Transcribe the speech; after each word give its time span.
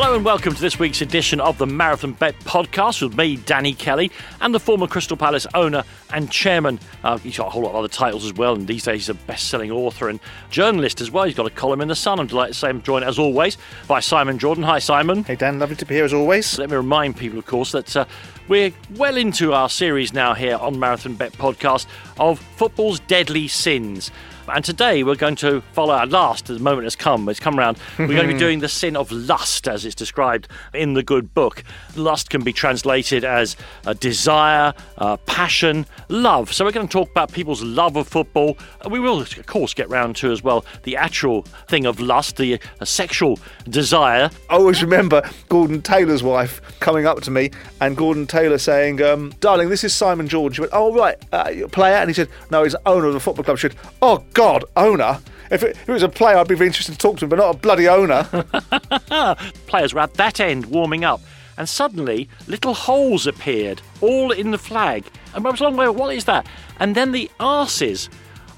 Hello 0.00 0.14
and 0.14 0.24
welcome 0.24 0.54
to 0.54 0.60
this 0.60 0.78
week's 0.78 1.00
edition 1.00 1.40
of 1.40 1.58
the 1.58 1.66
Marathon 1.66 2.12
Bet 2.12 2.38
podcast 2.44 3.02
with 3.02 3.16
me, 3.16 3.34
Danny 3.34 3.74
Kelly, 3.74 4.12
and 4.40 4.54
the 4.54 4.60
former 4.60 4.86
Crystal 4.86 5.16
Palace 5.16 5.44
owner 5.54 5.82
and 6.12 6.30
chairman. 6.30 6.78
Uh, 7.02 7.18
he's 7.18 7.36
got 7.36 7.48
a 7.48 7.50
whole 7.50 7.62
lot 7.62 7.70
of 7.70 7.74
other 7.74 7.88
titles 7.88 8.24
as 8.24 8.32
well, 8.32 8.54
and 8.54 8.68
these 8.68 8.84
days 8.84 9.00
he's 9.00 9.08
a 9.08 9.14
best 9.14 9.48
selling 9.48 9.72
author 9.72 10.08
and 10.08 10.20
journalist 10.50 11.00
as 11.00 11.10
well. 11.10 11.24
He's 11.24 11.34
got 11.34 11.48
a 11.48 11.50
column 11.50 11.80
in 11.80 11.88
The 11.88 11.96
Sun. 11.96 12.20
I'm 12.20 12.28
delighted 12.28 12.52
to 12.52 12.60
say 12.60 12.68
I'm 12.68 12.80
joined, 12.80 13.06
as 13.06 13.18
always, 13.18 13.58
by 13.88 13.98
Simon 13.98 14.38
Jordan. 14.38 14.62
Hi, 14.62 14.78
Simon. 14.78 15.24
Hey, 15.24 15.34
Dan, 15.34 15.58
lovely 15.58 15.74
to 15.74 15.84
be 15.84 15.96
here 15.96 16.04
as 16.04 16.14
always. 16.14 16.60
Let 16.60 16.70
me 16.70 16.76
remind 16.76 17.16
people, 17.16 17.40
of 17.40 17.46
course, 17.46 17.72
that 17.72 17.96
uh, 17.96 18.04
we're 18.46 18.72
well 18.94 19.16
into 19.16 19.52
our 19.52 19.68
series 19.68 20.12
now 20.12 20.32
here 20.32 20.58
on 20.58 20.78
Marathon 20.78 21.16
Bet 21.16 21.32
podcast 21.32 21.86
of 22.20 22.38
football's 22.38 23.00
deadly 23.00 23.48
sins. 23.48 24.12
And 24.50 24.64
today 24.64 25.02
we're 25.02 25.14
going 25.14 25.36
to 25.36 25.60
follow 25.72 25.94
at 25.94 26.08
last, 26.10 26.46
the 26.46 26.58
moment 26.58 26.84
has 26.84 26.96
come, 26.96 27.28
it's 27.28 27.40
come 27.40 27.58
around. 27.58 27.78
We're 27.98 28.06
going 28.06 28.26
to 28.26 28.32
be 28.32 28.38
doing 28.38 28.60
the 28.60 28.68
sin 28.68 28.96
of 28.96 29.10
lust 29.12 29.68
as 29.68 29.84
it's 29.84 29.94
described 29.94 30.48
in 30.72 30.94
the 30.94 31.02
good 31.02 31.34
book. 31.34 31.62
Lust 31.96 32.30
can 32.30 32.42
be 32.42 32.52
translated 32.52 33.24
as 33.24 33.56
a 33.86 33.94
desire, 33.94 34.72
uh, 34.96 35.16
passion, 35.18 35.86
love. 36.08 36.52
So 36.52 36.64
we're 36.64 36.72
going 36.72 36.88
to 36.88 36.92
talk 36.92 37.10
about 37.10 37.32
people's 37.32 37.62
love 37.62 37.96
of 37.96 38.08
football. 38.08 38.56
We 38.88 39.00
will, 39.00 39.20
of 39.20 39.46
course, 39.46 39.74
get 39.74 39.88
round 39.88 40.16
to 40.16 40.32
as 40.32 40.42
well 40.42 40.64
the 40.84 40.96
actual 40.96 41.42
thing 41.68 41.86
of 41.86 42.00
lust, 42.00 42.36
the 42.36 42.60
uh, 42.80 42.84
sexual 42.84 43.38
desire. 43.68 44.30
I 44.48 44.54
always 44.54 44.82
remember 44.82 45.28
Gordon 45.48 45.82
Taylor's 45.82 46.22
wife 46.22 46.60
coming 46.80 47.06
up 47.06 47.20
to 47.22 47.30
me 47.30 47.50
and 47.80 47.96
Gordon 47.96 48.26
Taylor 48.26 48.58
saying, 48.58 49.02
um, 49.02 49.32
Darling, 49.40 49.68
this 49.68 49.84
is 49.84 49.94
Simon 49.94 50.28
Jordan. 50.28 50.54
She 50.54 50.60
went, 50.62 50.72
Oh, 50.74 50.94
right, 50.94 51.16
uh, 51.32 51.52
player? 51.72 51.96
And 51.96 52.08
he 52.08 52.14
said, 52.14 52.28
No, 52.50 52.64
he's 52.64 52.76
owner 52.86 53.06
of 53.06 53.14
the 53.14 53.20
football 53.20 53.44
club. 53.44 53.58
She 53.58 53.68
said, 53.68 53.76
Oh, 54.00 54.24
God, 54.38 54.64
owner? 54.76 55.18
If 55.50 55.64
it, 55.64 55.70
if 55.70 55.88
it 55.88 55.92
was 55.92 56.04
a 56.04 56.08
player, 56.08 56.36
I'd 56.36 56.46
be 56.46 56.54
very 56.54 56.68
interested 56.68 56.92
to 56.92 56.98
talk 56.98 57.18
to 57.18 57.24
him, 57.24 57.28
but 57.28 57.40
not 57.40 57.56
a 57.56 57.58
bloody 57.58 57.88
owner. 57.88 58.22
Players 59.66 59.92
were 59.92 60.00
at 60.00 60.14
that 60.14 60.38
end 60.38 60.66
warming 60.66 61.02
up, 61.02 61.20
and 61.56 61.68
suddenly 61.68 62.28
little 62.46 62.72
holes 62.72 63.26
appeared, 63.26 63.82
all 64.00 64.30
in 64.30 64.52
the 64.52 64.56
flag. 64.58 65.06
And 65.34 65.44
I 65.44 65.50
was 65.50 65.60
long 65.60 65.76
way, 65.76 65.88
what 65.88 66.14
is 66.14 66.26
that? 66.26 66.46
And 66.78 66.94
then 66.94 67.10
the 67.10 67.28
arses 67.40 68.08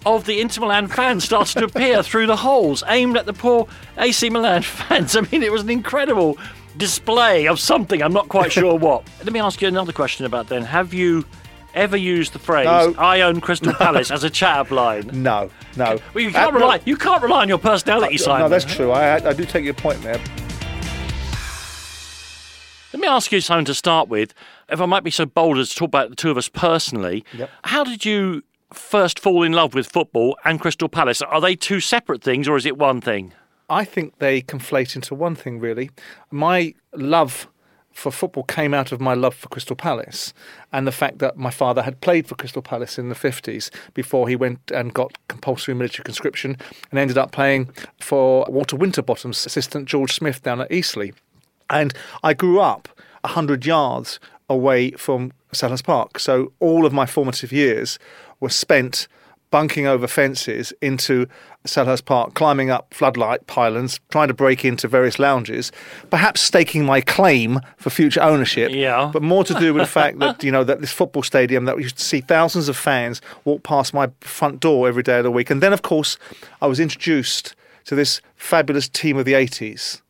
of 0.04 0.26
the 0.26 0.42
Inter 0.42 0.60
Milan 0.60 0.86
fans 0.86 1.24
started 1.24 1.60
to 1.60 1.64
appear 1.64 2.02
through 2.02 2.26
the 2.26 2.36
holes, 2.36 2.84
aimed 2.86 3.16
at 3.16 3.24
the 3.24 3.32
poor 3.32 3.66
AC 3.96 4.28
Milan 4.28 4.60
fans. 4.62 5.16
I 5.16 5.22
mean, 5.32 5.42
it 5.42 5.50
was 5.50 5.62
an 5.62 5.70
incredible 5.70 6.36
display 6.76 7.48
of 7.48 7.58
something. 7.58 8.02
I'm 8.02 8.12
not 8.12 8.28
quite 8.28 8.52
sure 8.52 8.76
what. 8.76 9.08
Let 9.24 9.32
me 9.32 9.40
ask 9.40 9.62
you 9.62 9.68
another 9.68 9.92
question 9.94 10.26
about 10.26 10.48
then. 10.48 10.60
Have 10.60 10.92
you 10.92 11.24
ever 11.74 11.96
used 11.96 12.32
the 12.32 12.38
phrase 12.38 12.64
No. 12.66 12.94
"I 12.98 13.20
own 13.22 13.40
Crystal 13.40 13.72
Palace" 13.78 14.10
as 14.10 14.24
a 14.24 14.30
chat 14.30 14.70
line? 14.70 15.10
no, 15.12 15.50
no. 15.76 15.98
Well, 16.14 16.24
you 16.24 16.30
can't 16.32 16.54
Uh, 16.54 16.58
rely. 16.58 16.80
You 16.84 16.96
can't 16.96 17.22
rely 17.22 17.42
on 17.42 17.48
your 17.48 17.58
personality, 17.58 18.16
Simon. 18.18 18.42
No, 18.42 18.48
that's 18.48 18.64
true. 18.64 18.90
I, 18.90 19.16
I 19.28 19.32
do 19.32 19.44
take 19.44 19.64
your 19.64 19.74
point 19.74 20.02
there. 20.02 20.20
Let 22.92 23.00
me 23.00 23.06
ask 23.06 23.30
you, 23.30 23.40
Simon, 23.40 23.64
to 23.66 23.74
start 23.74 24.08
with, 24.08 24.34
if 24.68 24.80
I 24.80 24.86
might 24.86 25.04
be 25.04 25.12
so 25.12 25.24
bold 25.24 25.58
as 25.58 25.68
to 25.70 25.76
talk 25.76 25.86
about 25.88 26.10
the 26.10 26.16
two 26.16 26.30
of 26.30 26.36
us 26.36 26.48
personally. 26.48 27.24
Yep. 27.34 27.50
How 27.64 27.84
did 27.84 28.04
you 28.04 28.42
first 28.72 29.20
fall 29.20 29.44
in 29.44 29.52
love 29.52 29.74
with 29.74 29.86
football 29.86 30.36
and 30.44 30.60
Crystal 30.60 30.88
Palace? 30.88 31.22
Are 31.22 31.40
they 31.40 31.54
two 31.54 31.78
separate 31.78 32.20
things, 32.20 32.48
or 32.48 32.56
is 32.56 32.66
it 32.66 32.76
one 32.78 33.00
thing? 33.00 33.32
I 33.68 33.84
think 33.84 34.18
they 34.18 34.42
conflate 34.42 34.96
into 34.96 35.14
one 35.14 35.36
thing, 35.36 35.60
really. 35.60 35.90
My 36.32 36.74
love 36.92 37.46
for 37.92 38.10
football 38.10 38.44
came 38.44 38.72
out 38.72 38.92
of 38.92 39.00
my 39.00 39.14
love 39.14 39.34
for 39.34 39.48
Crystal 39.48 39.76
Palace 39.76 40.32
and 40.72 40.86
the 40.86 40.92
fact 40.92 41.18
that 41.18 41.36
my 41.36 41.50
father 41.50 41.82
had 41.82 42.00
played 42.00 42.26
for 42.26 42.34
Crystal 42.34 42.62
Palace 42.62 42.98
in 42.98 43.08
the 43.08 43.14
50s 43.14 43.70
before 43.94 44.28
he 44.28 44.36
went 44.36 44.70
and 44.70 44.94
got 44.94 45.16
compulsory 45.28 45.74
military 45.74 46.04
conscription 46.04 46.56
and 46.90 46.98
ended 46.98 47.18
up 47.18 47.32
playing 47.32 47.70
for 48.00 48.46
Walter 48.48 48.76
Winterbottom's 48.76 49.44
assistant 49.44 49.86
George 49.86 50.12
Smith 50.12 50.42
down 50.42 50.60
at 50.60 50.70
Eastleigh. 50.72 51.12
And 51.68 51.92
I 52.22 52.34
grew 52.34 52.60
up 52.60 52.88
100 53.22 53.66
yards 53.66 54.18
away 54.48 54.92
from 54.92 55.32
Selhurst 55.52 55.84
Park. 55.84 56.18
So 56.18 56.52
all 56.60 56.86
of 56.86 56.92
my 56.92 57.06
formative 57.06 57.52
years 57.52 57.98
were 58.40 58.48
spent 58.48 59.08
bunking 59.50 59.86
over 59.86 60.06
fences 60.06 60.72
into 60.80 61.26
Selhurst 61.66 62.04
Park, 62.04 62.34
climbing 62.34 62.70
up 62.70 62.92
floodlight 62.94 63.46
pylons, 63.46 64.00
trying 64.10 64.28
to 64.28 64.34
break 64.34 64.64
into 64.64 64.88
various 64.88 65.18
lounges, 65.18 65.72
perhaps 66.08 66.40
staking 66.40 66.84
my 66.84 67.00
claim 67.00 67.60
for 67.76 67.90
future 67.90 68.22
ownership. 68.22 68.70
Yeah. 68.72 69.10
But 69.12 69.22
more 69.22 69.44
to 69.44 69.54
do 69.54 69.74
with 69.74 69.82
the 69.82 69.88
fact 69.88 70.18
that, 70.20 70.42
you 70.42 70.50
know, 70.50 70.64
that 70.64 70.80
this 70.80 70.92
football 70.92 71.22
stadium 71.22 71.66
that 71.66 71.76
we 71.76 71.82
used 71.82 71.98
to 71.98 72.04
see 72.04 72.20
thousands 72.20 72.68
of 72.68 72.76
fans 72.76 73.20
walk 73.44 73.62
past 73.62 73.92
my 73.92 74.10
front 74.20 74.60
door 74.60 74.88
every 74.88 75.02
day 75.02 75.18
of 75.18 75.24
the 75.24 75.30
week. 75.30 75.50
And 75.50 75.62
then, 75.62 75.72
of 75.72 75.82
course, 75.82 76.16
I 76.62 76.66
was 76.66 76.80
introduced 76.80 77.54
to 77.84 77.94
this 77.94 78.20
fabulous 78.36 78.88
team 78.88 79.16
of 79.16 79.24
the 79.24 79.32
80s 79.32 80.00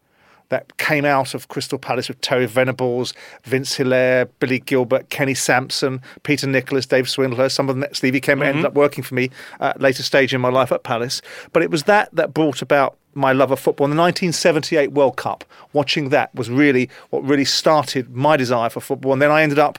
that 0.51 0.77
came 0.77 1.05
out 1.05 1.35
of 1.35 1.49
Crystal 1.49 1.79
Palace 1.79 2.09
with 2.09 2.21
Terry 2.21 2.47
Venables, 2.47 3.15
Vince 3.45 3.75
Hilaire, 3.75 4.27
Billy 4.27 4.61
Gilbert, 4.61 5.09
Kenny 5.09 5.35
Sansom, 5.35 6.01
Peter 6.23 6.47
Nicholas, 6.47 6.87
Dave 6.87 7.09
Swindler. 7.09 7.49
Some 7.49 7.69
of 7.69 7.77
them, 7.77 7.89
Stevie 7.93 8.21
Kemp 8.21 8.43
ended 8.43 8.57
mm-hmm. 8.57 8.67
up 8.67 8.75
working 8.75 9.03
for 9.03 9.15
me 9.15 9.31
at 9.61 9.77
a 9.77 9.79
later 9.79 10.03
stage 10.03 10.35
in 10.35 10.41
my 10.41 10.51
life 10.51 10.71
at 10.71 10.83
Palace. 10.83 11.23
But 11.53 11.63
it 11.63 11.71
was 11.71 11.85
that 11.85 12.09
that 12.13 12.35
brought 12.35 12.63
about 12.63 12.97
my 13.15 13.33
love 13.33 13.51
of 13.51 13.59
football. 13.59 13.87
In 13.87 13.91
the 13.91 14.01
1978 14.01 14.93
World 14.93 15.17
Cup, 15.17 15.45
watching 15.73 16.11
that 16.11 16.35
was 16.35 16.51
really 16.51 16.89
what 17.11 17.25
really 17.25 17.45
started 17.45 18.15
my 18.15 18.37
desire 18.37 18.71
for 18.71 18.81
football. 18.81 19.13
And 19.13 19.23
then 19.23 19.31
I 19.31 19.43
ended 19.43 19.59
up 19.59 19.79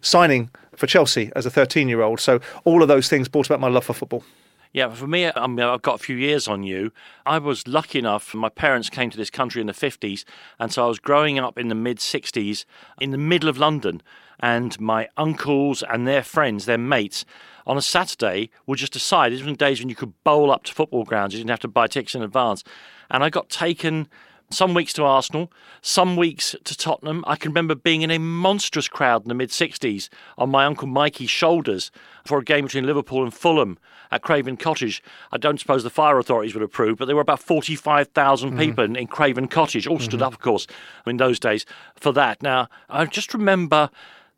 signing 0.00 0.50
for 0.76 0.86
Chelsea 0.86 1.30
as 1.36 1.46
a 1.46 1.50
13 1.50 1.88
year 1.88 2.02
old. 2.02 2.20
So 2.20 2.40
all 2.64 2.82
of 2.82 2.88
those 2.88 3.08
things 3.08 3.28
brought 3.28 3.46
about 3.46 3.60
my 3.60 3.68
love 3.68 3.84
for 3.84 3.92
football. 3.92 4.24
Yeah, 4.72 4.88
for 4.88 5.06
me, 5.06 5.30
I 5.30 5.46
mean, 5.46 5.60
I've 5.60 5.82
got 5.82 5.96
a 5.96 6.02
few 6.02 6.16
years 6.16 6.48
on 6.48 6.62
you. 6.62 6.92
I 7.26 7.38
was 7.38 7.68
lucky 7.68 7.98
enough, 7.98 8.34
my 8.34 8.48
parents 8.48 8.88
came 8.88 9.10
to 9.10 9.18
this 9.18 9.28
country 9.28 9.60
in 9.60 9.66
the 9.66 9.74
50s, 9.74 10.24
and 10.58 10.72
so 10.72 10.84
I 10.84 10.88
was 10.88 10.98
growing 10.98 11.38
up 11.38 11.58
in 11.58 11.68
the 11.68 11.74
mid 11.74 11.98
60s 11.98 12.64
in 12.98 13.10
the 13.10 13.18
middle 13.18 13.50
of 13.50 13.58
London. 13.58 14.00
And 14.40 14.80
my 14.80 15.08
uncles 15.18 15.82
and 15.82 16.08
their 16.08 16.22
friends, 16.22 16.64
their 16.64 16.78
mates, 16.78 17.26
on 17.66 17.76
a 17.76 17.82
Saturday 17.82 18.50
would 18.66 18.78
just 18.78 18.94
decide, 18.94 19.30
these 19.30 19.44
were 19.44 19.52
days 19.52 19.78
when 19.78 19.90
you 19.90 19.94
could 19.94 20.14
bowl 20.24 20.50
up 20.50 20.64
to 20.64 20.72
football 20.72 21.04
grounds, 21.04 21.34
you 21.34 21.38
didn't 21.38 21.50
have 21.50 21.60
to 21.60 21.68
buy 21.68 21.86
tickets 21.86 22.14
in 22.14 22.22
advance. 22.22 22.64
And 23.10 23.22
I 23.22 23.28
got 23.28 23.50
taken 23.50 24.08
some 24.52 24.74
weeks 24.74 24.92
to 24.94 25.04
Arsenal, 25.04 25.50
some 25.80 26.16
weeks 26.16 26.54
to 26.64 26.76
Tottenham. 26.76 27.24
I 27.26 27.36
can 27.36 27.50
remember 27.50 27.74
being 27.74 28.02
in 28.02 28.10
a 28.10 28.18
monstrous 28.18 28.88
crowd 28.88 29.22
in 29.22 29.28
the 29.28 29.34
mid 29.34 29.50
60s 29.50 30.08
on 30.38 30.50
my 30.50 30.64
Uncle 30.64 30.88
Mikey's 30.88 31.30
shoulders 31.30 31.90
for 32.24 32.38
a 32.38 32.44
game 32.44 32.64
between 32.64 32.86
Liverpool 32.86 33.22
and 33.22 33.34
Fulham 33.34 33.78
at 34.10 34.22
Craven 34.22 34.56
Cottage. 34.56 35.02
I 35.32 35.38
don't 35.38 35.58
suppose 35.58 35.82
the 35.82 35.90
fire 35.90 36.18
authorities 36.18 36.54
would 36.54 36.62
approve, 36.62 36.98
but 36.98 37.06
there 37.06 37.16
were 37.16 37.22
about 37.22 37.40
45,000 37.40 38.50
mm-hmm. 38.50 38.58
people 38.58 38.84
in, 38.84 38.94
in 38.94 39.06
Craven 39.06 39.48
Cottage, 39.48 39.86
all 39.86 39.98
stood 39.98 40.20
mm-hmm. 40.20 40.24
up, 40.24 40.34
of 40.34 40.40
course, 40.40 40.66
in 41.06 41.16
those 41.16 41.40
days 41.40 41.66
for 41.96 42.12
that. 42.12 42.42
Now, 42.42 42.68
I 42.88 43.04
just 43.06 43.34
remember 43.34 43.90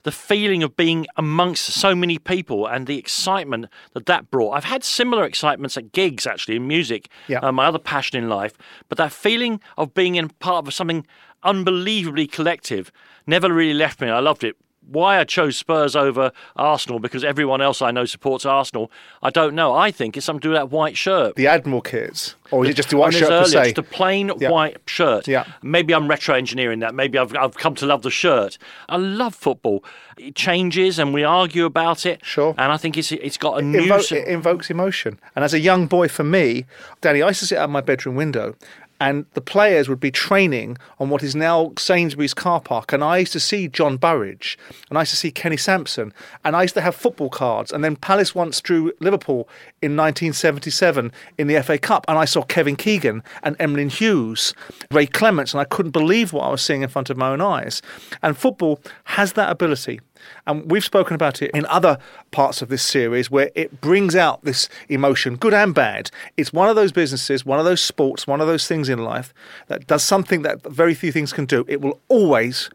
the 0.04 0.12
feeling 0.12 0.62
of 0.62 0.76
being 0.76 1.06
amongst 1.16 1.64
so 1.64 1.94
many 1.94 2.18
people 2.18 2.66
and 2.66 2.86
the 2.86 2.96
excitement 2.98 3.66
that 3.92 4.06
that 4.06 4.30
brought. 4.30 4.52
I've 4.52 4.64
had 4.64 4.84
similar 4.84 5.24
excitements 5.24 5.76
at 5.76 5.92
gigs, 5.92 6.26
actually, 6.26 6.56
in 6.56 6.66
music, 6.68 7.08
Yeah. 7.26 7.40
uh, 7.40 7.52
my 7.52 7.66
other 7.66 7.78
passion 7.78 8.16
in 8.22 8.28
life, 8.28 8.54
but 8.88 8.96
that 8.98 9.12
feeling 9.12 9.60
of 9.76 9.92
being 9.94 10.14
in 10.14 10.28
part 10.28 10.66
of 10.66 10.72
something 10.72 11.06
unbelievably 11.42 12.26
collective 12.26 12.90
never 13.26 13.52
really 13.52 13.74
left 13.74 14.00
me. 14.00 14.08
I 14.08 14.20
loved 14.20 14.44
it. 14.44 14.56
Why 14.86 15.18
I 15.18 15.24
chose 15.24 15.56
Spurs 15.56 15.96
over 15.96 16.30
Arsenal 16.56 16.98
because 16.98 17.24
everyone 17.24 17.60
else 17.60 17.80
I 17.82 17.90
know 17.90 18.04
supports 18.04 18.44
Arsenal, 18.44 18.90
I 19.22 19.30
don't 19.30 19.54
know. 19.54 19.74
I 19.74 19.90
think 19.90 20.16
it's 20.16 20.26
something 20.26 20.40
to 20.42 20.48
do 20.48 20.50
with 20.50 20.58
that 20.58 20.70
white 20.70 20.96
shirt. 20.96 21.36
The 21.36 21.46
Admiral 21.46 21.80
kits, 21.80 22.34
or 22.50 22.64
is 22.64 22.70
it 22.70 22.74
just 22.74 22.90
the 22.90 22.96
white 22.96 23.14
shirt 23.14 23.28
per 23.28 23.44
se? 23.46 23.64
Just 23.64 23.78
a 23.78 23.82
plain 23.82 24.30
Yeah. 24.38 24.50
white 24.50 24.76
shirt. 24.86 25.26
Yeah. 25.26 25.44
Maybe 25.62 25.94
I'm 25.94 26.06
retro 26.08 26.34
engineering 26.34 26.80
that. 26.80 26.94
Maybe 26.94 27.18
I've, 27.18 27.34
I've 27.36 27.54
come 27.56 27.74
to 27.76 27.86
love 27.86 28.02
the 28.02 28.10
shirt. 28.10 28.58
I 28.88 28.96
love 28.96 29.34
football. 29.34 29.84
It 30.16 30.34
changes 30.36 30.98
and 30.98 31.12
we 31.14 31.24
argue 31.24 31.64
about 31.64 32.06
it. 32.06 32.24
Sure. 32.24 32.54
And 32.58 32.70
I 32.70 32.76
think 32.76 32.96
it's 32.96 33.10
it's 33.10 33.36
got 33.38 33.58
a 33.58 33.62
new. 33.62 33.80
Invo- 33.86 34.12
it 34.12 34.28
invokes 34.28 34.70
emotion. 34.70 35.18
And 35.34 35.44
as 35.44 35.54
a 35.54 35.58
young 35.60 35.86
boy, 35.86 36.08
for 36.08 36.24
me, 36.24 36.66
Danny, 37.00 37.22
I 37.22 37.28
used 37.28 37.40
to 37.40 37.46
sit 37.46 37.58
out 37.58 37.70
my 37.70 37.80
bedroom 37.80 38.14
window, 38.16 38.54
and 39.00 39.26
the 39.34 39.40
players 39.40 39.88
would 39.88 40.00
be 40.00 40.10
training 40.10 40.76
on 40.98 41.10
what 41.10 41.22
is 41.22 41.34
now 41.34 41.72
Sainsbury's 41.78 42.34
car 42.34 42.60
park. 42.60 42.92
And 42.92 43.02
I 43.02 43.18
used 43.18 43.32
to 43.32 43.40
see 43.40 43.68
John 43.68 43.96
Burridge, 43.96 44.58
and 44.88 44.98
I 44.98 45.02
used 45.02 45.10
to 45.10 45.16
see 45.16 45.30
Kenny 45.30 45.56
Sansom, 45.56 46.12
and 46.44 46.54
I 46.54 46.62
used 46.62 46.74
to 46.74 46.80
have 46.80 46.94
football 46.94 47.28
cards. 47.28 47.72
And 47.72 47.84
then 47.84 47.96
Palace 47.96 48.34
once 48.34 48.60
drew 48.60 48.92
Liverpool 49.00 49.48
in 49.82 49.96
1977 49.96 51.12
in 51.38 51.46
the 51.46 51.62
FA 51.62 51.78
Cup, 51.78 52.04
and 52.08 52.18
I 52.18 52.24
saw 52.24 52.42
Kevin 52.42 52.76
Keegan 52.76 53.22
and 53.42 53.56
Emlyn 53.58 53.90
Hughes, 53.90 54.54
Ray 54.90 55.06
Clemence, 55.06 55.52
and 55.52 55.60
I 55.60 55.64
couldn't 55.64 55.92
believe 55.92 56.32
what 56.32 56.44
I 56.44 56.50
was 56.50 56.62
seeing 56.62 56.82
in 56.82 56.88
front 56.88 57.10
of 57.10 57.16
my 57.16 57.30
own 57.30 57.40
eyes. 57.40 57.82
And 58.22 58.36
football 58.36 58.80
has 59.04 59.34
that 59.34 59.50
ability. 59.50 60.00
And 60.46 60.70
we've 60.70 60.84
spoken 60.84 61.14
about 61.14 61.42
it 61.42 61.50
in 61.52 61.66
other 61.66 61.98
parts 62.30 62.62
of 62.62 62.68
this 62.68 62.82
series 62.82 63.30
where 63.30 63.50
it 63.54 63.80
brings 63.80 64.14
out 64.14 64.44
this 64.44 64.68
emotion, 64.88 65.36
good 65.36 65.54
and 65.54 65.74
bad. 65.74 66.10
It's 66.36 66.52
one 66.52 66.68
of 66.68 66.76
those 66.76 66.92
businesses, 66.92 67.44
one 67.44 67.58
of 67.58 67.64
those 67.64 67.82
sports, 67.82 68.26
one 68.26 68.40
of 68.40 68.46
those 68.46 68.66
things 68.66 68.88
in 68.88 69.04
life 69.04 69.34
that 69.68 69.86
does 69.86 70.04
something 70.04 70.42
that 70.42 70.62
very 70.62 70.94
few 70.94 71.12
things 71.12 71.32
can 71.32 71.46
do. 71.46 71.64
It 71.68 71.80
will 71.80 72.00
always, 72.08 72.70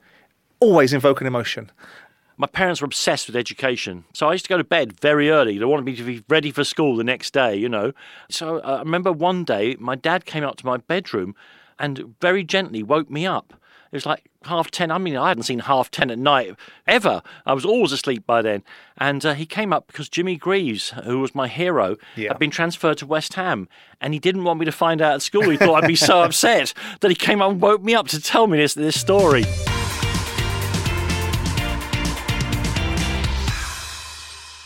always 0.59 0.93
invoke 0.93 1.21
an 1.21 1.27
emotion. 1.27 1.71
My 2.37 2.47
parents 2.47 2.79
were 2.81 2.85
obsessed 2.85 3.27
with 3.27 3.35
education. 3.35 4.05
So 4.13 4.29
I 4.29 4.31
used 4.31 4.45
to 4.45 4.49
go 4.49 4.57
to 4.57 4.63
bed 4.63 4.97
very 4.99 5.29
early. 5.29 5.57
They 5.57 5.65
wanted 5.65 5.83
me 5.83 5.95
to 5.97 6.03
be 6.03 6.23
ready 6.29 6.51
for 6.51 6.63
school 6.63 6.95
the 6.95 7.03
next 7.03 7.33
day, 7.33 7.55
you 7.55 7.67
know. 7.67 7.91
So 8.29 8.61
I 8.61 8.79
remember 8.79 9.11
one 9.11 9.43
day 9.43 9.75
my 9.77 9.95
dad 9.95 10.25
came 10.25 10.45
up 10.45 10.55
to 10.57 10.65
my 10.65 10.77
bedroom 10.77 11.35
and 11.77 12.15
very 12.21 12.43
gently 12.43 12.81
woke 12.81 13.09
me 13.09 13.25
up. 13.25 13.53
It 13.91 13.95
was 13.95 14.05
like 14.05 14.29
half 14.43 14.69
10. 14.69 14.91
I 14.91 14.97
mean, 14.99 15.15
I 15.17 15.29
hadn't 15.29 15.43
seen 15.43 15.59
half 15.59 15.89
10 15.89 16.11
at 16.11 16.19
night 16.19 16.55
ever. 16.87 17.21
I 17.45 17.53
was 17.53 17.65
always 17.65 17.91
asleep 17.91 18.25
by 18.27 18.41
then. 18.41 18.63
And 18.97 19.25
uh, 19.25 19.33
he 19.33 19.45
came 19.45 19.73
up 19.73 19.87
because 19.87 20.09
Jimmy 20.09 20.35
Greaves, 20.35 20.91
who 21.05 21.19
was 21.19 21.33
my 21.33 21.47
hero, 21.47 21.97
Yeah. 22.15 22.29
had 22.29 22.39
been 22.39 22.51
transferred 22.51 22.97
to 22.99 23.07
West 23.07 23.33
Ham. 23.33 23.67
And 23.99 24.13
he 24.13 24.19
didn't 24.19 24.43
want 24.43 24.59
me 24.59 24.65
to 24.65 24.71
find 24.71 25.01
out 25.01 25.13
at 25.15 25.21
school. 25.21 25.49
He 25.49 25.57
thought 25.57 25.83
I'd 25.83 25.87
be 25.87 25.95
so 25.95 26.21
upset 26.23 26.73
that 27.01 27.09
he 27.09 27.15
came 27.15 27.41
up 27.41 27.51
and 27.51 27.59
woke 27.61 27.81
me 27.81 27.95
up 27.95 28.07
to 28.09 28.21
tell 28.21 28.45
me 28.47 28.57
this, 28.59 28.75
this 28.75 28.99
story. 28.99 29.43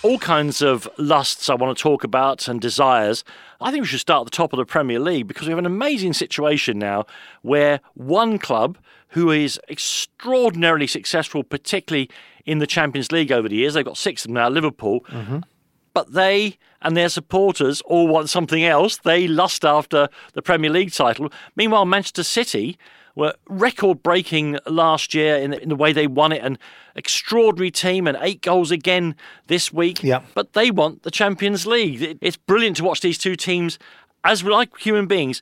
All 0.04 0.20
kinds 0.20 0.62
of 0.62 0.88
lusts 0.98 1.50
I 1.50 1.56
want 1.56 1.76
to 1.76 1.82
talk 1.82 2.04
about 2.04 2.48
and 2.48 2.60
desires. 2.60 3.24
I 3.62 3.72
think 3.72 3.84
we 3.84 3.88
should 3.88 4.02
start 4.02 4.22
at 4.22 4.32
the 4.32 4.36
top 4.36 4.54
of 4.54 4.58
the 4.58 4.66
Premier 4.66 5.00
League 5.00 5.28
because 5.28 5.48
we 5.48 5.52
have 5.52 5.60
an 5.60 5.66
amazing 5.66 6.14
situation 6.14 6.78
now 6.78 7.06
where 7.42 7.80
one 7.94 8.38
club 8.38 8.78
who 9.10 9.32
is 9.32 9.60
extraordinarily 9.70 10.88
successful, 10.88 11.44
particularly 11.44 12.10
in 12.46 12.60
the 12.60 12.68
Champions 12.68 13.12
League 13.12 13.32
over 13.32 13.48
the 13.48 13.56
years, 13.56 13.76
they've 13.76 13.86
got 13.86 13.98
six 13.98 14.24
of 14.24 14.30
them 14.30 14.36
now, 14.36 14.50
Liverpool, 14.50 15.02
mm-hmm. 15.10 15.40
but 15.94 16.12
they 16.12 16.58
and 16.82 16.98
their 16.98 17.10
supporters 17.10 17.80
all 17.82 18.08
want 18.08 18.30
something 18.30 18.64
else. 18.64 18.98
They 18.98 19.28
lust 19.28 19.64
after 19.64 20.10
the 20.34 20.42
Premier 20.42 20.70
League 20.70 20.92
title. 20.92 21.32
Meanwhile, 21.56 21.86
Manchester 21.86 22.24
City 22.24 22.78
were 23.16 23.34
record 23.48 24.02
breaking 24.02 24.58
last 24.66 25.14
year 25.14 25.36
in 25.36 25.52
the, 25.52 25.62
in 25.62 25.70
the 25.70 25.76
way 25.76 25.94
they 25.94 26.08
won 26.08 26.32
it, 26.32 26.42
an 26.44 26.58
extraordinary 26.96 27.70
team, 27.72 28.08
and 28.08 28.18
eight 28.22 28.42
goals 28.42 28.72
again 28.72 29.16
this 29.48 29.72
week. 29.72 30.04
Yeah. 30.04 30.22
But 30.34 30.54
they 30.54 30.72
want 30.72 31.04
the 31.04 31.12
Champions 31.12 31.66
League. 31.68 32.02
It- 32.02 32.18
It's 32.22 32.38
brilliant 32.38 32.78
to 32.78 32.84
watch 32.84 33.02
these 33.02 33.18
two 33.18 33.36
teams, 33.36 33.78
as 34.24 34.44
like 34.44 34.76
human 34.80 35.06
beings, 35.06 35.42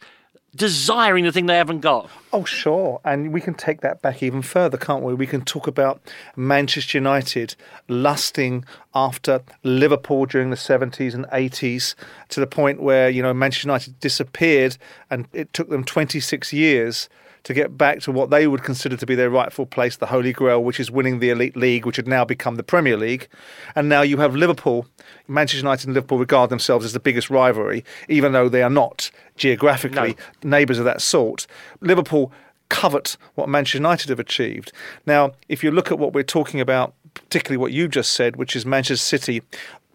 desiring 0.53 1.23
the 1.23 1.31
thing 1.31 1.45
they 1.45 1.55
haven't 1.55 1.79
got. 1.79 2.09
Oh, 2.33 2.43
sure. 2.43 2.99
And 3.05 3.31
we 3.31 3.39
can 3.39 3.53
take 3.53 3.79
that 3.81 4.01
back 4.01 4.21
even 4.21 4.41
further, 4.41 4.77
can't 4.77 5.01
we? 5.01 5.13
We 5.13 5.25
can 5.27 5.45
talk 5.45 5.65
about 5.65 6.01
Manchester 6.35 6.97
United 6.97 7.55
lusting 7.87 8.65
after 8.93 9.41
Liverpool 9.63 10.25
during 10.25 10.49
the 10.49 10.57
70s 10.57 11.13
and 11.13 11.25
80s 11.27 11.95
to 12.29 12.39
the 12.41 12.47
point 12.47 12.81
where, 12.81 13.09
you 13.09 13.21
know, 13.21 13.33
Manchester 13.33 13.67
United 13.69 13.99
disappeared 14.01 14.77
and 15.09 15.25
it 15.31 15.53
took 15.53 15.69
them 15.69 15.85
26 15.85 16.51
years 16.51 17.07
to 17.43 17.53
get 17.53 17.77
back 17.77 17.99
to 18.01 18.11
what 18.11 18.29
they 18.29 18.47
would 18.47 18.63
consider 18.63 18.95
to 18.97 19.05
be 19.05 19.15
their 19.15 19.29
rightful 19.29 19.65
place, 19.65 19.97
the 19.97 20.07
Holy 20.07 20.31
Grail, 20.33 20.63
which 20.63 20.79
is 20.79 20.91
winning 20.91 21.19
the 21.19 21.29
Elite 21.29 21.55
League, 21.55 21.85
which 21.85 21.95
had 21.95 22.07
now 22.07 22.23
become 22.23 22.55
the 22.55 22.63
Premier 22.63 22.97
League. 22.97 23.27
And 23.75 23.89
now 23.89 24.01
you 24.01 24.17
have 24.17 24.35
Liverpool. 24.35 24.85
Manchester 25.27 25.57
United 25.63 25.87
and 25.87 25.95
Liverpool 25.95 26.19
regard 26.19 26.49
themselves 26.49 26.85
as 26.85 26.93
the 26.93 26.99
biggest 26.99 27.29
rivalry, 27.29 27.83
even 28.07 28.31
though 28.31 28.49
they 28.49 28.63
are 28.63 28.69
not 28.69 29.11
geographically 29.35 30.15
neighbours 30.43 30.79
of 30.79 30.85
that 30.85 31.01
sort. 31.01 31.47
Liverpool 31.79 32.31
covet 32.69 33.17
what 33.35 33.49
Manchester 33.49 33.77
United 33.79 34.09
have 34.09 34.19
achieved. 34.19 34.71
Now, 35.05 35.33
if 35.49 35.63
you 35.63 35.71
look 35.71 35.91
at 35.91 35.99
what 35.99 36.13
we're 36.13 36.23
talking 36.23 36.61
about, 36.61 36.93
particularly 37.13 37.57
what 37.57 37.73
you 37.73 37.87
just 37.87 38.13
said, 38.13 38.37
which 38.37 38.55
is 38.55 38.65
Manchester 38.65 39.03
City, 39.03 39.41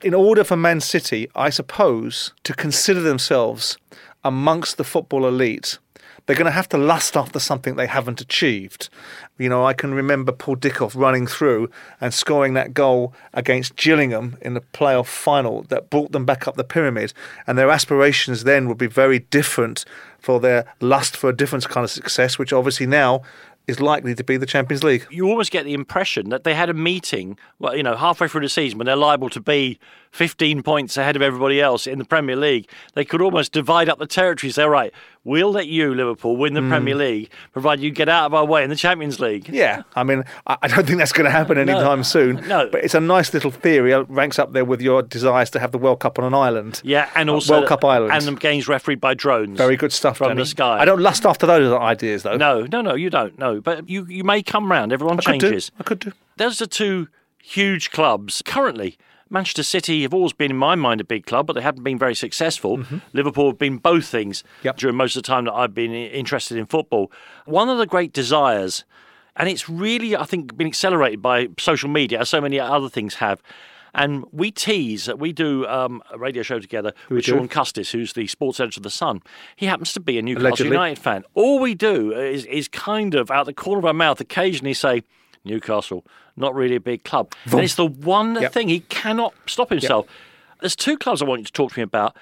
in 0.02 0.12
order 0.12 0.44
for 0.44 0.56
Man 0.56 0.81
City, 0.81 1.28
I 1.34 1.48
suppose, 1.50 2.32
to 2.44 2.52
consider 2.52 3.00
themselves 3.00 3.78
amongst 4.22 4.76
the 4.76 4.84
football 4.84 5.26
elite, 5.26 5.78
they're 6.26 6.37
going 6.37 6.46
to 6.46 6.50
have 6.50 6.69
to 6.70 6.78
lust 6.78 7.17
after 7.17 7.38
something 7.38 7.76
they 7.76 7.87
haven't 7.87 8.20
achieved. 8.20 8.88
You 9.38 9.49
know, 9.49 9.64
I 9.64 9.73
can 9.73 9.94
remember 9.94 10.32
Paul 10.32 10.56
Dickov 10.56 10.94
running 10.96 11.26
through 11.26 11.70
and 12.00 12.12
scoring 12.12 12.55
that 12.55 12.75
goal 12.75 13.14
against 13.32 13.76
Gillingham 13.76 14.37
in 14.40 14.55
the 14.55 14.61
playoff 14.61 15.06
final 15.06 15.62
that 15.64 15.90
brought 15.90 16.12
them 16.12 16.25
back 16.25 16.49
up 16.49 16.56
the 16.56 16.64
pyramid. 16.64 17.12
And 17.46 17.56
their 17.56 17.70
aspirations 17.70 18.44
then 18.44 18.69
would 18.69 18.78
be 18.78 18.88
very 18.88 19.20
different 19.20 19.84
for 20.19 20.40
their 20.40 20.73
lust 20.81 21.17
for 21.17 21.31
a 21.31 21.37
different 21.37 21.69
kind 21.69 21.84
of 21.84 21.90
success, 21.90 22.38
which 22.38 22.52
obviously 22.52 22.87
now 22.87 23.22
is 23.67 23.81
likely 23.81 24.14
to 24.14 24.25
be 24.25 24.37
the 24.37 24.46
Champions 24.46 24.84
League. 24.84 25.06
you 25.11 25.29
almost 25.29 25.50
get 25.50 25.64
the 25.64 25.75
impression 25.75 26.31
that 26.31 26.44
they 26.44 26.55
had 26.55 26.69
a 26.69 26.75
meeting, 26.75 27.37
well, 27.58 27.76
you 27.76 27.82
know, 27.82 27.96
halfway 27.96 28.29
through 28.29 28.40
the 28.40 28.49
season 28.49 28.79
when 28.79 28.87
they're 28.87 28.94
liable 28.94 29.29
to 29.31 29.40
be 29.40 29.79
15 30.16 30.62
points 30.62 30.96
ahead 30.96 31.14
of 31.14 31.20
everybody 31.22 31.60
else 31.60 31.86
in 31.86 31.98
the 31.98 32.04
Premier 32.04 32.36
League. 32.36 32.68
They 32.94 33.04
could 33.04 33.20
almost 33.20 33.52
divide 33.52 33.88
up 33.90 33.98
the 33.98 34.06
territories. 34.06 34.54
Say, 34.54 34.64
right, 34.64 34.92
we'll 35.24 35.50
let 35.52 35.66
you, 35.66 35.94
Liverpool, 35.94 36.36
win 36.38 36.54
the 36.54 36.62
Premier 36.62 36.94
League, 36.94 37.28
provided 37.52 37.82
you 37.82 37.90
get 37.90 38.08
out 38.08 38.24
of 38.26 38.32
our 38.34 38.44
way 38.46 38.64
in 38.64 38.70
the 38.70 38.76
Champions 38.76 39.20
League. 39.20 39.48
Yeah, 39.50 39.82
I 39.94 40.04
mean, 40.04 40.24
I 40.46 40.68
don't 40.68 40.86
think 40.86 40.98
that's 40.98 41.12
going 41.12 41.26
to 41.26 41.30
happen 41.30 41.58
anytime 41.58 42.02
soon. 42.02 42.36
no. 42.48 42.68
but 42.72 42.82
it's 42.82 42.94
a 42.94 43.00
nice 43.00 43.34
little 43.34 43.50
theory. 43.50 43.92
It 43.92 44.08
ranks 44.08 44.38
up 44.38 44.52
there 44.54 44.64
with 44.64 44.80
your 44.80 45.02
desires 45.02 45.50
to 45.50 45.60
have 45.60 45.72
the 45.72 45.78
World 45.78 46.00
Cup 46.00 46.19
on 46.19 46.24
an 46.24 46.32
island. 46.34 46.80
Yeah, 46.82 47.10
and 47.14 47.28
Uh, 47.28 47.34
also 47.34 47.52
World 47.54 47.66
Cup 47.69 47.84
Island. 47.84 48.12
and 48.14 48.24
the 48.24 48.32
games 48.40 48.69
refereed 48.69 49.00
by 49.00 49.12
drones. 49.12 49.58
Very 49.58 49.76
good 49.76 49.92
stuff 49.92 50.16
from 50.16 50.28
Danny. 50.28 50.40
the 50.42 50.46
sky. 50.46 50.78
I 50.80 50.86
don't 50.86 51.00
lust 51.02 51.26
after 51.26 51.46
those 51.46 51.70
ideas 51.72 52.22
though. 52.22 52.38
No, 52.38 52.66
no, 52.72 52.80
no, 52.80 52.94
you 52.94 53.10
don't. 53.10 53.38
No, 53.38 53.60
but 53.60 53.86
you 53.88 54.06
you 54.06 54.24
may 54.24 54.42
come 54.42 54.70
round. 54.72 54.92
Everyone 54.94 55.19
I 55.19 55.22
could 55.22 55.40
changes. 55.42 55.70
I 55.78 55.82
could 55.82 55.98
do. 55.98 56.12
Those 56.38 56.62
are 56.62 56.66
two 56.66 57.08
huge 57.42 57.90
clubs 57.90 58.42
currently. 58.46 58.96
Manchester 59.28 59.62
City 59.62 60.02
have 60.02 60.14
always 60.14 60.32
been, 60.32 60.50
in 60.52 60.56
my 60.56 60.75
mind, 60.75 61.00
a 61.00 61.05
big 61.05 61.26
club, 61.26 61.46
but 61.46 61.55
they 61.55 61.61
haven't 61.62 61.82
been 61.82 61.99
very 61.99 62.14
successful. 62.14 62.84
Liverpool 63.12 63.49
have 63.49 63.58
been 63.58 63.78
both 63.78 64.06
things 64.06 64.43
Mm-hmm. 64.43 64.67
Yep. 64.67 64.76
during 64.78 64.96
most 64.96 65.17
of 65.17 65.23
the 65.23 65.26
time 65.26 65.44
that 65.46 65.52
I've 65.55 65.75
been 65.75 65.93
interested 65.93 66.56
in 66.58 66.67
football. 66.67 67.11
One 67.44 67.69
of 67.69 67.78
the 67.78 67.87
great 67.87 68.12
desires, 68.12 68.84
and 69.37 69.49
it's 69.49 69.69
really, 69.69 70.17
I 70.17 70.25
think, 70.25 70.56
been 70.56 70.67
accelerated 70.67 71.20
by 71.23 71.49
social 71.58 71.88
media, 71.88 72.20
as 72.20 72.28
so 72.28 72.40
many 72.40 72.58
other 72.61 72.88
things 72.88 73.14
have. 73.17 73.43
And 73.94 74.25
we 74.31 74.50
tease 74.50 75.06
that 75.06 75.19
we 75.19 75.32
do 75.32 75.67
um, 75.67 76.02
a 76.12 76.19
radio 76.19 76.43
show 76.43 76.58
together 76.58 76.93
with 77.08 77.25
do? 77.25 77.32
Shaun 77.32 77.49
Custis, 77.49 77.90
who's 77.93 78.12
the 78.12 78.26
sports 78.26 78.61
editor 78.61 78.79
of 78.81 78.82
The 78.82 78.90
Sun. 78.90 79.22
He 79.56 79.64
happens 79.67 79.94
to 79.94 80.00
be 80.00 80.19
a 80.19 80.22
Newcastle 80.22 80.49
Allegedly. 80.49 80.72
United 80.72 80.99
fan. 80.99 81.25
All 81.32 81.58
we 81.61 81.75
do 81.75 82.12
is, 82.12 82.44
is 82.44 82.69
kind 82.69 83.14
of, 83.14 83.31
out 83.31 83.46
the 83.46 83.55
corner 83.55 83.79
of 83.79 83.84
our 83.87 83.94
mouth, 83.94 84.20
occasionally 84.20 84.75
say, 84.75 85.02
Newcastle, 85.46 86.04
not 86.37 86.54
really 86.54 86.76
a 86.76 86.81
big 86.81 87.04
club. 87.04 87.32
And 87.50 87.60
it's 87.60 87.75
the 87.76 87.87
one 87.87 88.34
Yep. 88.40 88.52
thing 88.52 88.69
he 88.69 88.81
cannot 88.81 89.32
stop 89.46 89.70
himself. 89.70 90.06
There's 90.60 90.76
two 90.76 90.96
clubs 90.98 91.22
I 91.22 91.25
want 91.25 91.40
you 91.40 91.44
to 91.46 91.52
talk 91.52 91.72
to 91.72 91.78
me 91.78 91.82
about 91.84 92.14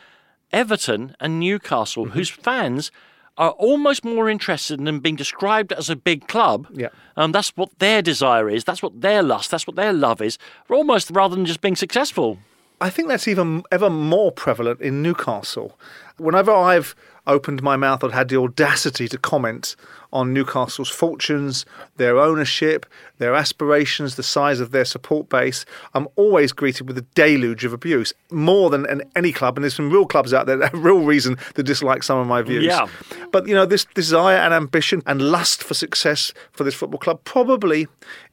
Everton 0.53 1.17
and 1.21 1.41
Newcastle, 1.41 2.05
Mm-hmm. 2.05 2.15
whose 2.15 2.31
fans 2.31 2.91
are 3.37 3.51
almost 3.53 4.05
more 4.05 4.31
interested 4.31 4.79
in 4.79 5.01
being 5.01 5.17
described 5.17 5.73
as 5.73 5.91
a 5.91 5.97
big 5.97 6.29
club. 6.29 6.69
Yeah. 6.73 6.89
Um, 7.17 7.33
that's 7.33 7.51
what 7.57 7.77
their 7.81 8.01
desire 8.01 8.49
is. 8.49 8.63
That's 8.63 8.81
what 8.83 9.01
their 9.01 9.23
lust. 9.25 9.51
That's 9.51 9.67
what 9.67 9.75
their 9.75 9.93
love 9.93 10.23
is. 10.23 10.39
Almost 10.71 11.11
rather 11.11 11.35
than 11.35 11.45
just 11.45 11.61
being 11.61 11.75
successful. 11.75 12.39
I 12.81 12.91
think 12.91 13.09
that's 13.09 13.27
even 13.27 13.65
ever 13.73 13.91
more 13.91 14.31
prevalent 14.31 14.81
in 14.81 15.03
Newcastle. 15.03 15.77
Whenever 16.17 16.53
I've 16.53 16.95
opened 17.27 17.63
my 17.63 17.77
mouth, 17.77 18.05
I've 18.05 18.13
had 18.13 18.29
the 18.29 18.39
audacity 18.39 19.09
to 19.09 19.19
comment 19.19 19.77
on 20.15 20.33
Newcastle's 20.33 20.89
fortunes, 20.89 21.67
their 21.97 22.19
ownership, 22.19 22.87
their 23.19 23.35
aspirations, 23.35 24.15
the 24.15 24.23
size 24.23 24.61
of 24.61 24.71
their 24.71 24.85
support 24.85 25.29
base. 25.29 25.65
I'm 25.93 26.07
always 26.15 26.53
greeted 26.53 26.87
with 26.87 26.97
a 26.97 27.03
deluge 27.17 27.65
of 27.65 27.73
abuse, 27.73 28.15
more 28.31 28.71
than 28.71 28.89
in 28.89 29.03
any 29.17 29.33
club. 29.33 29.57
And 29.57 29.65
there's 29.65 29.75
some 29.75 29.91
real 29.91 30.07
clubs 30.07 30.33
out 30.33 30.47
there 30.47 30.57
that 30.57 30.71
have 30.71 30.85
real 30.85 31.01
reason 31.01 31.37
to 31.55 31.65
dislike 31.65 32.05
some 32.05 32.19
of 32.19 32.29
my 32.29 32.43
views. 32.43 32.65
Yeah. 32.65 32.87
But 33.33 33.49
you 33.49 33.55
know, 33.55 33.67
this 33.67 33.87
desire 33.95 34.37
and 34.37 34.55
ambition 34.55 35.03
and 35.07 35.21
lust 35.21 35.65
for 35.65 35.75
success 35.75 36.33
for 36.53 36.63
this 36.63 36.75
football 36.75 37.01
club 37.01 37.21
probably, 37.25 37.89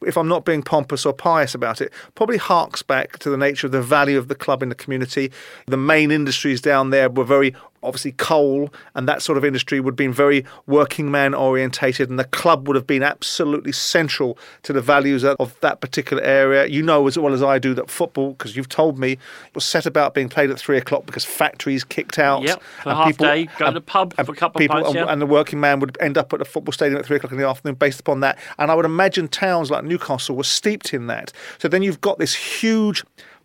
if 0.05 0.17
I'm 0.17 0.27
not 0.27 0.45
being 0.45 0.61
pompous 0.61 1.03
or 1.03 1.13
pious 1.13 1.55
about 1.55 1.81
it, 1.81 1.91
probably 2.13 2.37
harks 2.37 2.83
back 2.83 3.17
to 3.19 3.29
the 3.31 3.37
nature 3.37 3.65
of 3.65 3.71
the 3.71 3.81
value 3.81 4.19
of 4.19 4.27
the 4.27 4.35
club 4.35 4.61
in 4.61 4.69
the 4.69 4.75
community. 4.75 5.31
The 5.65 5.77
main 5.77 6.11
industries 6.11 6.61
down 6.61 6.91
there 6.91 7.09
were 7.09 7.25
very 7.25 7.55
obviously 7.83 8.11
coal 8.13 8.71
and 8.95 9.07
that 9.07 9.21
sort 9.21 9.37
of 9.37 9.45
industry 9.45 9.79
would 9.79 9.91
have 9.91 9.97
been 9.97 10.13
very 10.13 10.45
working 10.67 11.09
man 11.09 11.33
orientated 11.33 12.09
and 12.09 12.19
the 12.19 12.25
club 12.25 12.67
would 12.67 12.75
have 12.75 12.87
been 12.87 13.03
absolutely 13.03 13.71
central 13.71 14.37
to 14.63 14.73
the 14.73 14.81
values 14.81 15.23
of- 15.23 15.55
that 15.61 15.81
particular 15.81 16.23
area. 16.23 16.65
You 16.65 16.81
know 16.81 17.07
as 17.07 17.17
well 17.17 17.33
as 17.33 17.43
I 17.43 17.59
do 17.59 17.73
that 17.75 17.89
football, 17.89 18.31
because 18.31 18.55
you've 18.55 18.69
told 18.69 18.97
me, 18.97 19.17
was 19.53 19.65
set 19.65 19.85
about 19.85 20.13
being 20.13 20.29
played 20.29 20.49
at 20.49 20.59
three 20.59 20.77
o'clock 20.77 21.05
because 21.05 21.25
factories 21.25 21.83
kicked 21.83 22.19
out. 22.19 22.43
Yep, 22.43 22.63
and 22.85 22.97
half 22.97 23.17
day, 23.17 23.47
go 23.57 23.65
to 23.67 23.71
the 23.71 23.81
pub 23.81 24.13
and 24.17 24.25
for 24.25 24.33
a 24.33 24.35
couple 24.35 24.61
of 24.61 24.69
pints, 24.69 24.93
yeah. 24.93 25.05
and 25.05 25.21
the 25.21 25.25
working 25.25 25.59
man 25.59 25.79
would 25.79 25.97
end 25.99 26.17
up 26.17 26.33
at 26.33 26.41
a 26.41 26.45
football 26.45 26.71
stadium 26.71 26.99
at 26.99 27.05
three 27.05 27.17
o'clock 27.17 27.31
in 27.31 27.37
the 27.37 27.47
afternoon 27.47 27.75
based 27.75 27.99
upon 27.99 28.19
that. 28.21 28.37
And 28.57 28.71
I 28.71 28.75
would 28.75 28.85
imagine 28.85 29.27
towns 29.27 29.71
like 29.71 29.83
Newcastle 29.83 30.35
were 30.35 30.43
steeped 30.43 30.93
in 30.93 31.07
that. 31.07 31.33
So 31.57 31.67
then 31.67 31.83
you've 31.83 32.01
got 32.01 32.19
this 32.19 32.33
huge 32.33 33.03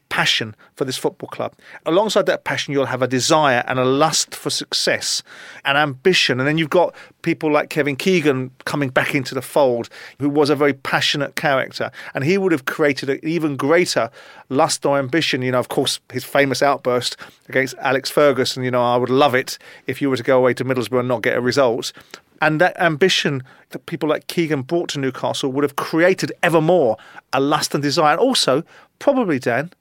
passion 0.08 0.54
for 0.74 0.84
this 0.84 0.96
football 0.96 1.28
club. 1.28 1.54
Alongside 1.84 2.26
that 2.26 2.44
passion, 2.44 2.72
you'll 2.72 2.86
have 2.86 3.02
a 3.02 3.08
desire 3.08 3.64
and 3.66 3.78
a 3.78 3.84
lust 3.84 4.34
for 4.34 4.50
success 4.50 5.22
and 5.64 5.76
ambition. 5.76 6.38
And 6.38 6.48
then 6.48 6.58
you've 6.58 6.70
got 6.70 6.94
people 7.22 7.50
like 7.50 7.70
Kevin 7.70 7.96
Keegan 7.96 8.50
coming 8.64 8.88
back 8.88 9.14
into 9.14 9.34
the 9.34 9.42
fold, 9.42 9.88
who 10.18 10.28
was 10.28 10.50
a 10.50 10.56
very 10.56 10.72
passionate 10.72 11.36
character. 11.36 11.90
And 12.14 12.24
he 12.24 12.38
would 12.38 12.52
have 12.52 12.64
created 12.64 13.10
an 13.10 13.20
even 13.22 13.56
greater 13.56 14.10
lust 14.48 14.86
or 14.86 14.98
ambition. 14.98 15.42
You 15.42 15.52
know, 15.52 15.58
of 15.58 15.68
course, 15.68 16.00
his 16.12 16.24
famous 16.24 16.62
outburst 16.62 17.16
against 17.48 17.74
Alex 17.78 18.10
Ferguson, 18.10 18.64
you 18.64 18.70
know, 18.70 18.82
I 18.82 18.96
would 18.96 19.10
love 19.10 19.34
it 19.34 19.58
if 19.86 20.00
you 20.00 20.10
were 20.10 20.16
to 20.16 20.22
go 20.22 20.38
away 20.38 20.54
to 20.54 20.64
Middlesbrough 20.64 21.00
and 21.00 21.08
not 21.08 21.22
get 21.22 21.36
a 21.36 21.40
result. 21.40 21.92
And 22.40 22.60
that 22.60 22.78
ambition 22.78 23.42
that 23.70 23.86
people 23.86 24.08
like 24.08 24.26
Keegan 24.26 24.62
brought 24.62 24.90
to 24.90 25.00
Newcastle 25.00 25.50
would 25.52 25.64
have 25.64 25.76
created 25.76 26.32
ever 26.42 26.60
more 26.60 26.96
a 27.32 27.40
lust 27.40 27.74
and 27.74 27.82
desire. 27.82 28.12
And 28.12 28.20
also, 28.20 28.62
probably, 28.98 29.38
Dan, 29.38 29.72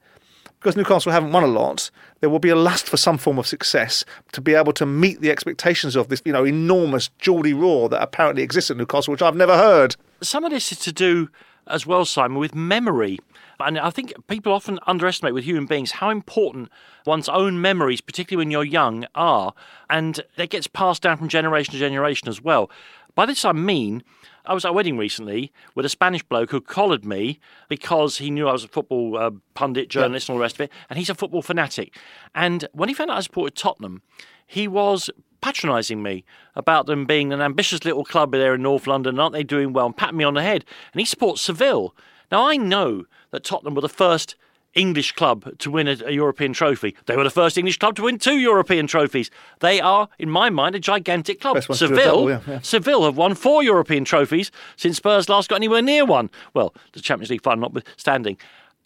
because 0.60 0.76
Newcastle 0.76 1.12
haven't 1.12 1.32
won 1.32 1.42
a 1.42 1.48
lot, 1.48 1.90
there 2.20 2.30
will 2.30 2.38
be 2.38 2.48
a 2.48 2.56
lust 2.56 2.86
for 2.86 2.96
some 2.96 3.18
form 3.18 3.38
of 3.38 3.46
success 3.46 4.04
to 4.32 4.40
be 4.40 4.54
able 4.54 4.72
to 4.74 4.86
meet 4.86 5.20
the 5.20 5.30
expectations 5.30 5.96
of 5.96 6.08
this, 6.08 6.22
you 6.24 6.32
know, 6.32 6.44
enormous 6.44 7.08
Geordie 7.18 7.54
roar 7.54 7.88
that 7.88 8.02
apparently 8.02 8.42
exists 8.42 8.70
at 8.70 8.76
Newcastle, 8.76 9.12
which 9.12 9.22
I've 9.22 9.36
never 9.36 9.56
heard. 9.56 9.96
Some 10.22 10.44
of 10.44 10.50
this 10.50 10.72
is 10.72 10.78
to 10.80 10.92
do 10.92 11.28
as 11.66 11.86
well, 11.86 12.04
Simon, 12.04 12.38
with 12.38 12.54
memory. 12.54 13.18
And 13.58 13.78
I 13.78 13.90
think 13.90 14.12
people 14.28 14.52
often 14.52 14.78
underestimate 14.86 15.34
with 15.34 15.44
human 15.44 15.66
beings 15.66 15.92
how 15.92 16.10
important 16.10 16.70
one's 17.06 17.28
own 17.28 17.60
memories, 17.60 18.00
particularly 18.00 18.44
when 18.44 18.50
you're 18.50 18.64
young, 18.64 19.06
are. 19.14 19.54
And 19.88 20.20
that 20.36 20.50
gets 20.50 20.66
passed 20.66 21.02
down 21.02 21.16
from 21.16 21.28
generation 21.28 21.72
to 21.72 21.78
generation 21.78 22.28
as 22.28 22.42
well. 22.42 22.70
By 23.14 23.24
this 23.24 23.44
I 23.44 23.52
mean, 23.52 24.02
I 24.46 24.54
was 24.54 24.64
at 24.64 24.70
a 24.70 24.72
wedding 24.72 24.96
recently 24.96 25.52
with 25.74 25.84
a 25.84 25.88
Spanish 25.88 26.22
bloke 26.22 26.50
who 26.50 26.60
collared 26.60 27.04
me 27.04 27.40
because 27.68 28.18
he 28.18 28.30
knew 28.30 28.48
I 28.48 28.52
was 28.52 28.64
a 28.64 28.68
football 28.68 29.16
uh, 29.16 29.30
pundit, 29.54 29.88
journalist, 29.88 30.28
and 30.28 30.34
all 30.34 30.38
the 30.38 30.42
rest 30.42 30.56
of 30.56 30.62
it. 30.62 30.72
And 30.88 30.98
he's 30.98 31.10
a 31.10 31.14
football 31.14 31.42
fanatic. 31.42 31.96
And 32.34 32.68
when 32.72 32.88
he 32.88 32.94
found 32.94 33.10
out 33.10 33.18
I 33.18 33.20
supported 33.20 33.56
Tottenham, 33.56 34.02
he 34.46 34.68
was 34.68 35.10
patronising 35.40 36.02
me 36.02 36.24
about 36.54 36.86
them 36.86 37.04
being 37.06 37.32
an 37.32 37.40
ambitious 37.40 37.84
little 37.84 38.04
club 38.04 38.32
there 38.32 38.54
in 38.54 38.62
North 38.62 38.86
London. 38.86 39.18
Aren't 39.18 39.32
they 39.32 39.44
doing 39.44 39.72
well? 39.72 39.86
And 39.86 39.96
patting 39.96 40.16
me 40.16 40.24
on 40.24 40.34
the 40.34 40.42
head. 40.42 40.64
And 40.92 41.00
he 41.00 41.04
supports 41.04 41.42
Seville. 41.42 41.94
Now, 42.30 42.48
I 42.48 42.56
know 42.56 43.04
that 43.30 43.44
Tottenham 43.44 43.74
were 43.74 43.80
the 43.80 43.88
first 43.88 44.36
English 44.76 45.12
club 45.12 45.58
to 45.58 45.70
win 45.70 45.88
a, 45.88 45.96
a, 46.04 46.12
European 46.12 46.52
trophy. 46.52 46.94
They 47.06 47.16
were 47.16 47.24
the 47.24 47.30
first 47.30 47.58
English 47.58 47.78
club 47.78 47.96
to 47.96 48.02
win 48.02 48.18
two 48.18 48.38
European 48.38 48.86
trophies. 48.86 49.30
They 49.60 49.80
are, 49.80 50.08
in 50.18 50.30
my 50.30 50.50
mind, 50.50 50.76
a 50.76 50.78
gigantic 50.78 51.40
club. 51.40 51.62
Seville, 51.62 51.96
double, 51.96 52.30
yeah, 52.30 52.40
yeah. 52.46 52.60
Seville 52.60 53.04
have 53.04 53.16
won 53.16 53.34
four 53.34 53.62
European 53.62 54.04
trophies 54.04 54.52
since 54.76 54.98
Spurs 54.98 55.28
last 55.28 55.48
got 55.48 55.56
anywhere 55.56 55.82
near 55.82 56.04
one. 56.04 56.30
Well, 56.54 56.74
the 56.92 57.00
Champions 57.00 57.30
League 57.30 57.42
final 57.42 57.62
notwithstanding. 57.62 58.36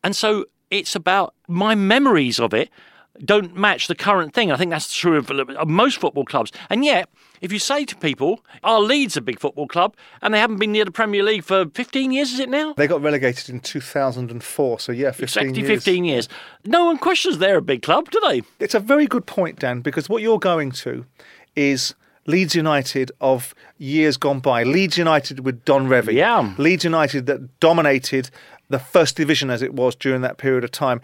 And 0.03 0.17
so 0.17 0.47
it's 0.71 0.95
about 0.95 1.35
my 1.49 1.75
memories 1.75 2.39
of 2.39 2.55
it 2.55 2.71
don't 3.25 3.57
match 3.57 3.87
the 3.87 3.95
current 3.95 4.35
thing. 4.35 4.51
I 4.51 4.57
think 4.57 4.71
that's 4.71 4.93
true 4.93 5.17
of, 5.17 5.31
of 5.31 5.69
most 5.69 5.99
football 5.99 6.25
clubs. 6.25 6.53
And 6.69 6.85
yet, 6.85 7.09
if 7.41 7.53
you 7.53 7.59
say 7.59 7.85
to 7.85 7.97
people, 7.97 8.45
our 8.63 8.81
Leeds 8.81 9.17
a 9.17 9.21
big 9.21 9.39
football 9.41 9.67
club, 9.67 9.97
and 10.23 10.35
they 10.35 10.39
haven't 10.39 10.59
been 10.59 10.73
near 10.73 10.85
the 10.85 10.91
Premier 10.91 11.23
League 11.23 11.45
for 11.45 11.67
15 11.71 12.13
years, 12.13 12.33
is 12.33 12.41
it 12.41 12.49
now? 12.49 12.75
They 12.75 12.87
got 12.87 13.03
relegated 13.03 13.49
in 13.49 13.61
2004, 13.61 14.81
so 14.81 14.93
yeah, 14.93 15.11
15 15.11 15.23
exactly 15.25 15.61
years. 15.61 15.85
15 15.85 16.05
years. 16.05 16.29
No 16.65 16.85
one 16.85 16.99
questions 16.99 17.39
they're 17.39 17.59
a 17.59 17.63
big 17.63 17.83
club, 17.83 18.11
do 18.11 18.21
they? 18.29 18.43
It's 18.59 18.75
a 18.75 18.81
very 18.81 19.07
good 19.07 19.27
point, 19.27 19.59
Dan, 19.59 19.81
because 19.81 20.09
what 20.09 20.23
you're 20.23 20.39
going 20.39 20.73
to 20.73 21.07
is 21.57 21.95
Leeds 22.27 22.55
United 22.55 23.11
of 23.21 23.55
years 23.79 24.17
gone 24.17 24.41
by. 24.41 24.63
Leeds 24.63 24.99
United 24.99 25.41
with 25.41 25.65
Don 25.65 25.89
Revie. 25.89 26.15
Yeah. 26.15 26.55
Leeds 26.59 26.85
United 26.85 27.27
that 27.27 27.59
dominated 27.61 28.31
the 28.69 28.79
first 28.79 29.17
division 29.17 29.51
as 29.51 29.63
it 29.63 29.75
was 29.75 29.97
during 29.97 30.23
that 30.23 30.39
period 30.39 30.63
of 30.63 30.71
time 30.71 31.01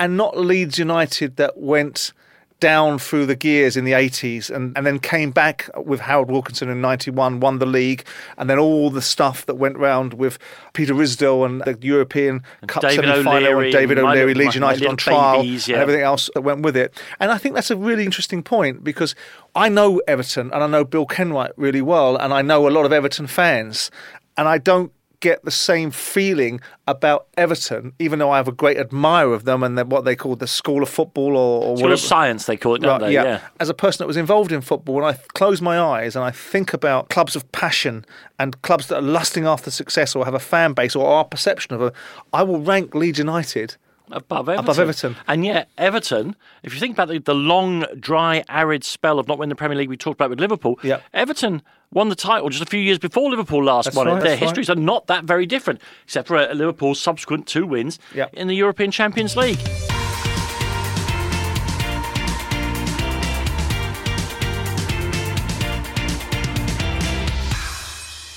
and 0.00 0.16
not 0.16 0.36
Leeds 0.36 0.78
United 0.78 1.36
that 1.36 1.58
went 1.58 2.12
down 2.60 2.98
through 2.98 3.26
the 3.26 3.36
gears 3.36 3.76
in 3.76 3.84
the 3.84 3.92
80s 3.92 4.50
and, 4.50 4.76
and 4.76 4.84
then 4.84 4.98
came 4.98 5.30
back 5.30 5.70
with 5.76 6.00
Howard 6.00 6.28
Wilkinson 6.28 6.68
in 6.68 6.80
91, 6.80 7.40
won 7.40 7.58
the 7.58 7.66
league, 7.66 8.04
and 8.36 8.50
then 8.50 8.58
all 8.58 8.90
the 8.90 9.02
stuff 9.02 9.46
that 9.46 9.54
went 9.54 9.78
round 9.78 10.14
with 10.14 10.38
Peter 10.72 10.92
Ridsdale 10.92 11.44
and 11.46 11.60
the 11.62 11.78
European 11.80 12.42
and 12.60 12.68
Cup 12.68 12.82
semi 12.82 13.22
final 13.22 13.60
and 13.60 13.72
David 13.72 13.98
O'Leary, 13.98 14.34
Leeds 14.34 14.56
United 14.56 14.86
on 14.86 14.96
trial, 14.96 15.42
babies, 15.42 15.68
yeah. 15.68 15.76
and 15.76 15.82
everything 15.82 16.02
else 16.02 16.30
that 16.34 16.40
went 16.40 16.62
with 16.62 16.76
it. 16.76 16.92
And 17.20 17.30
I 17.30 17.38
think 17.38 17.54
that's 17.54 17.70
a 17.70 17.76
really 17.76 18.04
interesting 18.04 18.42
point 18.42 18.82
because 18.82 19.14
I 19.54 19.68
know 19.68 20.00
Everton 20.08 20.52
and 20.52 20.62
I 20.62 20.66
know 20.66 20.84
Bill 20.84 21.06
Kenwright 21.06 21.52
really 21.56 21.82
well, 21.82 22.16
and 22.16 22.34
I 22.34 22.42
know 22.42 22.66
a 22.66 22.70
lot 22.70 22.86
of 22.86 22.92
Everton 22.92 23.28
fans, 23.28 23.90
and 24.36 24.48
I 24.48 24.58
don't 24.58 24.92
get 25.20 25.44
the 25.44 25.50
same 25.50 25.90
feeling 25.90 26.60
about 26.86 27.26
Everton, 27.36 27.92
even 27.98 28.18
though 28.18 28.30
I 28.30 28.36
have 28.36 28.48
a 28.48 28.52
great 28.52 28.76
admirer 28.76 29.34
of 29.34 29.44
them 29.44 29.62
and 29.62 29.78
what 29.90 30.04
they 30.04 30.14
call 30.14 30.36
the 30.36 30.46
school 30.46 30.82
of 30.82 30.88
football 30.88 31.36
or, 31.36 31.64
or 31.64 31.76
school 31.76 31.92
of 31.92 32.00
science, 32.00 32.46
they 32.46 32.56
call 32.56 32.74
it, 32.76 32.82
don't 32.82 33.00
right, 33.00 33.08
they? 33.08 33.14
Yeah. 33.14 33.24
yeah. 33.24 33.40
As 33.60 33.68
a 33.68 33.74
person 33.74 33.98
that 33.98 34.06
was 34.06 34.16
involved 34.16 34.52
in 34.52 34.60
football, 34.60 34.96
when 34.96 35.04
I 35.04 35.14
close 35.34 35.60
my 35.60 35.78
eyes 35.78 36.14
and 36.14 36.24
I 36.24 36.30
think 36.30 36.72
about 36.72 37.08
clubs 37.08 37.34
of 37.34 37.50
passion 37.52 38.04
and 38.38 38.60
clubs 38.62 38.88
that 38.88 38.98
are 38.98 39.02
lusting 39.02 39.46
after 39.46 39.70
success 39.70 40.14
or 40.14 40.24
have 40.24 40.34
a 40.34 40.40
fan 40.40 40.72
base 40.72 40.94
or 40.94 41.06
our 41.06 41.24
perception 41.24 41.74
of 41.74 41.82
it, 41.82 41.92
I 42.32 42.42
will 42.42 42.60
rank 42.60 42.94
Leeds 42.94 43.18
United 43.18 43.76
above 44.10 44.48
Everton. 44.48 44.64
Above 44.64 44.78
Everton. 44.78 45.16
And 45.26 45.44
yet, 45.44 45.68
Everton, 45.78 46.36
if 46.62 46.74
you 46.74 46.80
think 46.80 46.94
about 46.94 47.08
the, 47.08 47.18
the 47.18 47.34
long, 47.34 47.84
dry, 47.98 48.44
arid 48.48 48.84
spell 48.84 49.18
of 49.18 49.28
not 49.28 49.38
winning 49.38 49.50
the 49.50 49.56
Premier 49.56 49.76
League 49.76 49.88
we 49.88 49.96
talked 49.96 50.16
about 50.16 50.30
with 50.30 50.40
Liverpool, 50.40 50.78
yep. 50.82 51.02
Everton 51.12 51.62
won 51.92 52.08
the 52.08 52.14
title 52.14 52.48
just 52.50 52.62
a 52.62 52.66
few 52.66 52.80
years 52.80 52.98
before 52.98 53.30
Liverpool 53.30 53.64
last 53.64 53.86
that's 53.86 53.96
won 53.96 54.06
right, 54.06 54.18
it. 54.18 54.22
Their 54.22 54.32
right. 54.32 54.38
histories 54.38 54.68
are 54.70 54.76
not 54.76 55.06
that 55.06 55.24
very 55.24 55.46
different, 55.46 55.80
except 56.04 56.28
for 56.28 56.36
uh, 56.36 56.52
Liverpool's 56.52 57.00
subsequent 57.00 57.46
two 57.46 57.66
wins 57.66 57.98
yep. 58.14 58.32
in 58.34 58.48
the 58.48 58.54
European 58.54 58.90
Champions 58.90 59.36
League. 59.36 59.58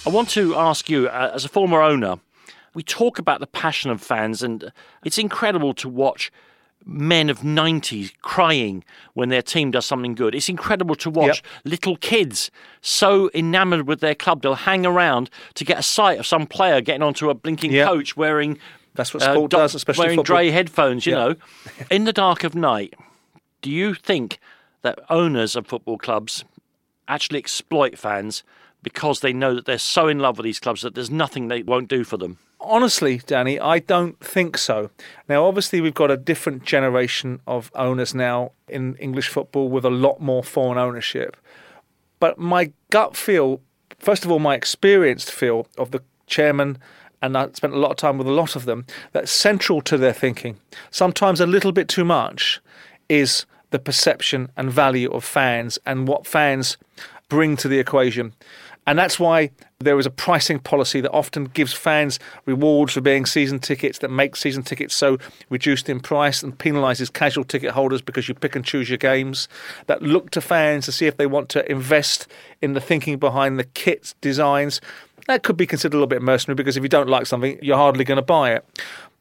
I 0.03 0.09
want 0.09 0.29
to 0.31 0.55
ask 0.55 0.89
you, 0.89 1.07
uh, 1.07 1.31
as 1.33 1.45
a 1.45 1.49
former 1.49 1.81
owner, 1.81 2.19
we 2.73 2.83
talk 2.83 3.19
about 3.19 3.39
the 3.39 3.47
passion 3.47 3.91
of 3.91 4.01
fans, 4.01 4.43
and 4.43 4.71
it's 5.03 5.17
incredible 5.17 5.73
to 5.75 5.89
watch 5.89 6.31
men 6.85 7.29
of 7.29 7.43
90 7.43 8.09
crying 8.21 8.83
when 9.13 9.29
their 9.29 9.41
team 9.41 9.71
does 9.71 9.85
something 9.85 10.15
good. 10.15 10.33
It's 10.33 10.49
incredible 10.49 10.95
to 10.95 11.09
watch 11.09 11.43
yep. 11.43 11.63
little 11.63 11.95
kids 11.97 12.49
so 12.81 13.29
enamored 13.33 13.87
with 13.87 13.99
their 13.99 14.15
club 14.15 14.41
they'll 14.41 14.55
hang 14.55 14.85
around 14.85 15.29
to 15.55 15.63
get 15.63 15.77
a 15.77 15.83
sight 15.83 16.19
of 16.19 16.25
some 16.25 16.47
player 16.47 16.81
getting 16.81 17.03
onto 17.03 17.29
a 17.29 17.33
blinking 17.33 17.71
yep. 17.71 17.87
coach 17.87 18.17
wearing 18.17 18.57
that's 18.93 19.13
what 19.13 19.23
sport 19.23 19.53
uh, 19.53 19.57
does, 19.59 19.75
especially 19.75 20.03
wearing 20.03 20.17
football. 20.17 20.35
grey 20.35 20.51
headphones. 20.51 21.05
You 21.05 21.15
yep. 21.15 21.19
know, 21.19 21.85
in 21.91 22.03
the 22.03 22.13
dark 22.13 22.43
of 22.43 22.55
night, 22.55 22.93
do 23.61 23.71
you 23.71 23.93
think 23.93 24.39
that 24.81 24.99
owners 25.09 25.55
of 25.55 25.67
football 25.67 25.97
clubs 25.97 26.43
actually 27.07 27.39
exploit 27.39 27.97
fans 27.97 28.43
because 28.83 29.19
they 29.19 29.31
know 29.31 29.53
that 29.53 29.65
they're 29.65 29.77
so 29.77 30.07
in 30.07 30.19
love 30.19 30.37
with 30.37 30.43
these 30.43 30.59
clubs 30.59 30.81
that 30.81 30.95
there's 30.95 31.11
nothing 31.11 31.47
they 31.47 31.63
won't 31.63 31.87
do 31.87 32.03
for 32.03 32.17
them? 32.17 32.37
Honestly, 32.63 33.20
Danny, 33.25 33.60
I 33.60 33.80
don't 33.80 34.20
think 34.20 34.56
so. 34.56 34.91
Now, 35.27 35.46
obviously, 35.46 35.82
we've 35.82 35.96
got 35.96 36.12
a 36.12 36.18
different 36.18 36.63
generation 36.63 37.41
of 37.48 37.72
owners 37.74 38.13
now 38.13 38.51
in 38.68 38.96
English 38.98 39.30
football 39.30 39.68
with 39.68 39.84
a 39.84 39.89
lot 39.89 40.22
more 40.22 40.44
foreign 40.44 40.77
ownership. 40.77 41.36
But 42.20 42.38
my 42.38 42.72
gut 42.91 43.18
feel, 43.18 43.62
first 43.98 44.25
of 44.25 44.32
all, 44.32 44.38
my 44.38 44.53
experienced 44.53 45.32
feel 45.32 45.68
of 45.80 45.89
the 45.89 46.03
chairman, 46.27 46.77
and 47.20 47.36
I 47.36 47.50
spent 47.53 47.74
a 47.74 47.80
lot 47.80 47.89
of 47.89 47.98
time 47.98 48.20
with 48.20 48.27
a 48.27 48.32
lot 48.32 48.56
of 48.56 48.65
them, 48.65 48.86
that 49.12 49.27
central 49.27 49.82
to 49.82 49.98
their 49.98 50.13
thinking, 50.13 50.60
sometimes 50.91 51.41
a 51.41 51.48
little 51.48 51.72
bit 51.72 51.88
too 51.88 52.06
much, 52.06 52.62
is 53.10 53.48
the 53.72 53.80
perception 53.80 54.51
and 54.56 54.72
value 54.72 55.10
of 55.12 55.24
fans 55.24 55.80
and 55.84 56.08
what 56.08 56.27
fans 56.27 56.77
bring 57.27 57.58
to 57.58 57.68
the 57.68 57.80
equation. 57.80 58.34
And 58.88 58.97
that's 58.97 59.19
why 59.19 59.51
there 59.79 59.97
is 60.00 60.05
a 60.05 60.09
pricing 60.11 60.59
policy 60.59 61.01
that 61.01 61.11
often 61.11 61.45
gives 61.45 61.71
fans 61.71 62.19
rewards 62.45 62.93
for 62.93 63.01
being 63.01 63.25
season 63.25 63.59
tickets 63.59 64.00
that 64.00 64.09
makes 64.09 64.39
season 64.39 64.63
tickets 64.63 64.95
so 64.95 65.17
reduced 65.50 65.88
in 65.88 66.00
price 66.00 66.41
and 66.41 66.57
penalises 66.57 67.13
casual 67.13 67.43
ticket 67.43 67.71
holders 67.71 68.01
because 68.01 68.27
you 68.27 68.33
pick 68.33 68.55
and 68.55 68.65
choose 68.65 68.89
your 68.89 68.97
games. 68.97 69.47
That 69.85 70.01
look 70.01 70.31
to 70.31 70.41
fans 70.41 70.85
to 70.85 70.91
see 70.91 71.05
if 71.05 71.17
they 71.17 71.27
want 71.27 71.50
to 71.50 71.69
invest 71.71 72.27
in 72.61 72.73
the 72.73 72.81
thinking 72.81 73.19
behind 73.19 73.59
the 73.59 73.65
kit 73.65 74.15
designs. 74.19 74.81
That 75.27 75.43
could 75.43 75.57
be 75.57 75.67
considered 75.67 75.95
a 75.95 75.97
little 75.97 76.07
bit 76.07 76.23
mercenary 76.23 76.55
because 76.55 76.75
if 76.75 76.83
you 76.83 76.89
don't 76.89 77.09
like 77.09 77.27
something, 77.27 77.59
you're 77.61 77.77
hardly 77.77 78.03
going 78.03 78.17
to 78.17 78.23
buy 78.23 78.53
it. 78.53 78.65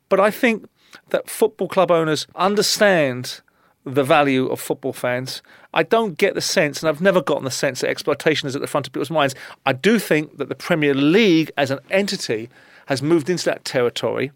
But 0.08 0.20
I 0.20 0.30
think 0.30 0.66
that 1.10 1.28
football 1.28 1.68
club 1.68 1.90
owners 1.90 2.26
understand 2.34 3.42
the 3.84 4.04
value 4.04 4.46
of 4.46 4.60
football 4.60 4.92
fans. 4.92 5.42
I 5.72 5.82
don't 5.82 6.18
get 6.18 6.34
the 6.34 6.40
sense, 6.40 6.82
and 6.82 6.88
I've 6.88 7.00
never 7.00 7.22
gotten 7.22 7.44
the 7.44 7.50
sense 7.50 7.80
that 7.80 7.88
exploitation 7.88 8.46
is 8.46 8.54
at 8.54 8.60
the 8.60 8.68
front 8.68 8.86
of 8.86 8.92
people's 8.92 9.10
minds. 9.10 9.34
I 9.64 9.72
do 9.72 9.98
think 9.98 10.36
that 10.36 10.48
the 10.48 10.54
Premier 10.54 10.94
League 10.94 11.50
as 11.56 11.70
an 11.70 11.78
entity 11.90 12.48
has 12.86 13.02
moved 13.02 13.30
into 13.30 13.44
that 13.44 13.64
territory 13.64 14.32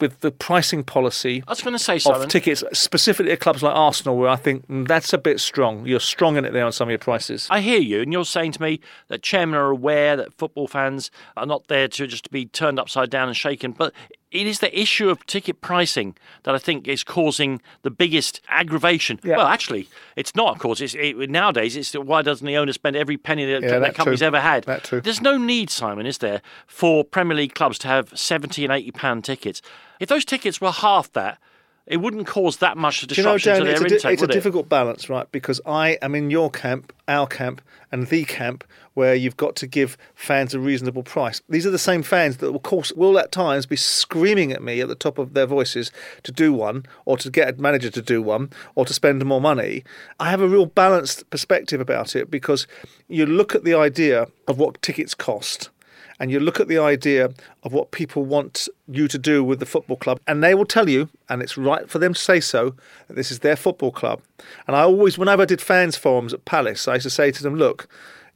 with 0.00 0.20
the 0.20 0.30
pricing 0.30 0.84
policy 0.84 1.42
I 1.46 1.52
was 1.52 1.62
going 1.62 1.72
to 1.74 1.78
say, 1.78 1.96
of 1.96 2.02
Simon, 2.02 2.28
tickets, 2.28 2.62
specifically 2.72 3.32
at 3.32 3.40
clubs 3.40 3.62
like 3.62 3.74
Arsenal, 3.74 4.16
where 4.16 4.28
I 4.28 4.36
think 4.36 4.66
mm, 4.68 4.86
that's 4.86 5.12
a 5.12 5.18
bit 5.18 5.40
strong. 5.40 5.86
You're 5.86 6.00
strong 6.00 6.36
in 6.36 6.44
it 6.44 6.52
there 6.52 6.64
on 6.64 6.72
some 6.72 6.88
of 6.88 6.90
your 6.90 6.98
prices. 6.98 7.46
I 7.50 7.60
hear 7.60 7.80
you, 7.80 8.00
and 8.02 8.12
you're 8.12 8.24
saying 8.24 8.52
to 8.52 8.62
me 8.62 8.80
that 9.08 9.22
chairmen 9.22 9.54
are 9.54 9.70
aware 9.70 10.16
that 10.16 10.32
football 10.34 10.68
fans 10.68 11.10
are 11.36 11.46
not 11.46 11.68
there 11.68 11.88
to 11.88 12.06
just 12.06 12.30
be 12.30 12.46
turned 12.46 12.78
upside 12.78 13.10
down 13.10 13.28
and 13.28 13.36
shaken, 13.36 13.72
but 13.72 13.92
it 14.30 14.46
is 14.46 14.58
the 14.58 14.78
issue 14.78 15.08
of 15.08 15.24
ticket 15.26 15.60
pricing 15.60 16.16
that 16.42 16.54
I 16.54 16.58
think 16.58 16.88
is 16.88 17.04
causing 17.04 17.62
the 17.82 17.90
biggest 17.90 18.40
aggravation. 18.48 19.20
Yeah. 19.22 19.36
Well, 19.36 19.46
actually, 19.46 19.88
it's 20.16 20.34
not, 20.34 20.54
of 20.54 20.58
course. 20.58 20.80
It's, 20.80 20.94
it, 20.94 21.30
nowadays, 21.30 21.76
it's 21.76 21.94
why 21.94 22.22
doesn't 22.22 22.46
the 22.46 22.56
owner 22.56 22.72
spend 22.72 22.96
every 22.96 23.16
penny 23.16 23.44
that, 23.46 23.62
Yeah, 23.62 23.68
that 23.70 23.80
that 23.80 23.94
company's 23.94 24.20
too. 24.20 24.26
ever 24.26 24.40
had? 24.40 24.64
That 24.64 24.84
too. 24.84 25.00
There's 25.00 25.20
no 25.20 25.38
need, 25.38 25.70
Simon, 25.70 26.06
is 26.06 26.18
there, 26.18 26.42
for 26.66 27.04
Premier 27.04 27.36
League 27.36 27.54
clubs 27.54 27.78
to 27.80 27.88
have 27.88 28.16
70 28.18 28.64
and 28.64 28.72
80 28.72 28.90
pound 28.92 29.24
tickets. 29.24 29.62
If 30.00 30.08
those 30.08 30.24
tickets 30.24 30.60
were 30.60 30.72
half 30.72 31.12
that, 31.12 31.38
it 31.86 31.98
wouldn't 31.98 32.26
cause 32.26 32.56
that 32.56 32.76
much 32.76 33.06
Do 33.06 33.14
you 33.14 33.22
know, 33.22 33.36
disruption 33.36 33.64
Dan, 33.64 33.76
to 33.76 33.84
it's, 33.84 34.02
their 34.02 34.10
a, 34.10 34.14
it's 34.14 34.22
a 34.22 34.24
it? 34.24 34.32
difficult 34.32 34.68
balance, 34.68 35.08
right? 35.08 35.30
Because 35.30 35.60
I 35.64 35.90
am 36.02 36.16
in 36.16 36.30
your 36.30 36.50
camp, 36.50 36.92
our 37.06 37.28
camp, 37.28 37.62
and 37.92 38.08
the 38.08 38.24
camp 38.24 38.64
where 38.94 39.14
you've 39.14 39.36
got 39.36 39.54
to 39.56 39.68
give 39.68 39.96
fans 40.16 40.52
a 40.52 40.58
reasonable 40.58 41.04
price. 41.04 41.40
These 41.48 41.64
are 41.64 41.70
the 41.70 41.78
same 41.78 42.02
fans 42.02 42.38
that, 42.38 42.52
of 42.52 42.62
course, 42.62 42.92
will 42.92 43.16
at 43.20 43.30
times 43.30 43.66
be 43.66 43.76
screaming 43.76 44.50
at 44.50 44.64
me 44.64 44.80
at 44.80 44.88
the 44.88 44.96
top 44.96 45.16
of 45.18 45.34
their 45.34 45.46
voices 45.46 45.92
to 46.24 46.32
do 46.32 46.52
one, 46.52 46.86
or 47.04 47.16
to 47.18 47.30
get 47.30 47.48
a 47.48 47.62
manager 47.62 47.90
to 47.90 48.02
do 48.02 48.20
one, 48.20 48.50
or 48.74 48.84
to 48.84 48.92
spend 48.92 49.24
more 49.24 49.40
money. 49.40 49.84
I 50.18 50.30
have 50.30 50.40
a 50.40 50.48
real 50.48 50.66
balanced 50.66 51.30
perspective 51.30 51.80
about 51.80 52.16
it 52.16 52.32
because 52.32 52.66
you 53.06 53.26
look 53.26 53.54
at 53.54 53.62
the 53.62 53.74
idea 53.74 54.26
of 54.48 54.58
what 54.58 54.82
tickets 54.82 55.14
cost 55.14 55.70
and 56.18 56.30
you 56.30 56.40
look 56.40 56.60
at 56.60 56.68
the 56.68 56.78
idea 56.78 57.30
of 57.62 57.72
what 57.72 57.90
people 57.90 58.24
want 58.24 58.68
you 58.88 59.08
to 59.08 59.18
do 59.18 59.44
with 59.44 59.60
the 59.60 59.66
football 59.66 59.96
club, 59.96 60.20
and 60.26 60.42
they 60.42 60.54
will 60.54 60.64
tell 60.64 60.88
you, 60.88 61.08
and 61.28 61.42
it's 61.42 61.58
right 61.58 61.88
for 61.88 61.98
them 61.98 62.14
to 62.14 62.20
say 62.20 62.40
so, 62.40 62.74
that 63.08 63.14
this 63.14 63.30
is 63.30 63.40
their 63.40 63.56
football 63.56 63.90
club. 63.90 64.22
And 64.66 64.76
I 64.76 64.82
always, 64.82 65.18
whenever 65.18 65.42
I 65.42 65.46
did 65.46 65.60
fans 65.60 65.96
forums 65.96 66.32
at 66.32 66.44
Palace, 66.44 66.88
I 66.88 66.94
used 66.94 67.04
to 67.04 67.10
say 67.10 67.30
to 67.30 67.42
them, 67.42 67.56
look, 67.56 67.88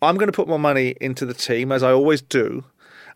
I'm 0.03 0.17
going 0.17 0.29
to 0.29 0.33
put 0.33 0.49
more 0.49 0.59
money 0.59 0.95
into 1.01 1.27
the 1.27 1.35
team, 1.35 1.73
as 1.73 1.83
I 1.83 1.93
always 1.93 2.23
do. 2.23 2.65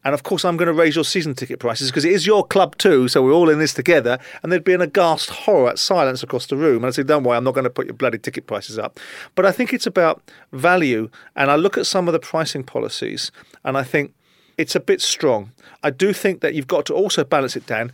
And 0.05 0.13
of 0.13 0.23
course, 0.23 0.45
I'm 0.45 0.59
going 0.59 0.67
to 0.67 0.75
raise 0.75 0.95
your 0.95 1.05
season 1.05 1.35
ticket 1.35 1.59
prices 1.59 1.91
because 1.91 2.05
it 2.05 2.13
is 2.13 2.27
your 2.27 2.47
club 2.47 2.77
too. 2.77 3.09
So 3.09 3.23
we're 3.23 3.33
all 3.33 3.49
in 3.49 3.59
this 3.59 3.73
together. 3.73 4.19
And 4.43 4.53
there'd 4.53 4.63
be 4.63 4.75
an 4.75 4.83
aghast 4.83 5.31
horror 5.31 5.71
at 5.71 5.79
silence 5.79 6.23
across 6.23 6.45
the 6.47 6.57
room. 6.57 6.79
And 6.79 6.87
I 6.87 6.91
said, 6.91 7.07
Don't 7.07 7.25
worry, 7.25 7.39
I'm 7.39 7.45
not 7.45 7.55
going 7.55 7.65
to 7.65 7.71
put 7.71 7.87
your 7.87 7.95
bloody 7.95 8.19
ticket 8.19 8.47
prices 8.47 8.79
up. 8.79 9.01
But 9.35 9.47
I 9.47 9.53
think 9.53 9.73
it's 9.73 9.87
about 9.87 10.23
value. 10.53 11.09
And 11.35 11.51
I 11.51 11.57
look 11.57 11.79
at 11.79 11.87
some 11.87 12.07
of 12.07 12.13
the 12.13 12.19
pricing 12.19 12.65
policies 12.65 13.33
and 13.65 13.79
I 13.79 13.83
think 13.83 14.13
it's 14.59 14.75
a 14.75 14.81
bit 14.81 15.01
strong. 15.01 15.53
I 15.83 15.91
do 15.91 16.13
think 16.13 16.41
that 16.41 16.55
you've 16.55 16.67
got 16.67 16.87
to 16.87 16.95
also 16.95 17.25
balance 17.25 17.57
it 17.57 17.67
down. 17.67 17.93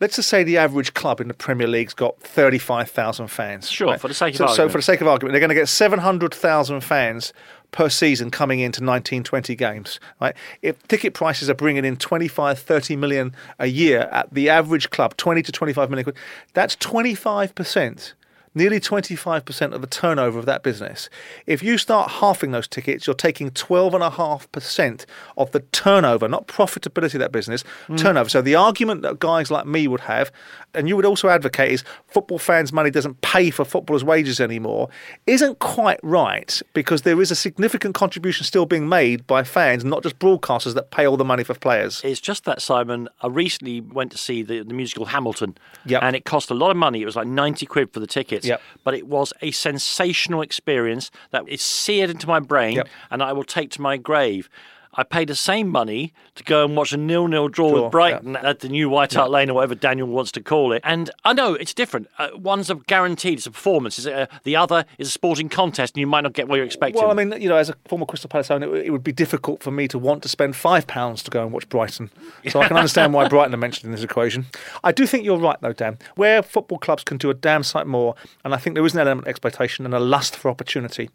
Let's 0.00 0.16
just 0.16 0.28
say 0.28 0.42
the 0.42 0.58
average 0.58 0.94
club 0.94 1.20
in 1.20 1.28
the 1.28 1.34
Premier 1.34 1.68
League's 1.68 1.94
got 1.94 2.18
35,000 2.20 3.28
fans. 3.28 3.70
Sure, 3.70 3.96
for 3.98 4.08
the 4.08 4.14
sake 4.14 4.34
of 4.34 4.48
so, 4.50 4.54
So, 4.54 4.68
for 4.68 4.78
the 4.78 4.82
sake 4.82 5.00
of 5.00 5.06
argument, 5.06 5.32
they're 5.32 5.40
going 5.40 5.50
to 5.50 5.54
get 5.54 5.68
700,000 5.68 6.80
fans 6.80 7.32
per 7.70 7.88
season 7.88 8.30
coming 8.30 8.60
into 8.60 8.82
19, 8.82 9.22
20 9.22 9.54
games. 9.54 10.00
Right? 10.20 10.34
If 10.60 10.86
ticket 10.88 11.14
prices 11.14 11.48
are 11.48 11.54
bringing 11.54 11.84
in 11.84 11.96
25, 11.96 12.58
30 12.58 12.96
million 12.96 13.34
a 13.58 13.66
year 13.66 14.08
at 14.10 14.32
the 14.34 14.48
average 14.48 14.90
club, 14.90 15.16
20 15.16 15.42
to 15.42 15.52
25 15.52 15.88
million 15.88 16.12
that's 16.52 16.74
25%. 16.76 18.12
Nearly 18.54 18.80
25% 18.80 19.72
of 19.72 19.80
the 19.80 19.86
turnover 19.86 20.38
of 20.38 20.46
that 20.46 20.62
business. 20.62 21.08
If 21.46 21.62
you 21.62 21.78
start 21.78 22.10
halving 22.10 22.50
those 22.50 22.68
tickets, 22.68 23.06
you're 23.06 23.14
taking 23.14 23.50
12.5% 23.50 25.06
of 25.36 25.50
the 25.52 25.60
turnover, 25.60 26.28
not 26.28 26.46
profitability 26.46 27.14
of 27.14 27.20
that 27.20 27.32
business, 27.32 27.64
mm. 27.88 27.96
turnover. 27.96 28.28
So 28.28 28.42
the 28.42 28.54
argument 28.54 29.02
that 29.02 29.18
guys 29.18 29.50
like 29.50 29.66
me 29.66 29.88
would 29.88 30.00
have, 30.00 30.30
and 30.74 30.88
you 30.88 30.96
would 30.96 31.04
also 31.06 31.28
advocate, 31.28 31.72
is 31.72 31.84
football 32.08 32.38
fans' 32.38 32.72
money 32.72 32.90
doesn't 32.90 33.20
pay 33.22 33.50
for 33.50 33.64
footballers' 33.64 34.04
wages 34.04 34.40
anymore, 34.40 34.88
isn't 35.26 35.58
quite 35.58 36.00
right 36.02 36.60
because 36.74 37.02
there 37.02 37.20
is 37.20 37.30
a 37.30 37.36
significant 37.36 37.94
contribution 37.94 38.44
still 38.44 38.66
being 38.66 38.88
made 38.88 39.26
by 39.26 39.44
fans, 39.44 39.84
not 39.84 40.02
just 40.02 40.18
broadcasters 40.18 40.74
that 40.74 40.90
pay 40.90 41.06
all 41.06 41.16
the 41.16 41.24
money 41.24 41.44
for 41.44 41.54
players. 41.54 42.00
It's 42.04 42.20
just 42.20 42.44
that, 42.44 42.60
Simon. 42.60 43.08
I 43.22 43.28
recently 43.28 43.80
went 43.80 44.12
to 44.12 44.18
see 44.18 44.42
the, 44.42 44.62
the 44.62 44.74
musical 44.74 45.06
Hamilton, 45.06 45.56
Yep. 45.86 46.02
and 46.02 46.16
it 46.16 46.24
cost 46.24 46.50
a 46.50 46.54
lot 46.54 46.70
of 46.70 46.76
money. 46.76 47.02
It 47.02 47.06
was 47.06 47.16
like 47.16 47.26
90 47.26 47.66
quid 47.66 47.92
for 47.92 48.00
the 48.00 48.06
tickets, 48.42 48.48
Yep. 48.48 48.60
but 48.84 48.94
it 48.94 49.06
was 49.06 49.32
a 49.40 49.50
sensational 49.50 50.42
experience 50.42 51.10
that 51.30 51.48
is 51.48 51.62
seared 51.62 52.10
into 52.10 52.26
my 52.26 52.40
brain 52.40 52.76
Yep. 52.76 52.88
and 53.10 53.22
I 53.22 53.32
will 53.32 53.44
take 53.44 53.70
to 53.72 53.80
my 53.82 53.96
grave. 53.96 54.48
I 54.94 55.04
paid 55.04 55.28
the 55.28 55.34
same 55.34 55.68
money 55.68 56.12
to 56.34 56.44
go 56.44 56.64
and 56.64 56.76
watch 56.76 56.92
a 56.92 56.96
nil-nil 56.96 57.48
draw 57.48 57.70
Draw, 57.70 57.82
with 57.82 57.92
Brighton 57.92 58.36
at 58.36 58.60
the 58.60 58.68
new 58.68 58.90
White 58.90 59.14
Hart 59.14 59.30
Lane 59.30 59.48
or 59.48 59.54
whatever 59.54 59.74
Daniel 59.74 60.08
wants 60.08 60.32
to 60.32 60.42
call 60.42 60.72
it. 60.72 60.82
And 60.84 61.10
I 61.24 61.32
know 61.32 61.54
it's 61.54 61.72
different. 61.72 62.08
Uh, 62.18 62.28
one's 62.34 62.68
a 62.68 62.74
guaranteed; 62.74 63.38
it's 63.38 63.46
a 63.46 63.50
performance. 63.50 63.98
Is 63.98 64.06
a, 64.06 64.28
the 64.44 64.56
other 64.56 64.84
is 64.98 65.08
a 65.08 65.10
sporting 65.10 65.48
contest, 65.48 65.94
and 65.94 66.00
you 66.00 66.06
might 66.06 66.22
not 66.22 66.34
get 66.34 66.48
what 66.48 66.56
you're 66.56 66.64
expecting. 66.64 67.00
Well, 67.00 67.10
I 67.10 67.14
mean, 67.14 67.40
you 67.40 67.48
know, 67.48 67.56
as 67.56 67.70
a 67.70 67.76
former 67.88 68.04
Crystal 68.04 68.28
Palace 68.28 68.50
owner, 68.50 68.74
it, 68.76 68.86
it 68.86 68.90
would 68.90 69.04
be 69.04 69.12
difficult 69.12 69.62
for 69.62 69.70
me 69.70 69.88
to 69.88 69.98
want 69.98 70.22
to 70.24 70.28
spend 70.28 70.56
five 70.56 70.86
pounds 70.86 71.22
to 71.22 71.30
go 71.30 71.42
and 71.42 71.52
watch 71.52 71.68
Brighton. 71.68 72.10
So 72.48 72.60
I 72.60 72.68
can 72.68 72.76
understand 72.82 73.14
why 73.14 73.28
Brighton 73.28 73.54
are 73.54 73.58
mentioned 73.58 73.86
in 73.86 73.92
this 73.92 74.04
equation. 74.04 74.46
I 74.84 74.92
do 74.92 75.06
think 75.06 75.24
you're 75.24 75.38
right, 75.38 75.60
though, 75.60 75.72
Dan. 75.72 75.98
Where 76.16 76.42
football 76.42 76.78
clubs 76.78 77.04
can 77.04 77.16
do 77.16 77.30
a 77.30 77.34
damn 77.34 77.62
sight 77.62 77.86
more, 77.86 78.14
and 78.44 78.54
I 78.54 78.58
think 78.58 78.74
there 78.74 78.84
is 78.84 78.94
an 78.94 79.00
element 79.00 79.26
of 79.26 79.28
exploitation 79.28 79.84
and 79.84 79.94
a 79.94 80.00
lust 80.00 80.36
for 80.36 80.50
opportunity, 80.50 81.08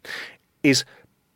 is 0.62 0.84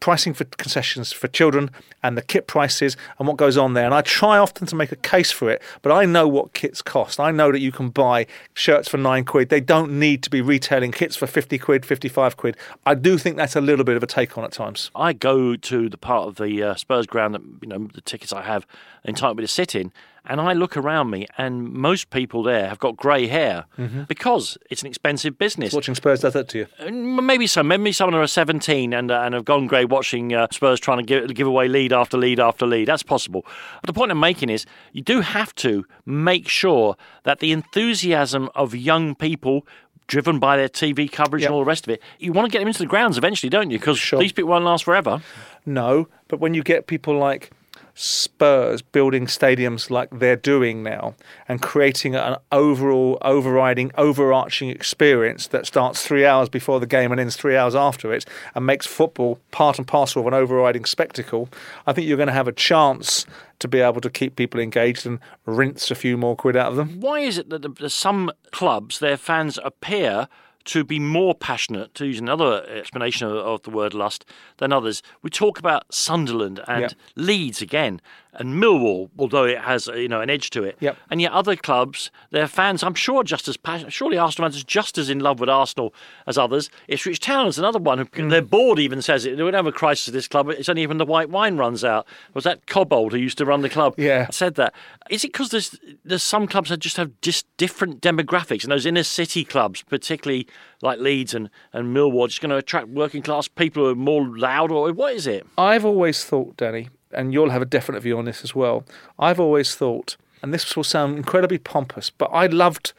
pricing 0.02 0.34
for 0.34 0.44
concessions 0.44 1.12
for 1.12 1.28
children 1.28 1.70
and 2.02 2.18
the 2.18 2.22
kit 2.22 2.48
prices 2.48 2.96
and 3.20 3.28
what 3.28 3.36
goes 3.36 3.56
on 3.56 3.74
there. 3.74 3.84
And 3.84 3.94
I 3.94 4.00
try 4.02 4.36
often 4.36 4.66
to 4.66 4.74
make 4.74 4.90
a 4.90 4.96
case 4.96 5.30
for 5.30 5.48
it, 5.48 5.62
but 5.80 5.92
I 5.92 6.06
know 6.06 6.26
what 6.26 6.54
kits 6.54 6.82
cost. 6.82 7.20
I 7.20 7.30
know 7.30 7.52
that 7.52 7.60
you 7.60 7.70
can 7.70 7.88
buy 7.88 8.26
shirts 8.52 8.88
for 8.88 8.96
nine 8.96 9.24
quid. 9.24 9.48
They 9.48 9.60
don't 9.60 10.00
need 10.00 10.24
to 10.24 10.30
be 10.30 10.40
retailing 10.40 10.90
kits 10.90 11.14
for 11.14 11.28
50 11.28 11.56
quid, 11.56 11.86
55 11.86 12.36
quid. 12.36 12.56
I 12.84 12.96
do 12.96 13.16
think 13.16 13.36
that's 13.36 13.54
a 13.54 13.60
little 13.60 13.84
bit 13.84 13.96
of 13.96 14.02
a 14.02 14.08
take 14.08 14.36
on 14.36 14.42
at 14.42 14.50
times. 14.50 14.90
I 14.96 15.12
go 15.12 15.54
to 15.54 15.88
the 15.88 15.96
part 15.96 16.26
of 16.26 16.34
the 16.34 16.60
uh, 16.64 16.74
Spurs 16.74 17.06
ground 17.06 17.36
that 17.36 17.42
you 17.62 17.68
know 17.68 17.88
the 17.94 18.00
tickets 18.00 18.32
I 18.32 18.42
have 18.42 18.66
entitled 19.06 19.36
me 19.36 19.44
to 19.44 19.48
sit 19.48 19.76
in, 19.76 19.92
and 20.24 20.40
I 20.40 20.52
look 20.52 20.76
around 20.76 21.10
me, 21.10 21.26
and 21.36 21.68
most 21.72 22.10
people 22.10 22.42
there 22.42 22.68
have 22.68 22.78
got 22.78 22.96
grey 22.96 23.26
hair 23.26 23.64
because 24.08 24.56
it's 24.70 24.82
an 24.82 24.88
expensive 24.88 25.36
business. 25.38 25.72
Watching 25.72 25.94
Spurs 25.94 26.20
does 26.20 26.32
that 26.34 26.48
to 26.50 26.58
you. 26.58 26.66
And 26.78 27.16
Maybe 27.16 27.46
some, 27.46 27.68
maybe 27.68 27.92
someone 27.92 28.14
who 28.14 28.20
are 28.20 28.26
17 28.26 28.92
and 28.92 29.10
uh, 29.10 29.20
and 29.22 29.34
have 29.34 29.44
gone 29.44 29.66
grey 29.66 29.84
watching 29.84 30.32
uh, 30.34 30.46
Spurs 30.50 30.78
trying 30.80 30.98
to 30.98 31.04
give, 31.04 31.34
give 31.34 31.46
away 31.46 31.68
lead 31.68 31.92
after 31.92 32.16
lead 32.16 32.38
after 32.40 32.66
lead. 32.66 32.86
That's 32.88 33.02
possible. 33.02 33.44
But 33.80 33.86
the 33.86 33.92
point 33.92 34.10
I'm 34.12 34.20
making 34.20 34.48
is 34.50 34.64
you 34.92 35.02
do 35.02 35.20
have 35.22 35.54
to 35.56 35.84
make 36.06 36.48
sure 36.48 36.96
that 37.24 37.40
the 37.40 37.52
enthusiasm 37.52 38.48
of 38.54 38.74
young 38.74 39.14
people. 39.14 39.66
Driven 40.08 40.40
by 40.40 40.56
their 40.58 40.68
TV 40.68 41.10
coverage 41.10 41.42
Yep. 41.42 41.48
and 41.48 41.54
all 41.54 41.60
the 41.60 41.64
rest 41.66 41.86
of 41.86 41.90
it, 41.94 42.02
you 42.18 42.32
want 42.32 42.44
to 42.46 42.50
get 42.52 42.58
them 42.58 42.66
into 42.66 42.80
the 42.80 42.86
grounds 42.86 43.16
eventually, 43.16 43.48
don't 43.48 43.70
you? 43.70 43.78
Because 43.78 43.98
Sure. 43.98 44.18
these 44.18 44.32
people 44.32 44.50
won't 44.50 44.64
last 44.64 44.84
forever. 44.84 45.22
No, 45.64 46.08
but 46.28 46.38
when 46.40 46.52
you 46.54 46.62
get 46.64 46.86
people 46.88 47.16
like 47.16 47.52
Spurs 47.94 48.80
building 48.80 49.26
stadiums 49.26 49.90
like 49.90 50.08
they're 50.10 50.36
doing 50.36 50.82
now 50.82 51.14
and 51.46 51.60
creating 51.60 52.14
an 52.14 52.36
overall, 52.50 53.18
overriding, 53.22 53.90
overarching 53.96 54.70
experience 54.70 55.46
that 55.48 55.66
starts 55.66 56.06
three 56.06 56.24
hours 56.24 56.48
before 56.48 56.80
the 56.80 56.86
game 56.86 57.12
and 57.12 57.20
ends 57.20 57.36
three 57.36 57.56
hours 57.56 57.74
after 57.74 58.12
it 58.12 58.24
and 58.54 58.64
makes 58.64 58.86
football 58.86 59.38
part 59.50 59.78
and 59.78 59.86
parcel 59.86 60.20
of 60.20 60.26
an 60.26 60.34
overriding 60.34 60.84
spectacle, 60.84 61.48
I 61.86 61.92
think 61.92 62.06
you're 62.06 62.16
going 62.16 62.28
to 62.28 62.32
have 62.32 62.48
a 62.48 62.52
chance 62.52 63.26
to 63.58 63.68
be 63.68 63.80
able 63.80 64.00
to 64.00 64.10
keep 64.10 64.36
people 64.36 64.58
engaged 64.60 65.06
and 65.06 65.18
rinse 65.46 65.90
a 65.90 65.94
few 65.94 66.16
more 66.16 66.34
quid 66.34 66.56
out 66.56 66.70
of 66.70 66.76
them. 66.76 67.00
Why 67.00 67.20
is 67.20 67.38
it 67.38 67.50
that 67.50 67.90
some 67.90 68.32
clubs, 68.50 68.98
their 68.98 69.16
fans 69.16 69.58
appear 69.62 70.28
to 70.64 70.84
be 70.84 70.98
more 70.98 71.34
passionate, 71.34 71.94
to 71.94 72.06
use 72.06 72.18
another 72.18 72.44
uh, 72.44 72.66
explanation 72.66 73.28
of, 73.28 73.36
of 73.36 73.62
the 73.62 73.70
word 73.70 73.94
lust, 73.94 74.24
than 74.58 74.72
others? 74.72 75.02
We 75.22 75.30
talk 75.30 75.58
about 75.58 75.92
Sunderland 75.92 76.60
and. 76.66 76.94
Leeds 77.16 77.62
again, 77.62 78.00
and 78.34 78.62
Millwall, 78.62 79.10
although 79.18 79.44
it 79.44 79.58
has 79.58 79.86
you 79.88 80.08
know 80.08 80.20
an 80.20 80.30
edge 80.30 80.50
to 80.50 80.64
it. 80.64 80.76
Yep. 80.80 80.96
And 81.10 81.20
yet 81.20 81.32
other 81.32 81.56
clubs, 81.56 82.10
their 82.30 82.48
fans, 82.48 82.82
I'm 82.82 82.94
sure, 82.94 83.20
are 83.20 83.24
just 83.24 83.48
as 83.48 83.56
passionate. 83.56 83.92
Surely 83.92 84.16
Arsenal 84.18 84.48
fans 84.48 84.62
are 84.62 84.66
just 84.66 84.98
as 84.98 85.10
in 85.10 85.20
love 85.20 85.40
with 85.40 85.48
Arsenal 85.48 85.94
as 86.26 86.38
others. 86.38 86.70
Ipswich 86.88 87.20
Town 87.20 87.46
is 87.46 87.58
another 87.58 87.78
one. 87.78 88.06
Who, 88.14 88.28
Their 88.28 88.42
board 88.42 88.78
even 88.78 89.02
says 89.02 89.26
it. 89.26 89.36
They 89.36 89.42
would 89.42 89.54
have 89.54 89.66
a 89.66 89.72
crisis 89.72 90.08
at 90.08 90.14
this 90.14 90.28
club. 90.28 90.48
It's 90.48 90.68
only 90.68 90.86
when 90.86 90.98
the 90.98 91.06
white 91.06 91.30
wine 91.30 91.56
runs 91.56 91.84
out. 91.84 92.06
Was 92.34 92.44
that 92.44 92.66
Cobbold 92.66 93.12
who 93.12 93.18
used 93.18 93.38
to 93.38 93.44
run 93.44 93.62
the 93.62 93.68
club? 93.68 93.94
Yeah. 93.98 94.28
said 94.30 94.54
that. 94.54 94.74
Is 95.10 95.24
it 95.24 95.32
because 95.32 95.50
there's 95.50 95.78
there's 96.04 96.22
some 96.22 96.46
clubs 96.46 96.70
that 96.70 96.78
just 96.78 96.96
have 96.96 97.12
just 97.20 97.46
different 97.56 98.00
demographics, 98.00 98.62
and 98.62 98.72
those 98.72 98.86
inner 98.86 99.02
city 99.02 99.44
clubs, 99.44 99.82
particularly 99.82 100.46
like 100.80 100.98
Leeds 100.98 101.34
and 101.34 101.50
and 101.72 101.94
Millwall, 101.94 102.28
just 102.28 102.40
going 102.40 102.50
to 102.50 102.56
attract 102.56 102.88
working 102.88 103.22
class 103.22 103.48
people 103.48 103.84
who 103.84 103.90
are 103.90 103.94
more 103.94 104.26
loud, 104.26 104.70
or 104.70 104.92
what 104.92 105.14
is 105.14 105.26
it? 105.26 105.46
I've 105.58 105.84
always 105.84 106.24
thought, 106.24 106.56
Danny, 106.56 106.88
and 107.12 107.32
you'll 107.32 107.50
have 107.50 107.62
a 107.62 107.66
definite 107.66 108.00
view 108.00 108.18
on 108.18 108.24
this 108.24 108.42
as 108.44 108.54
well. 108.54 108.84
I've 109.18 109.40
always 109.40 109.74
thought, 109.74 110.16
and 110.42 110.52
this 110.52 110.76
will 110.76 110.84
sound 110.84 111.16
incredibly 111.16 111.58
pompous, 111.58 112.10
but 112.10 112.26
I 112.26 112.46
loved 112.46 112.92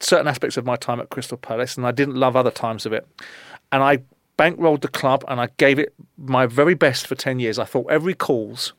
certain 0.00 0.28
aspects 0.28 0.56
of 0.56 0.64
my 0.64 0.76
time 0.76 1.00
at 1.00 1.10
Crystal 1.10 1.38
Palace, 1.38 1.76
and 1.76 1.86
I 1.86 1.92
didn't 1.92 2.16
love 2.16 2.36
other 2.36 2.50
times 2.50 2.86
of 2.86 2.92
it. 2.92 3.06
And 3.72 3.82
I 3.82 3.98
bankrolled 4.36 4.80
the 4.82 4.88
club, 4.88 5.24
and 5.28 5.40
I 5.40 5.48
gave 5.56 5.78
it 5.78 5.94
my 6.16 6.46
very 6.46 6.74
best 6.74 7.06
for 7.06 7.14
ten 7.14 7.38
years. 7.38 7.58
I 7.58 7.64
thought 7.64 7.90
every 7.90 8.14
calls, 8.14 8.72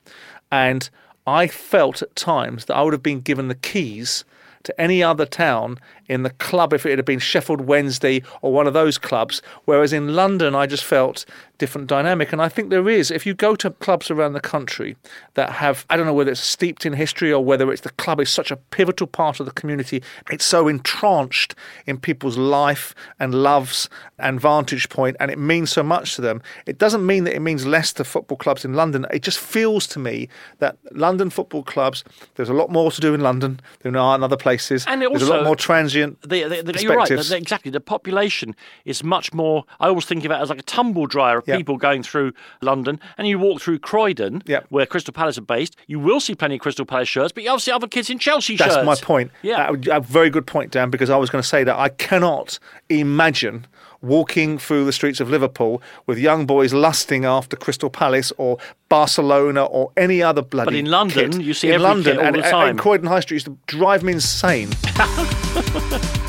and 0.52 0.90
I 1.26 1.48
felt 1.48 2.02
at 2.02 2.16
times 2.16 2.66
that 2.66 2.76
I 2.76 2.84
would 2.84 2.94
have 2.94 3.04
been 3.04 3.22
given 3.22 3.48
the 3.48 3.56
keys 3.56 4.26
to 4.64 4.82
any 4.82 5.02
other 5.02 5.26
town 5.26 5.78
in 6.08 6.24
the 6.24 6.32
club 6.32 6.74
if 6.74 6.86
it 6.86 6.98
had 6.98 7.06
been 7.06 7.20
Sheffield 7.20 7.62
Wednesday 7.62 8.22
or 8.42 8.52
one 8.52 8.68
of 8.68 8.74
those 8.74 8.98
clubs. 8.98 9.42
Whereas 9.66 9.94
in 9.94 10.16
London, 10.16 10.56
I 10.56 10.66
just 10.66 10.84
felt 10.84 11.26
different 11.58 11.88
dynamic. 11.88 12.32
And 12.32 12.42
I 12.42 12.50
think 12.50 12.70
there 12.70 12.90
is, 12.90 13.12
if 13.12 13.26
you 13.26 13.34
go 13.34 13.56
to 13.56 13.72
clubs 13.72 14.12
around 14.12 14.34
the 14.34 14.40
country 14.40 14.96
that 15.36 15.52
have, 15.52 15.86
I 15.90 15.98
don't 15.98 16.06
know 16.06 16.14
whether 16.14 16.32
it's 16.32 16.42
steeped 16.42 16.86
in 16.86 16.94
history 16.94 17.32
or 17.32 17.44
whether 17.44 17.72
it's 17.72 17.82
the 17.82 17.92
club 17.92 18.20
is 18.20 18.30
such 18.30 18.52
a 18.52 18.56
pivotal 18.58 19.08
part 19.08 19.40
of 19.40 19.46
the 19.46 19.52
community, 19.52 20.04
it's 20.32 20.46
so 20.46 20.68
entrenched 20.68 21.56
in 21.86 21.98
people's 21.98 22.38
life 22.38 22.94
and 23.20 23.34
loves 23.34 23.90
and 24.18 24.40
vantage 24.40 24.90
point, 24.90 25.18
and 25.20 25.30
it 25.32 25.38
means 25.38 25.70
so 25.72 25.84
much 25.84 26.16
to 26.16 26.22
them. 26.22 26.42
It 26.66 26.78
doesn't 26.78 27.06
mean 27.06 27.26
that 27.26 27.36
it 27.36 27.42
means 27.42 27.66
less 27.66 27.94
to 27.94 28.04
football 28.04 28.38
clubs 28.38 28.66
in 28.66 28.74
London. 28.74 29.06
It 29.12 29.22
just 29.22 29.40
feels 29.40 29.88
to 29.88 30.00
me 30.00 30.30
that 30.60 30.78
London 30.92 31.30
football 31.30 31.64
clubs, 31.64 32.04
there's 32.36 32.50
a 32.50 32.54
lot 32.54 32.70
more 32.70 32.92
to 32.92 33.02
do 33.02 33.14
in 33.14 33.22
London 33.22 33.60
than 33.82 33.94
there 33.94 34.02
are 34.02 34.16
in 34.16 34.24
other 34.24 34.38
places. 34.38 34.86
And 34.88 35.02
There's 35.02 35.24
a 35.24 35.34
lot 35.34 35.44
more 35.44 35.56
transient 35.56 36.22
The, 36.22 36.44
the, 36.44 36.64
the, 36.64 36.82
you're 36.82 36.96
right. 36.96 37.10
exactly. 37.12 37.72
The 37.72 37.80
population 37.80 38.56
is 38.86 39.04
much 39.04 39.34
more. 39.34 39.66
I 39.80 39.88
always 39.88 40.06
think 40.06 40.26
of 40.26 40.32
it 40.32 40.36
as 40.36 40.50
like 40.50 40.60
a 40.60 40.64
tumble 40.64 41.08
dryer 41.08 41.42
of 41.48 41.54
Yeah. 41.54 41.58
people 41.58 41.78
going 41.78 42.04
through 42.04 42.34
London. 42.62 43.00
And 43.18 43.28
you 43.28 43.40
walk 43.40 43.62
through 43.62 43.80
Croydon, 43.80 44.42
Yeah. 44.46 44.62
where 44.70 44.86
Crystal 44.86 45.14
Palace 45.14 45.38
are 45.38 45.42
based. 45.42 45.76
You 45.88 46.00
will 46.00 46.20
see 46.20 46.36
plenty 46.36 46.56
of 46.56 46.62
Crystal 46.62 46.86
Palace 46.86 47.08
shirts, 47.10 47.32
but 47.32 47.44
you 47.44 47.50
also 47.52 47.64
see 47.66 47.72
other 47.72 47.88
kids 47.88 48.10
in 48.10 48.20
Chelsea 48.20 48.56
That's 48.56 48.74
shirts. 48.76 48.86
That's 48.86 49.02
my 49.02 49.06
point. 49.06 49.32
Yeah. 49.42 49.70
Uh, 49.70 49.76
a 49.98 50.00
very 50.02 50.30
good 50.30 50.46
point, 50.48 50.72
Dan, 50.72 50.90
because 50.90 51.10
I 51.10 51.18
was 51.18 51.30
going 51.30 51.42
to 51.42 51.48
say 51.48 51.64
that 51.64 51.76
I 51.78 51.90
cannot 51.90 52.60
imagine 52.90 53.68
walking 54.02 54.58
through 54.60 54.86
the 54.86 54.92
streets 54.94 55.20
of 55.20 55.30
Liverpool 55.30 55.82
with 56.06 56.20
young 56.20 56.46
boys 56.46 56.74
lusting 56.74 57.26
after 57.26 57.56
Crystal 57.56 57.90
Palace 57.90 58.32
or 58.38 58.58
Barcelona 58.90 59.66
or 59.66 59.92
any 59.98 60.22
other 60.22 60.44
bloody. 60.44 60.66
But 60.68 60.76
in 60.76 60.86
London, 60.92 61.32
kit. 61.32 61.42
you 61.42 61.54
see 61.56 61.70
in 61.70 61.76
every 61.76 61.84
London 61.84 62.20
and, 62.20 62.36
the 62.36 62.42
time. 62.42 62.70
and 62.70 62.80
Croydon 62.80 63.08
High 63.08 63.22
Street 63.22 63.38
used 63.38 63.48
to 63.48 63.58
drive 63.66 64.04
me 64.04 64.14
insane. 64.14 64.70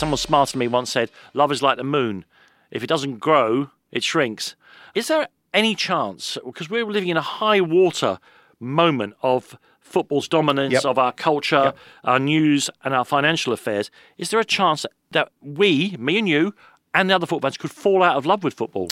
Someone 0.00 0.16
smarter 0.16 0.52
than 0.52 0.60
me 0.60 0.66
once 0.68 0.90
said, 0.90 1.10
"Love 1.34 1.52
is 1.52 1.60
like 1.60 1.76
the 1.76 1.84
moon. 1.84 2.24
If 2.70 2.82
it 2.82 2.86
doesn't 2.86 3.18
grow, 3.18 3.68
it 3.92 4.02
shrinks." 4.02 4.56
Is 4.94 5.08
there 5.08 5.28
any 5.52 5.74
chance? 5.74 6.38
Because 6.42 6.70
we're 6.70 6.86
living 6.86 7.10
in 7.10 7.18
a 7.18 7.20
high 7.42 7.60
water 7.60 8.18
moment 8.58 9.12
of 9.22 9.58
football's 9.78 10.26
dominance, 10.26 10.72
Yep. 10.72 10.84
of 10.86 10.98
our 10.98 11.12
culture, 11.12 11.74
our 12.02 12.18
news, 12.18 12.70
and 12.82 12.94
our 12.94 13.04
financial 13.04 13.52
affairs. 13.52 13.90
Is 14.16 14.30
there 14.30 14.40
a 14.40 14.44
chance 14.44 14.86
that 15.10 15.32
we, 15.42 15.96
me 15.98 16.16
and 16.16 16.26
you, 16.26 16.54
and 16.94 17.10
the 17.10 17.14
other 17.14 17.26
football 17.26 17.50
fans, 17.50 17.58
could 17.58 17.70
fall 17.70 18.02
out 18.02 18.16
of 18.16 18.24
love 18.24 18.42
with 18.42 18.54
football? 18.54 18.88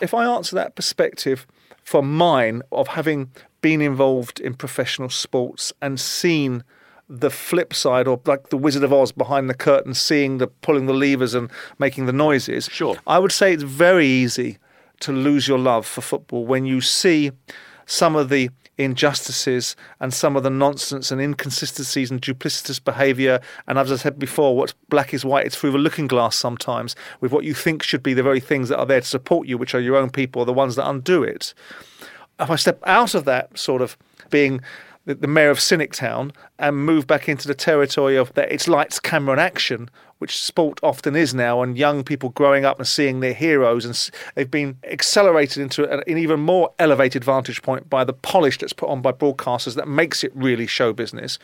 if 0.00 0.14
I 0.14 0.24
answer 0.24 0.56
that 0.56 0.74
perspective 0.74 1.46
from 1.84 2.16
mine 2.16 2.62
of 2.72 2.88
having 2.88 3.30
been 3.60 3.82
involved 3.82 4.40
in 4.40 4.54
professional 4.54 5.10
sports 5.10 5.74
and 5.82 6.00
seen 6.00 6.64
the 7.10 7.30
flip 7.30 7.74
side 7.74 8.06
or 8.06 8.20
like 8.24 8.50
the 8.50 8.56
Wizard 8.56 8.84
of 8.84 8.92
Oz 8.92 9.10
behind 9.10 9.50
the 9.50 9.54
curtain 9.54 9.94
seeing 9.94 10.38
the 10.38 10.46
pulling 10.46 10.86
the 10.86 10.94
levers 10.94 11.34
and 11.34 11.50
making 11.78 12.06
the 12.06 12.12
noises 12.12 12.68
Sure. 12.70 12.96
I 13.06 13.18
would 13.18 13.32
say 13.32 13.52
it's 13.52 13.64
very 13.64 14.06
easy 14.06 14.58
to 15.00 15.12
lose 15.12 15.48
your 15.48 15.58
love 15.58 15.86
for 15.86 16.02
football 16.02 16.46
when 16.46 16.64
you 16.66 16.80
see 16.80 17.32
some 17.84 18.14
of 18.14 18.28
the 18.28 18.50
injustices 18.78 19.76
and 19.98 20.14
some 20.14 20.36
of 20.36 20.42
the 20.42 20.50
nonsense 20.50 21.10
and 21.10 21.20
inconsistencies 21.20 22.10
and 22.10 22.22
duplicitous 22.22 22.82
behaviour. 22.82 23.40
And 23.66 23.78
as 23.78 23.92
I 23.92 23.96
said 23.96 24.18
before, 24.18 24.56
what's 24.56 24.72
black 24.88 25.12
is 25.12 25.24
white. 25.24 25.46
It's 25.46 25.56
through 25.56 25.72
the 25.72 25.78
looking 25.78 26.06
glass 26.06 26.36
sometimes 26.36 26.96
with 27.20 27.32
what 27.32 27.44
you 27.44 27.54
think 27.54 27.82
should 27.82 28.02
be 28.02 28.14
the 28.14 28.22
very 28.22 28.40
things 28.40 28.68
that 28.68 28.78
are 28.78 28.86
there 28.86 29.00
to 29.00 29.06
support 29.06 29.48
you, 29.48 29.58
which 29.58 29.74
are 29.74 29.80
your 29.80 29.96
own 29.96 30.10
people, 30.10 30.42
are 30.42 30.46
the 30.46 30.52
ones 30.52 30.76
that 30.76 30.88
undo 30.88 31.22
it. 31.22 31.52
If 32.38 32.50
I 32.50 32.56
step 32.56 32.80
out 32.86 33.14
of 33.14 33.24
that 33.26 33.58
sort 33.58 33.82
of 33.82 33.98
being 34.30 34.60
the, 35.04 35.14
the 35.14 35.26
mayor 35.26 35.50
of 35.50 35.60
Cynic 35.60 35.92
Town 35.92 36.32
and 36.58 36.84
move 36.84 37.06
back 37.06 37.28
into 37.28 37.48
the 37.48 37.54
territory 37.54 38.16
of 38.16 38.32
that 38.34 38.52
it's 38.52 38.68
lights, 38.68 39.00
camera, 39.00 39.32
and 39.32 39.40
action, 39.40 39.90
which 40.20 40.36
sport 40.36 40.78
often 40.82 41.16
is 41.16 41.32
now, 41.32 41.62
and 41.62 41.78
young 41.78 42.04
people 42.04 42.28
growing 42.28 42.66
up 42.66 42.78
and 42.78 42.86
seeing 42.86 43.20
their 43.20 43.32
heroes, 43.32 43.86
and 43.86 44.10
they've 44.34 44.50
been 44.50 44.76
accelerated 44.84 45.62
into 45.62 45.90
an, 45.90 46.02
an 46.06 46.18
even 46.18 46.38
more 46.38 46.70
elevated 46.78 47.24
vantage 47.24 47.62
point 47.62 47.88
by 47.88 48.04
the 48.04 48.12
polish 48.12 48.58
that's 48.58 48.74
put 48.74 48.90
on 48.90 49.00
by 49.00 49.12
broadcasters 49.12 49.76
that 49.76 49.88
makes 49.88 50.22
it 50.22 50.30
really 50.34 50.66
show 50.66 50.92
business. 50.92 51.38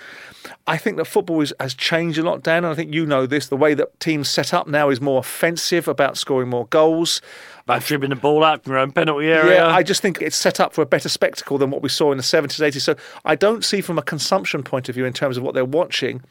I 0.66 0.76
think 0.76 0.98
that 0.98 1.06
football 1.06 1.40
is, 1.40 1.54
has 1.58 1.74
changed 1.74 2.18
a 2.18 2.22
lot, 2.22 2.42
Dan, 2.42 2.64
and 2.64 2.66
I 2.66 2.74
think 2.74 2.92
you 2.92 3.06
know 3.06 3.24
this. 3.24 3.48
The 3.48 3.56
way 3.56 3.72
that 3.72 3.98
teams 3.98 4.28
set 4.28 4.52
up 4.52 4.68
now 4.68 4.90
is 4.90 5.00
more 5.00 5.20
offensive 5.20 5.88
about 5.88 6.18
scoring 6.18 6.50
more 6.50 6.66
goals. 6.66 7.22
About 7.64 7.82
dribbling 7.82 8.10
the 8.10 8.16
ball 8.16 8.44
out 8.44 8.62
from 8.62 8.74
your 8.74 8.78
own 8.78 8.92
penalty 8.92 9.26
area. 9.26 9.56
Yeah, 9.56 9.66
I 9.66 9.82
just 9.82 10.00
think 10.00 10.22
it's 10.22 10.36
set 10.36 10.60
up 10.60 10.72
for 10.72 10.82
a 10.82 10.86
better 10.86 11.08
spectacle 11.08 11.58
than 11.58 11.70
what 11.70 11.82
we 11.82 11.88
saw 11.88 12.12
in 12.12 12.16
the 12.16 12.22
70s, 12.22 12.64
80s. 12.64 12.80
So 12.80 12.94
I 13.24 13.34
don't 13.34 13.64
see 13.64 13.80
from 13.80 13.98
a 13.98 14.02
consumption 14.02 14.62
point 14.62 14.88
of 14.88 14.94
view 14.94 15.04
in 15.04 15.12
terms 15.12 15.36
of 15.36 15.42
what 15.42 15.54
they're 15.54 15.64
watching. 15.64 16.22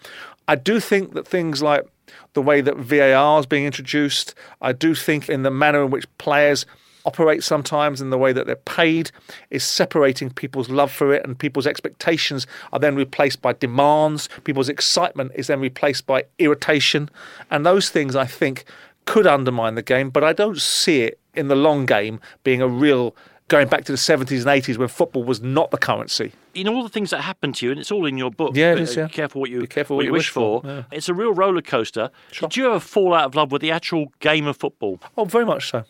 I 0.48 0.56
do 0.56 0.80
think 0.80 1.14
that 1.14 1.28
things 1.28 1.62
like 1.62 1.86
the 2.34 2.42
way 2.42 2.62
that 2.62 2.78
VAR 2.78 3.40
is 3.40 3.46
being 3.46 3.66
introduced, 3.66 4.36
I 4.62 4.72
do 4.72 4.96
think 4.96 5.30
in 5.30 5.44
the 5.44 5.52
manner 5.52 5.84
in 5.84 5.92
which 5.92 6.06
players 6.18 6.66
operate 7.06 7.44
sometimes 7.44 8.02
and 8.02 8.12
the 8.12 8.18
way 8.18 8.34
that 8.34 8.48
they're 8.48 8.56
paid 8.56 9.12
is 9.52 9.64
separating 9.64 10.30
people's 10.30 10.70
love 10.70 10.92
for 10.92 11.14
it 11.14 11.24
and 11.24 11.38
people's 11.38 11.68
expectations 11.68 12.48
are 12.74 12.80
then 12.80 12.96
replaced 12.96 13.42
by 13.42 13.54
demands. 13.54 14.28
People's 14.44 14.70
excitement 14.70 15.32
is 15.36 15.48
then 15.48 15.60
replaced 15.60 16.06
by 16.08 16.24
irritation. 16.40 17.10
And 17.52 17.66
those 17.66 17.90
things 17.90 18.16
i 18.16 18.26
think 18.26 18.66
could 19.06 19.28
undermine 19.28 19.76
the 19.76 19.84
game 19.84 20.10
but 20.10 20.24
i 20.24 20.34
don't 20.34 20.60
see 20.60 21.02
it 21.02 21.20
in 21.36 21.48
the 21.48 21.56
long 21.56 21.86
game 21.86 22.20
being 22.44 22.62
a 22.62 22.68
real 22.68 23.16
going 23.48 23.68
back 23.68 23.86
to 23.86 23.92
the 23.92 23.98
70s 23.98 24.40
and 24.40 24.46
80s 24.64 24.78
when 24.78 24.88
football 24.88 25.24
was 25.24 25.42
not 25.42 25.70
the 25.72 25.78
currency 25.78 26.32
In 26.56 26.68
all 26.68 26.82
the 26.84 26.90
things 26.90 27.12
that 27.12 27.22
happened 27.22 27.56
to 27.56 27.66
you, 27.66 27.72
and 27.72 27.80
it's 27.80 27.92
all 27.92 28.06
in 28.06 28.18
your 28.18 28.32
book. 28.32 28.56
Yeah, 28.56 28.74
it 28.74 28.80
is, 28.80 28.98
uh, 28.98 29.02
yeah. 29.02 29.08
Careful 29.08 29.42
what 29.42 29.50
you 29.50 29.62
Be 29.62 29.68
careful 29.68 29.98
what 29.98 30.06
you 30.06 30.12
wish 30.12 30.22
wish 30.22 30.30
for, 30.30 30.62
for. 30.62 30.68
yeah. 30.68 30.84
It's 30.92 31.10
a 31.10 31.14
real 31.14 31.34
roller 31.34 31.62
coaster. 31.62 32.10
Did 32.40 32.58
you 32.58 32.68
ever 32.68 32.80
fall 32.80 33.14
out 33.14 33.26
of 33.26 33.36
love 33.36 33.52
with 33.52 33.62
the 33.62 33.72
actual 33.72 34.12
game 34.20 34.48
of 34.48 34.58
football? 34.58 35.00
Oh, 35.18 35.26
very 35.26 35.46
much 35.46 35.70
so. 35.70 35.84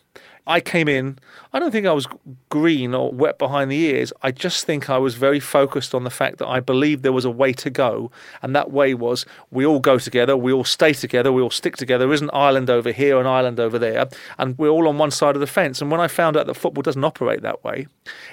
I 0.46 0.60
came 0.60 0.88
in, 0.88 1.18
I 1.52 1.58
don't 1.58 1.70
think 1.70 1.86
I 1.86 1.92
was 1.92 2.06
green 2.50 2.94
or 2.94 3.10
wet 3.10 3.38
behind 3.38 3.70
the 3.70 3.78
ears. 3.78 4.12
I 4.22 4.30
just 4.30 4.64
think 4.64 4.88
I 4.88 4.98
was 4.98 5.14
very 5.14 5.40
focused 5.40 5.94
on 5.94 6.04
the 6.04 6.10
fact 6.10 6.38
that 6.38 6.46
I 6.46 6.60
believed 6.60 7.02
there 7.02 7.12
was 7.12 7.24
a 7.24 7.30
way 7.30 7.52
to 7.54 7.70
go. 7.70 8.10
And 8.42 8.54
that 8.54 8.70
way 8.70 8.94
was 8.94 9.26
we 9.50 9.66
all 9.66 9.80
go 9.80 9.98
together, 9.98 10.36
we 10.36 10.52
all 10.52 10.64
stay 10.64 10.92
together, 10.92 11.32
we 11.32 11.42
all 11.42 11.50
stick 11.50 11.76
together. 11.76 12.04
There 12.06 12.14
isn't 12.14 12.30
Ireland 12.32 12.70
over 12.70 12.92
here 12.92 13.18
and 13.18 13.26
Ireland 13.26 13.58
over 13.58 13.78
there. 13.78 14.08
And 14.38 14.56
we're 14.58 14.68
all 14.68 14.86
on 14.88 14.98
one 14.98 15.10
side 15.10 15.34
of 15.34 15.40
the 15.40 15.46
fence. 15.46 15.80
And 15.80 15.90
when 15.90 16.00
I 16.00 16.08
found 16.08 16.36
out 16.36 16.46
that 16.46 16.54
football 16.54 16.82
doesn't 16.82 17.04
operate 17.04 17.42
that 17.42 17.64
way, 17.64 17.88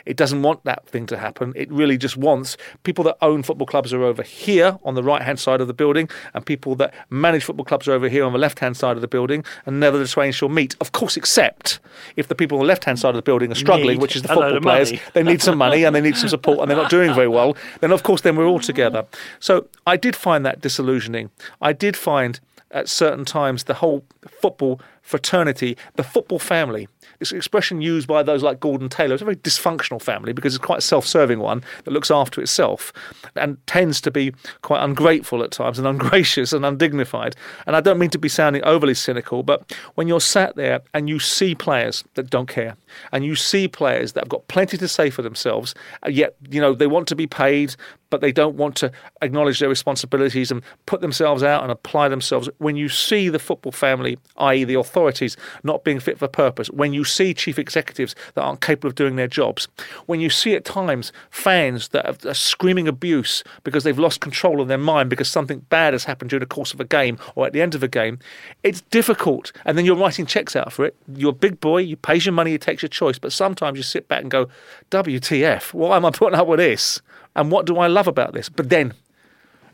it 0.06 0.18
doesn't 0.18 0.42
want 0.42 0.64
that 0.66 0.88
thing 0.88 1.06
to 1.08 1.18
happen. 1.18 1.54
It 1.56 1.72
really 1.72 1.98
just 1.98 2.18
wants 2.18 2.58
people 2.84 3.04
that 3.06 3.18
own 3.22 3.42
football 3.44 3.68
clubs 3.68 3.94
are 3.94 4.04
over 4.04 4.22
here 4.22 4.78
on 4.84 4.96
the 4.96 5.04
right 5.04 5.22
hand 5.22 5.40
side 5.40 5.62
of 5.62 5.68
the 5.68 5.74
building, 5.74 6.10
and 6.34 6.46
people 6.46 6.76
that 6.76 6.94
manage 7.10 7.44
football 7.44 7.66
clubs 7.66 7.88
are 7.88 7.94
over 7.94 8.10
here 8.10 8.24
on 8.24 8.34
the 8.34 8.40
left 8.40 8.60
hand 8.60 8.78
side 8.78 8.96
of 8.96 9.02
the 9.02 9.08
building, 9.08 9.44
and 9.66 9.80
never 9.80 9.98
the 9.98 10.08
twain 10.08 10.32
shall 10.32 10.50
meet. 10.50 10.76
Of 10.80 10.92
course, 10.92 11.18
except 11.18 11.80
if 12.16 12.28
the 12.28 12.36
people 12.36 12.58
on 12.58 12.64
the 12.64 12.68
left 12.68 12.84
hand 12.86 13.00
side 13.00 13.10
of 13.10 13.16
the 13.16 13.22
building 13.22 13.52
are 13.52 13.56
struggling, 13.56 13.98
Need 13.98 14.02
which 14.02 14.16
is 14.16 14.22
the 14.22 14.30
football 14.30 14.60
players, 14.62 14.94
they 15.14 15.24
need 15.24 15.42
some 15.42 15.58
money 15.58 15.84
and 15.84 15.96
they 15.96 16.02
need 16.02 16.18
some 16.18 16.30
support, 16.30 16.60
and 16.60 16.70
they're 16.70 16.78
not 16.78 16.90
doing 16.90 17.14
very 17.14 17.28
well. 17.28 17.56
Then, 17.82 17.92
of 17.92 18.04
course, 18.04 18.22
then 18.22 18.36
we're 18.36 18.48
all 18.48 18.60
together. 18.60 19.06
So 19.40 19.68
I 19.86 19.98
did 19.98 20.16
find 20.16 20.46
that 20.46 20.62
disillusioning. 20.62 21.30
I 21.62 21.74
did 21.74 21.98
find 21.98 22.40
at 22.72 22.90
certain 22.90 23.24
times 23.24 23.66
the 23.66 23.76
whole 23.76 24.04
football 24.28 24.82
fraternity, 25.02 25.78
the 25.96 26.04
football 26.04 26.40
family. 26.40 26.88
Expression 27.32 27.82
used 27.82 28.08
by 28.08 28.24
those 28.24 28.44
like 28.44 28.60
Gordon 28.60 28.90
Taylor. 28.90 29.14
It's 29.14 29.22
a 29.22 29.26
very 29.26 29.38
dysfunctional 29.38 30.02
family 30.02 30.34
because 30.34 30.56
it's 30.56 30.64
quite 30.64 30.80
a 30.80 30.82
self-serving 30.82 31.40
one 31.40 31.64
that 31.84 31.92
looks 31.92 32.12
after 32.12 32.42
itself 32.42 32.92
and 33.36 33.58
tends 33.68 34.02
to 34.02 34.12
be 34.12 34.34
quite 34.62 34.84
ungrateful 34.84 35.44
at 35.44 35.52
times 35.52 35.78
and 35.80 35.88
ungracious 35.94 36.54
and 36.54 36.66
undignified. 36.66 37.36
And 37.66 37.76
I 37.76 37.82
don't 37.82 38.00
mean 38.00 38.10
to 38.12 38.20
be 38.20 38.30
sounding 38.30 38.64
overly 38.64 38.94
cynical, 38.94 39.44
but 39.44 39.74
when 39.96 40.08
you're 40.08 40.22
sat 40.22 40.56
there 40.56 40.82
and 40.94 41.10
you 41.10 41.20
see 41.20 41.56
players 41.56 42.04
that 42.16 42.30
don't 42.30 42.48
care, 42.48 42.76
and 43.12 43.26
you 43.26 43.36
see 43.36 43.68
players 43.68 44.14
that 44.14 44.22
have 44.22 44.30
got 44.30 44.48
plenty 44.48 44.78
to 44.78 44.88
say 44.88 45.10
for 45.10 45.22
themselves, 45.22 45.74
uh, 46.06 46.10
yet 46.10 46.36
you 46.50 46.62
know 46.62 46.74
they 46.74 46.88
want 46.88 47.08
to 47.08 47.16
be 47.16 47.28
paid, 47.28 47.76
but 48.14 48.22
they 48.22 48.32
don't 48.32 48.56
want 48.56 48.76
to 48.76 48.92
acknowledge 49.24 49.60
their 49.60 49.68
responsibilities 49.68 50.52
and 50.52 50.62
put 50.86 51.02
themselves 51.02 51.42
out 51.42 51.64
and 51.64 51.72
apply 51.72 52.08
themselves. 52.08 52.48
When 52.60 52.76
you 52.76 52.88
see 52.88 53.28
the 53.28 53.40
football 53.40 53.72
family, 53.72 54.20
i.e., 54.38 54.64
the 54.66 54.76
authorities, 54.76 55.36
not 55.64 55.84
being 55.84 56.00
fit 56.00 56.20
for 56.20 56.28
purpose, 56.28 56.70
when 56.70 56.94
you 56.94 57.06
see 57.06 57.34
chief 57.34 57.58
executives 57.58 58.14
that 58.36 58.44
aren't 58.44 58.62
capable 58.62 58.90
of 58.90 58.94
doing 58.94 59.16
their 59.16 59.28
jobs, 59.28 59.68
when 60.06 60.20
you 60.20 60.30
see 60.30 60.54
at 60.54 60.64
times 60.64 61.12
fans 61.32 61.88
that 61.88 62.28
are- 62.28 62.34
screaming 62.36 62.88
abuse 62.88 63.44
because 63.64 63.84
they've 63.84 63.98
lost 63.98 64.20
control 64.20 64.62
of 64.62 64.68
their 64.68 64.78
mind 64.78 65.10
because 65.10 65.28
something 65.28 65.62
bad 65.70 65.94
has 65.94 66.04
happened 66.04 66.30
during 66.30 66.42
the 66.42 66.46
course 66.46 66.72
of 66.72 66.80
a 66.80 66.86
game 66.86 67.18
or 67.34 67.48
at 67.48 67.54
the 67.54 67.64
end 67.64 67.74
of 67.74 67.82
a 67.82 67.88
game, 67.88 68.20
it's 68.62 68.82
difficult. 68.92 69.52
And 69.66 69.76
then 69.76 69.86
you're 69.86 69.96
writing 69.96 70.28
checks 70.28 70.56
out 70.56 70.72
for 70.72 70.86
it. 70.86 70.96
You're 71.16 71.32
a 71.32 71.34
big 71.34 71.60
boy, 71.60 71.80
you 71.80 71.96
pays 71.96 72.28
your 72.28 72.34
money, 72.34 72.52
you 72.52 72.60
takes 72.60 72.84
your 72.84 72.90
choice. 72.90 73.18
But 73.18 73.34
sometimes 73.34 73.76
you 73.76 73.82
sit 73.82 74.08
back 74.08 74.22
and 74.22 74.30
go, 74.30 74.50
WTF, 74.92 75.74
why 75.74 75.96
am 75.96 76.06
I 76.06 76.12
putting 76.12 76.38
up 76.38 76.46
with 76.46 76.60
this? 76.60 77.02
And 77.36 77.52
what 77.52 77.66
do 77.66 77.78
I 77.78 77.88
love 77.88 78.08
about 78.08 78.34
this? 78.34 78.50
But 78.50 78.70
then 78.70 78.94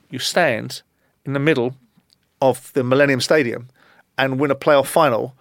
you 0.09 0.19
stand 0.19 0.81
in 1.25 1.33
the 1.33 1.39
middle 1.39 1.75
of 2.41 2.71
the 2.73 2.83
Millennium 2.83 3.21
Stadium 3.21 3.67
and 4.17 4.39
win 4.39 4.51
a 4.51 4.55
playoff 4.55 4.87
final, 4.87 5.35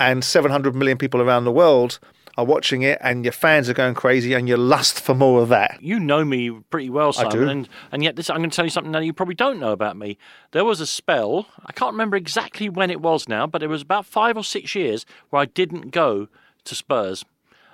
and 0.00 0.24
700 0.24 0.74
million 0.74 0.98
people 0.98 1.20
around 1.20 1.44
the 1.44 1.52
world 1.52 1.98
are 2.38 2.44
watching 2.44 2.82
it, 2.82 2.98
and 3.02 3.24
your 3.24 3.32
fans 3.32 3.68
are 3.68 3.74
going 3.74 3.94
crazy, 3.94 4.32
and 4.32 4.48
you 4.48 4.56
lust 4.56 5.00
for 5.00 5.14
more 5.14 5.42
of 5.42 5.50
that. 5.50 5.78
You 5.82 6.00
know 6.00 6.24
me 6.24 6.50
pretty 6.70 6.88
well, 6.88 7.12
Simon, 7.12 7.30
do. 7.32 7.48
and 7.48 7.68
and 7.90 8.02
yet 8.02 8.16
this 8.16 8.30
I'm 8.30 8.38
going 8.38 8.50
to 8.50 8.56
tell 8.56 8.64
you 8.64 8.70
something 8.70 8.92
that 8.92 9.04
you 9.04 9.12
probably 9.12 9.34
don't 9.34 9.60
know 9.60 9.72
about 9.72 9.96
me. 9.96 10.16
There 10.52 10.64
was 10.64 10.80
a 10.80 10.86
spell 10.86 11.46
I 11.66 11.72
can't 11.72 11.92
remember 11.92 12.16
exactly 12.16 12.68
when 12.68 12.90
it 12.90 13.00
was 13.00 13.28
now, 13.28 13.46
but 13.46 13.62
it 13.62 13.68
was 13.68 13.82
about 13.82 14.06
five 14.06 14.36
or 14.36 14.44
six 14.44 14.74
years 14.74 15.04
where 15.30 15.42
I 15.42 15.46
didn't 15.46 15.90
go 15.90 16.28
to 16.64 16.74
Spurs. 16.74 17.24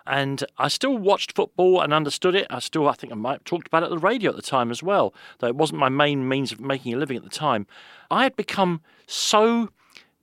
And 0.08 0.42
I 0.56 0.68
still 0.68 0.96
watched 0.96 1.32
football 1.34 1.80
and 1.82 1.92
understood 1.92 2.34
it. 2.34 2.46
I 2.48 2.60
still, 2.60 2.88
I 2.88 2.94
think 2.94 3.12
I 3.12 3.16
might 3.16 3.32
have 3.34 3.44
talked 3.44 3.66
about 3.66 3.82
it 3.82 3.86
at 3.86 3.90
the 3.90 3.98
radio 3.98 4.30
at 4.30 4.36
the 4.36 4.42
time 4.42 4.70
as 4.70 4.82
well, 4.82 5.12
though 5.38 5.48
it 5.48 5.54
wasn't 5.54 5.80
my 5.80 5.90
main 5.90 6.26
means 6.26 6.50
of 6.50 6.60
making 6.60 6.94
a 6.94 6.96
living 6.96 7.18
at 7.18 7.24
the 7.24 7.28
time. 7.28 7.66
I 8.10 8.22
had 8.22 8.34
become 8.34 8.80
so 9.06 9.68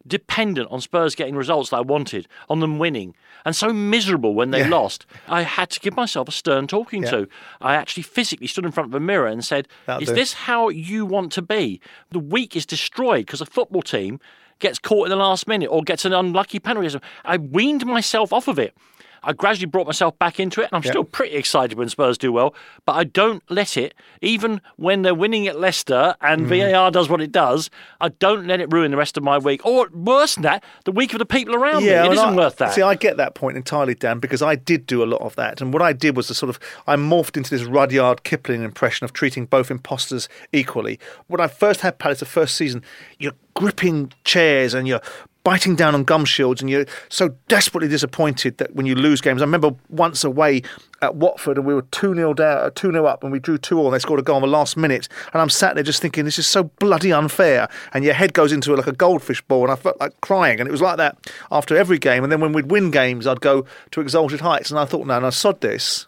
dependent 0.08 0.70
on 0.72 0.82
Spurs 0.82 1.16
getting 1.16 1.36
results 1.36 1.70
that 1.72 1.78
I 1.78 1.82
wanted, 1.82 2.28
on 2.50 2.60
them 2.60 2.78
winning, 2.78 3.16
and 3.44 3.56
so 3.56 3.74
miserable 3.74 4.34
when 4.36 4.52
they 4.52 4.60
Yeah. 4.62 4.70
lost. 4.70 5.06
I 5.28 5.42
had 5.42 5.70
to 5.72 5.80
give 5.80 5.96
myself 5.96 6.28
a 6.28 6.32
stern 6.32 6.68
talking 6.68 7.04
Yeah. 7.04 7.12
to. 7.12 7.28
I 7.62 7.76
actually 7.76 8.04
physically 8.04 8.48
stood 8.48 8.66
in 8.66 8.72
front 8.72 8.90
of 8.90 8.96
a 8.96 9.00
mirror 9.00 9.28
and 9.28 9.44
said, 9.44 9.68
That'll 9.88 10.04
Is 10.04 10.10
do. 10.10 10.16
this 10.16 10.34
how 10.34 10.70
you 10.70 11.06
want 11.06 11.32
to 11.34 11.42
be? 11.42 11.80
The 12.12 12.20
week 12.20 12.56
is 12.56 12.66
destroyed 12.68 13.26
because 13.26 13.42
a 13.42 13.46
football 13.48 13.82
team 13.82 14.20
gets 14.60 14.80
caught 14.80 15.06
in 15.08 15.10
the 15.10 15.16
last 15.16 15.48
minute 15.48 15.68
or 15.68 15.82
gets 15.82 16.06
an 16.06 16.14
unlucky 16.14 16.60
penalty. 16.60 16.98
I 17.26 17.38
weaned 17.38 17.86
myself 17.86 18.32
off 18.32 18.48
of 18.48 18.58
it. 18.60 18.76
I 19.26 19.34
gradually 19.34 19.66
brought 19.66 19.88
myself 19.88 20.18
back 20.20 20.40
into 20.40 20.62
it, 20.62 20.66
and 20.72 20.78
I'm 20.78 20.84
Yeah. 20.84 20.92
still 20.92 21.04
pretty 21.04 21.36
excited 21.36 21.78
when 21.78 21.90
Spurs 21.90 22.18
do 22.18 22.32
well. 22.32 22.54
But 22.86 22.94
I 22.94 23.04
don't 23.04 23.44
let 23.50 23.76
it, 23.76 23.94
even 24.22 24.62
when 24.78 25.02
they're 25.02 25.16
winning 25.16 25.48
at 25.48 25.60
Leicester 25.60 26.16
and 26.22 26.46
Mm. 26.46 26.50
VAR 26.72 26.92
does 26.92 27.10
what 27.10 27.22
it 27.22 27.32
does. 27.32 27.70
I 28.00 28.10
don't 28.10 28.46
let 28.48 28.62
it 28.62 28.72
ruin 28.72 28.92
the 28.92 28.98
rest 28.98 29.18
of 29.18 29.24
my 29.24 29.38
week, 29.38 29.66
or 29.66 29.90
worse 29.94 30.36
than 30.36 30.44
that, 30.44 30.64
the 30.86 30.92
week 30.92 31.14
of 31.14 31.20
the 31.20 31.26
people 31.26 31.56
around 31.56 31.84
me. 31.84 31.90
It 31.90 32.12
isn't 32.14 32.20
I- 32.30 32.36
worth 32.36 32.58
that. 32.58 32.74
See, 32.74 32.82
I 32.82 32.96
get 32.96 33.18
that 33.18 33.34
point 33.36 33.58
entirely, 33.58 33.96
Dan, 33.96 34.20
because 34.20 34.42
I 34.42 34.56
did 34.56 34.86
do 34.86 35.04
a 35.04 35.06
lot 35.06 35.22
of 35.22 35.36
that. 35.36 35.60
And 35.60 35.74
what 35.74 35.82
I 35.82 35.92
did 35.92 36.16
was 36.16 36.28
to 36.28 36.34
sort 36.34 36.50
of, 36.50 36.60
I 36.86 36.96
morphed 36.96 37.36
into 37.36 37.50
this 37.50 37.64
Rudyard 37.64 38.24
Kipling 38.24 38.64
impression 38.64 39.06
of 39.06 39.12
treating 39.14 39.46
both 39.46 39.72
imposters 39.72 40.30
equally. 40.54 41.00
When 41.28 41.42
I 41.42 41.48
first 41.48 41.82
had 41.82 41.98
Palace 41.98 42.20
the 42.20 42.26
first 42.26 42.56
season, 42.56 42.84
you're 43.20 43.34
gripping 43.56 44.12
chairs 44.24 44.74
and 44.74 44.88
you're 44.88 45.02
biting 45.46 45.76
down 45.76 45.94
on 45.94 46.04
gum 46.04 46.26
shields 46.26 46.60
and 46.60 46.72
you're 46.72 46.88
so 47.08 47.30
desperately 47.48 47.88
disappointed 47.88 48.58
that 48.58 48.76
when 48.76 48.88
you 48.88 48.96
lose 48.96 49.22
games. 49.22 49.44
I 49.44 49.46
remember 49.46 49.76
once 49.90 50.24
away 50.24 50.64
at 51.04 51.16
Watford 51.16 51.58
and 51.58 51.68
we 51.68 51.74
were 51.76 51.84
2 51.84 52.16
0 52.16 52.34
down, 52.34 52.58
uh, 52.58 52.72
2 52.74 52.92
0 52.92 53.06
up 53.06 53.24
and 53.24 53.32
we 53.32 53.40
drew 53.40 53.60
2 53.60 53.78
all 53.78 53.86
and 53.86 53.94
they 53.94 54.00
scored 54.00 54.20
a 54.20 54.24
goal 54.24 54.38
in 54.38 54.42
the 54.42 54.48
last 54.48 54.76
minute. 54.76 55.08
And 55.32 55.42
I'm 55.42 55.50
sat 55.50 55.76
there 55.76 55.84
just 55.84 56.02
thinking, 56.02 56.26
this 56.26 56.40
is 56.40 56.48
so 56.48 56.64
bloody 56.64 57.14
unfair. 57.14 57.70
And 57.94 58.04
your 58.04 58.16
head 58.16 58.34
goes 58.34 58.52
into 58.52 58.76
like 58.76 58.88
a 58.88 58.92
goldfish 58.92 59.42
ball 59.44 59.64
and 59.64 59.72
I 59.72 59.76
felt 59.76 60.00
like 60.00 60.20
crying. 60.22 60.60
And 60.60 60.68
it 60.68 60.72
was 60.72 60.82
like 60.82 60.98
that 60.98 61.16
after 61.52 61.78
every 61.78 62.00
game. 62.00 62.24
And 62.24 62.32
then 62.32 62.42
when 62.42 62.52
we'd 62.52 62.72
win 62.72 62.90
games, 62.90 63.28
I'd 63.28 63.40
go 63.40 63.66
to 63.92 64.02
exalted 64.02 64.42
heights. 64.42 64.72
And 64.72 64.80
I 64.80 64.86
thought, 64.86 65.06
no, 65.06 65.20
no, 65.20 65.30
sod 65.30 65.62
this. 65.62 66.08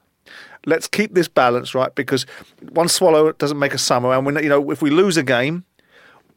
Let's 0.65 0.87
keep 0.87 1.13
this 1.13 1.27
balance, 1.27 1.75
right? 1.75 1.93
Because 1.93 2.25
one 2.71 2.89
swallow 2.89 3.31
doesn't 3.33 3.59
make 3.59 3.75
a 3.75 3.77
summer. 3.77 4.13
And 4.13 4.25
when, 4.25 4.35
you 4.43 4.49
know, 4.49 4.71
if 4.71 4.81
we 4.81 4.89
lose 4.89 5.15
a 5.15 5.23
game, 5.23 5.63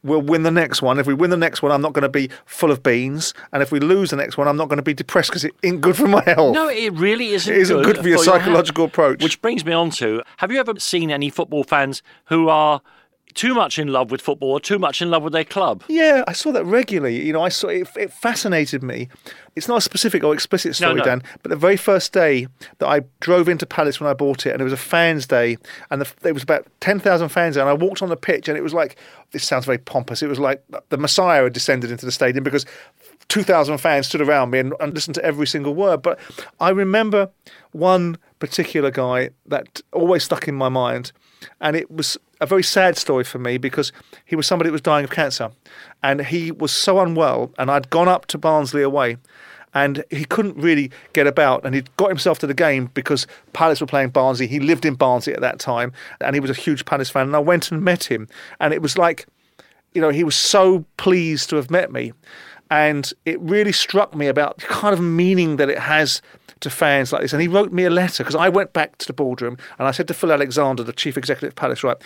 we'll 0.03 0.23
win 0.23 0.43
the 0.43 0.51
next 0.51 0.83
one. 0.83 0.99
If 0.99 1.07
we 1.07 1.15
win 1.15 1.31
the 1.31 1.37
next 1.37 1.63
one, 1.63 1.73
I'm 1.73 1.83
not 1.83 1.93
going 1.93 2.03
to 2.03 2.09
be 2.09 2.31
full 2.45 2.71
of 2.71 2.83
beans. 2.83 3.35
And 3.53 3.63
if 3.63 3.73
we 3.73 3.81
lose 3.81 4.11
the 4.11 4.17
next 4.17 4.37
one, 4.39 4.49
I'm 4.49 4.57
not 4.57 4.69
going 4.69 4.79
to 4.79 4.83
be 4.83 4.95
depressed 4.95 5.31
because 5.31 5.45
it 5.45 5.53
ain't 5.63 5.81
good 5.81 5.97
for 5.97 6.09
my 6.09 6.23
health. 6.25 6.55
no, 6.55 6.69
it 6.69 6.93
really 6.95 7.31
isn't. 7.31 7.53
It 7.53 7.59
isn't 7.61 7.83
good 7.83 7.99
for 7.99 8.09
your 8.09 8.23
health. 8.23 8.43
psychological 8.43 8.85
approach. 8.85 9.23
Which 9.23 9.41
brings 9.43 9.65
me 9.65 9.73
on 9.73 9.91
to: 9.93 10.23
Have 10.39 10.51
you 10.51 10.59
ever 10.59 10.79
seen 10.79 11.11
any 11.11 11.31
football 11.31 11.65
fans 11.65 12.03
who 12.27 12.49
are 12.49 12.83
too 13.35 13.55
much 13.55 13.79
in 13.79 13.89
love 13.89 14.11
with 14.11 14.21
football 14.21 14.53
or 14.53 14.61
too 14.61 14.79
much 14.79 15.01
in 15.03 15.11
love 15.11 15.23
with 15.23 15.33
their 15.33 15.45
club? 15.45 15.83
Yeah, 15.89 16.25
I 16.27 16.33
saw 16.33 16.53
that 16.53 16.65
regularly. 16.65 17.25
You 17.25 17.33
know, 17.33 17.43
I 17.43 17.49
saw 17.49 17.69
it, 17.69 17.89
it 17.97 18.13
fascinated 18.13 18.83
me. 18.83 19.09
It's 19.57 19.69
not 19.69 19.79
a 19.79 19.81
specific 19.81 20.23
or 20.23 20.33
explicit 20.33 20.77
story, 20.77 20.95
no. 20.95 21.05
Dan, 21.05 21.23
but 21.43 21.51
the 21.51 21.57
very 21.57 21.77
first 21.77 22.13
day 22.13 22.47
that 22.79 22.87
I 22.87 23.01
drove 23.21 23.49
into 23.49 23.67
Palace 23.67 24.01
when 24.01 24.09
I 24.09 24.15
bought 24.15 24.47
it, 24.47 24.53
and 24.53 24.61
it 24.61 24.65
was 24.65 24.73
a 24.73 24.79
fans' 24.79 25.27
day, 25.27 25.59
and 25.91 26.01
the, 26.01 26.13
there 26.23 26.35
was 26.35 26.43
about 26.43 26.67
10,000 26.81 27.29
fans 27.29 27.57
there, 27.57 27.63
and 27.63 27.71
I 27.71 27.85
walked 27.85 28.03
on 28.03 28.09
the 28.09 28.17
pitch, 28.17 28.49
and 28.49 28.57
it 28.57 28.63
was 28.63 28.75
like, 28.75 28.97
this 29.33 29.45
sounds 29.45 29.67
very 29.67 29.79
pompous, 29.79 30.23
it 30.23 30.29
was 30.29 30.39
like 30.39 30.63
the 30.89 30.97
Messiah 30.97 31.45
had 31.45 31.53
descended 31.53 31.91
into 31.91 32.07
the 32.07 32.13
stadium 32.13 32.45
because 32.45 32.65
2,000 33.29 33.79
fans 33.79 34.09
stood 34.09 34.21
around 34.21 34.51
me 34.51 34.59
and, 34.59 34.75
and 34.81 34.93
listened 34.93 35.15
to 35.15 35.25
every 35.25 35.47
single 35.47 35.75
word. 35.75 36.03
But 36.03 36.19
I 36.59 36.71
remember 36.71 37.31
one 37.73 38.19
particular 38.41 38.91
guy 38.91 39.31
that 39.47 39.81
always 39.93 40.25
stuck 40.25 40.49
in 40.49 40.55
my 40.55 40.69
mind, 40.69 41.13
and 41.61 41.77
it 41.77 41.91
was 41.91 42.19
a 42.41 42.47
very 42.47 42.63
sad 42.63 42.97
story 42.97 43.25
for 43.25 43.39
me 43.39 43.59
because 43.59 43.93
he 44.25 44.37
was 44.37 44.47
somebody 44.47 44.69
that 44.69 44.73
was 44.73 44.81
dying 44.81 45.05
of 45.05 45.11
cancer, 45.11 45.51
and 46.03 46.21
he 46.27 46.51
was 46.51 46.73
so 46.73 47.01
unwell, 47.01 47.53
and 47.59 47.71
I'd 47.71 47.91
gone 47.91 48.09
up 48.09 48.27
to 48.27 48.39
Barnsley 48.39 48.83
away. 48.83 49.17
And 49.73 50.03
he 50.11 50.25
couldn't 50.25 50.57
really 50.57 50.91
get 51.13 51.29
about, 51.29 51.65
and 51.65 51.77
he'd 51.77 51.97
got 51.97 52.09
himself 52.09 52.41
to 52.41 52.47
the 52.49 52.55
game 52.55 52.91
because 52.93 53.29
Palace 53.53 53.81
were 53.81 53.87
playing 53.87 54.09
Barnsley. 54.09 54.49
He 54.49 54.59
lived 54.59 54.85
in 54.85 54.95
Barnsley 54.95 55.33
at 55.33 55.41
that 55.43 55.61
time, 55.61 55.93
and 56.21 56.35
he 56.35 56.41
was 56.41 56.51
a 56.51 56.55
huge 56.55 56.85
Palace 56.87 57.09
fan. 57.09 57.29
And 57.29 57.37
I 57.37 57.39
went 57.39 57.71
and 57.71 57.81
met 57.81 58.11
him, 58.11 58.27
and 58.59 58.75
it 58.75 58.83
was 58.83 58.99
like, 58.99 59.27
you 59.95 60.01
know, 60.01 60.09
he 60.09 60.25
was 60.25 60.35
so 60.35 60.85
pleased 60.97 61.51
to 61.51 61.57
have 61.57 61.71
met 61.71 61.93
me. 61.93 62.13
And 62.73 63.13
it 63.25 63.41
really 63.41 63.73
struck 63.73 64.15
me 64.15 64.27
about 64.27 64.59
the 64.59 64.67
kind 64.67 64.93
of 64.93 65.01
meaning 65.01 65.57
that 65.57 65.69
it 65.69 65.79
has 65.79 66.21
to 66.61 66.71
fans 66.71 67.13
like 67.13 67.23
this. 67.23 67.33
And 67.33 67.43
he 67.43 67.49
wrote 67.49 67.73
me 67.73 67.85
a 67.85 67.91
letter 67.91 68.23
because 68.23 68.37
I 68.37 68.49
went 68.49 68.73
back 68.73 68.99
to 68.99 69.07
the 69.07 69.13
boardroom 69.13 69.57
and 69.79 69.89
I 69.89 69.91
said 69.91 70.07
to 70.09 70.15
Phil 70.15 70.33
Alexander, 70.33 70.83
the 70.83 70.93
chief 70.93 71.17
executive 71.17 71.51
of 71.51 71.57
Palace, 71.57 71.83
right, 71.83 71.97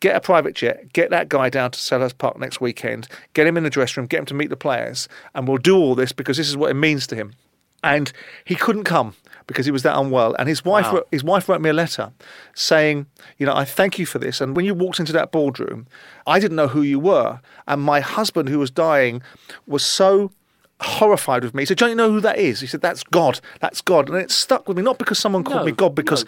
get 0.00 0.16
a 0.16 0.20
private 0.20 0.54
jet, 0.54 0.92
get 0.92 1.10
that 1.10 1.28
guy 1.28 1.48
down 1.50 1.70
to 1.70 1.78
Selhurst 1.78 2.18
Park 2.18 2.38
next 2.38 2.60
weekend, 2.60 3.06
get 3.34 3.46
him 3.46 3.56
in 3.56 3.64
the 3.64 3.70
dressing 3.70 4.00
room, 4.00 4.06
get 4.08 4.20
him 4.20 4.26
to 4.26 4.34
meet 4.34 4.50
the 4.50 4.56
players, 4.56 5.08
and 5.34 5.46
we'll 5.46 5.58
do 5.58 5.76
all 5.76 5.94
this 5.94 6.12
because 6.12 6.36
this 6.36 6.48
is 6.48 6.56
what 6.56 6.70
it 6.70 6.74
means 6.74 7.06
to 7.08 7.14
him. 7.16 7.34
And 7.82 8.12
he 8.44 8.56
couldn't 8.56 8.84
come 8.84 9.14
because 9.46 9.64
he 9.64 9.72
was 9.72 9.82
that 9.84 9.98
unwell. 9.98 10.34
And 10.38 10.48
his 10.48 10.64
wife, 10.64 10.86
Wow. 10.86 10.92
wrote, 10.96 11.08
his 11.10 11.24
wife 11.24 11.48
wrote 11.48 11.62
me 11.62 11.70
a 11.70 11.72
letter 11.72 12.12
saying, 12.54 13.06
you 13.38 13.46
know, 13.46 13.54
I 13.54 13.64
thank 13.64 13.98
you 13.98 14.04
for 14.04 14.18
this. 14.18 14.40
And 14.40 14.54
when 14.54 14.66
you 14.66 14.74
walked 14.74 15.00
into 15.00 15.12
that 15.14 15.32
boardroom, 15.32 15.86
I 16.26 16.40
didn't 16.40 16.56
know 16.56 16.68
who 16.68 16.82
you 16.82 16.98
were. 17.00 17.40
And 17.66 17.80
my 17.80 18.00
husband, 18.00 18.50
who 18.50 18.58
was 18.58 18.70
dying, 18.70 19.22
was 19.66 19.82
so 19.82 20.30
horrified 20.82 21.42
with 21.42 21.54
me. 21.54 21.62
He 21.62 21.66
said, 21.66 21.78
Don't 21.78 21.88
you 21.90 21.94
know 21.94 22.10
who 22.10 22.20
that 22.20 22.38
is? 22.38 22.60
He 22.60 22.66
said, 22.66 22.80
That's 22.82 23.02
God. 23.02 23.40
That's 23.60 23.80
God. 23.80 24.08
And 24.08 24.18
it 24.18 24.30
stuck 24.30 24.68
with 24.68 24.76
me, 24.76 24.82
not 24.82 24.98
because 24.98 25.18
someone 25.18 25.42
called 25.44 25.60
No, 25.60 25.64
me 25.64 25.72
God, 25.72 25.94
because 25.94 26.24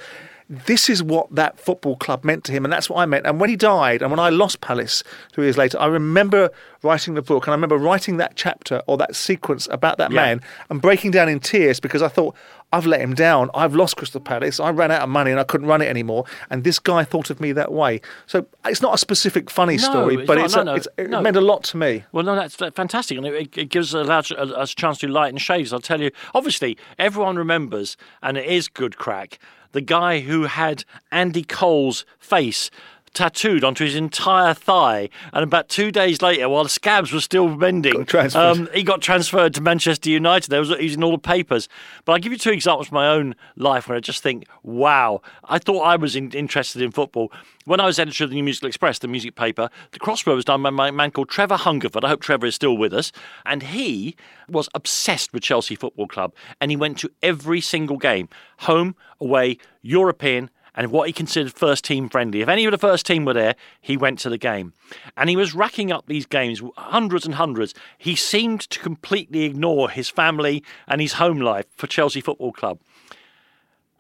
this 0.67 0.91
is 0.91 1.03
what 1.03 1.35
that 1.35 1.59
football 1.59 1.97
club 1.97 2.25
meant 2.25 2.45
to 2.45 2.53
him, 2.53 2.65
and 2.65 2.73
that's 2.73 2.91
what 2.91 2.99
I 2.99 3.07
meant. 3.07 3.27
And 3.27 3.41
when 3.41 3.49
he 3.49 3.57
died, 3.57 4.03
and 4.03 4.11
when 4.11 4.21
I 4.21 4.29
lost 4.29 4.61
Palace 4.61 5.03
two 5.33 5.43
years 5.43 5.57
later, 5.57 5.79
I 5.81 5.87
remember 5.87 6.51
writing 6.83 7.15
the 7.15 7.23
book, 7.23 7.47
and 7.47 7.53
I 7.53 7.55
remember 7.55 7.79
writing 7.79 8.19
that 8.19 8.37
chapter 8.37 8.83
or 8.87 8.99
that 8.99 9.17
sequence 9.17 9.67
about 9.71 9.97
that 9.99 10.11
Yeah. 10.11 10.21
man 10.23 10.43
and 10.69 10.83
breaking 10.83 11.11
down 11.13 11.29
in 11.29 11.41
tears 11.41 11.81
because 11.81 12.03
I 12.03 12.09
thought, 12.09 12.35
I've 12.75 12.87
let 12.87 13.01
him 13.03 13.15
down. 13.15 13.51
I've 13.55 13.75
lost 13.75 13.97
Crystal 13.99 14.21
Palace. 14.21 14.59
I 14.59 14.71
ran 14.71 14.91
out 14.91 15.03
of 15.03 15.09
money 15.11 15.31
and 15.31 15.39
I 15.39 15.45
couldn't 15.45 15.67
run 15.67 15.83
it 15.83 15.89
anymore. 15.89 16.25
And 16.49 16.65
this 16.65 16.79
guy 16.79 17.05
thought 17.05 17.29
of 17.29 17.39
me 17.39 17.53
that 17.53 17.71
way. 17.71 18.01
So 18.27 18.47
it's 18.65 18.81
not 18.81 18.95
a 18.95 18.99
specific 18.99 19.51
funny 19.51 19.77
No, 19.77 19.83
story, 19.91 20.15
it's 20.17 20.27
but 20.27 20.37
not. 20.37 20.45
it's, 20.47 20.55
No, 20.57 20.61
a, 20.63 20.65
no, 20.65 20.75
it's 20.77 20.89
it 20.97 21.11
meant 21.11 21.37
a 21.37 21.43
lot 21.43 21.65
to 21.65 21.77
me. 21.77 22.05
Well, 22.13 22.25
no, 22.25 22.35
that's 22.35 22.57
that's 22.57 22.75
fantastic, 22.75 23.19
and 23.19 23.27
it, 23.27 23.57
it 23.59 23.69
gives 23.69 23.95
us 23.95 24.31
a, 24.31 24.35
a, 24.37 24.63
a 24.63 24.67
chance 24.67 24.99
to 25.01 25.09
lighten 25.09 25.37
shades. 25.39 25.73
I'll 25.73 25.81
tell 25.81 26.01
you. 26.01 26.11
Obviously, 26.35 26.79
everyone 26.99 27.37
remembers, 27.37 27.97
and 28.23 28.39
it 28.39 28.47
is 28.47 28.69
good 28.69 28.97
crack. 28.97 29.39
The 29.73 29.81
guy 29.81 30.21
who 30.21 30.45
had 30.45 30.85
Andy 31.11 31.43
Cole's 31.43 32.05
face 32.19 32.71
tattooed 33.15 33.65
onto 33.65 33.85
his 33.85 33.95
entire 33.95 34.55
thigh, 34.55 35.09
and 35.33 35.43
about 35.43 35.69
two 35.69 35.91
days 35.91 36.23
later, 36.23 36.49
while 36.49 36.63
the 36.63 36.69
scabs 36.69 37.13
were 37.13 37.21
still 37.21 37.49
mending, 37.49 38.05
Got 38.05 38.35
um, 38.35 38.69
he 38.75 38.83
got 38.83 39.01
transferred 39.01 39.55
to 39.55 39.61
Manchester 39.61 40.11
United. 40.11 40.51
There 40.51 40.61
was 40.61 40.71
he's 40.79 40.95
in 40.95 41.05
all 41.05 41.13
the 41.13 41.19
papers. 41.19 41.69
But 42.05 42.13
I'll 42.13 42.19
give 42.19 42.33
you 42.33 42.39
two 42.39 42.51
examples 42.51 42.89
from 42.89 42.97
my 42.97 43.09
own 43.09 43.35
life 43.57 43.89
where 43.89 43.97
I 43.97 44.01
just 44.01 44.23
think, 44.23 44.47
wow, 44.63 45.21
I 45.45 45.59
thought 45.59 45.83
I 45.83 45.97
was 45.97 46.17
in, 46.17 46.31
interested 46.33 46.83
in 46.83 46.91
football. 46.91 47.33
When 47.65 47.79
I 47.79 47.87
was 47.87 47.99
editor 47.99 48.25
of 48.25 48.31
the 48.31 48.37
New 48.37 48.43
Musical 48.43 48.67
Express, 48.67 48.99
the 48.99 49.09
music 49.09 49.37
paper, 49.37 49.71
the 49.93 50.01
crossword 50.01 50.35
was 50.35 50.45
done 50.45 50.63
by 50.63 50.89
a 50.89 50.93
man 50.93 51.11
called 51.13 51.29
Trevor 51.29 51.57
Hungerford. 51.57 52.05
I 52.05 52.09
hope 52.09 52.21
Trevor 52.21 52.47
is 52.47 52.57
still 52.57 52.77
with 52.77 52.93
us. 52.93 53.13
And 53.47 53.63
he 53.63 54.17
was 54.49 54.69
obsessed 54.75 55.33
with 55.33 55.45
Chelsea 55.45 55.77
Football 55.77 56.09
Club. 56.09 56.35
And 56.61 56.73
he 56.73 56.77
went 56.77 56.99
to 56.99 57.11
every 57.23 57.61
single 57.61 57.99
game, 57.99 58.29
home, 58.59 58.97
away, 59.21 59.59
European, 59.81 60.51
and 60.75 60.91
what 60.91 61.07
he 61.07 61.13
considered 61.13 61.53
first 61.53 61.85
team 61.85 62.09
friendly. 62.09 62.41
If 62.41 62.49
any 62.49 62.65
of 62.65 62.73
the 62.73 62.79
first 62.79 63.07
team 63.07 63.25
were 63.25 63.35
there, 63.35 63.55
he 63.81 63.97
went 63.97 64.19
to 64.21 64.31
the 64.31 64.39
game. 64.39 64.73
And 65.17 65.29
he 65.29 65.37
was 65.37 65.55
racking 65.55 65.93
up 65.93 66.07
these 66.07 66.27
games, 66.27 66.63
hundreds 66.77 67.27
and 67.27 67.35
hundreds. 67.35 67.75
He 67.99 68.17
seemed 68.17 68.63
to 68.71 68.79
completely 68.79 69.45
ignore 69.45 69.91
his 69.91 70.09
family 70.09 70.65
and 70.87 71.01
his 71.01 71.15
home 71.15 71.41
life 71.41 71.67
for 71.77 71.87
Chelsea 71.87 72.21
Football 72.21 72.53
Club. 72.53 72.79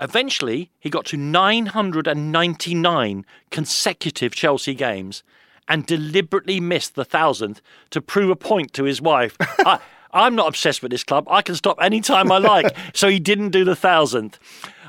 Eventually, 0.00 0.70
he 0.80 0.90
got 0.90 1.04
to 1.06 1.16
999 1.16 3.26
consecutive 3.50 4.34
Chelsea 4.34 4.74
games 4.74 5.22
and 5.68 5.86
deliberately 5.86 6.58
missed 6.58 6.96
the 6.96 7.04
thousandth 7.04 7.60
to 7.90 8.00
prove 8.00 8.30
a 8.30 8.36
point 8.36 8.72
to 8.72 8.84
his 8.84 9.00
wife. 9.00 9.36
I, 9.40 9.78
I'm 10.12 10.34
not 10.34 10.48
obsessed 10.48 10.82
with 10.82 10.90
this 10.90 11.04
club. 11.04 11.26
I 11.30 11.42
can 11.42 11.54
stop 11.54 11.78
any 11.80 12.00
time 12.00 12.32
I 12.32 12.38
like. 12.38 12.76
so 12.94 13.08
he 13.08 13.18
didn't 13.18 13.50
do 13.50 13.64
the 13.64 13.76
thousandth. 13.76 14.38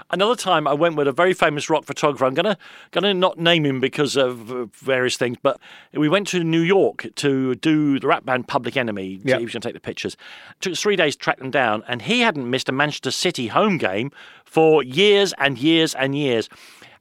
Another 0.09 0.35
time, 0.35 0.67
I 0.67 0.73
went 0.73 0.95
with 0.95 1.07
a 1.07 1.11
very 1.11 1.33
famous 1.33 1.69
rock 1.69 1.85
photographer. 1.85 2.25
I'm 2.25 2.33
gonna 2.33 2.57
gonna 2.91 3.13
not 3.13 3.37
name 3.37 3.65
him 3.65 3.79
because 3.79 4.15
of 4.15 4.69
various 4.73 5.17
things, 5.17 5.37
but 5.41 5.59
we 5.93 6.09
went 6.09 6.27
to 6.29 6.43
New 6.43 6.61
York 6.61 7.07
to 7.15 7.55
do 7.55 7.99
the 7.99 8.07
rap 8.07 8.25
band 8.25 8.47
Public 8.47 8.77
Enemy. 8.77 9.21
Yeah. 9.23 9.37
He 9.37 9.43
was 9.43 9.53
going 9.53 9.61
to 9.61 9.67
take 9.67 9.73
the 9.73 9.79
pictures. 9.79 10.15
took 10.59 10.75
three 10.75 10.95
days 10.95 11.15
to 11.15 11.19
track 11.19 11.39
them 11.39 11.51
down, 11.51 11.83
and 11.87 12.01
he 12.03 12.21
hadn't 12.21 12.49
missed 12.49 12.69
a 12.69 12.71
Manchester 12.71 13.11
City 13.11 13.47
home 13.47 13.77
game 13.77 14.11
for 14.45 14.83
years 14.83 15.33
and 15.37 15.57
years 15.57 15.95
and 15.95 16.15
years. 16.15 16.49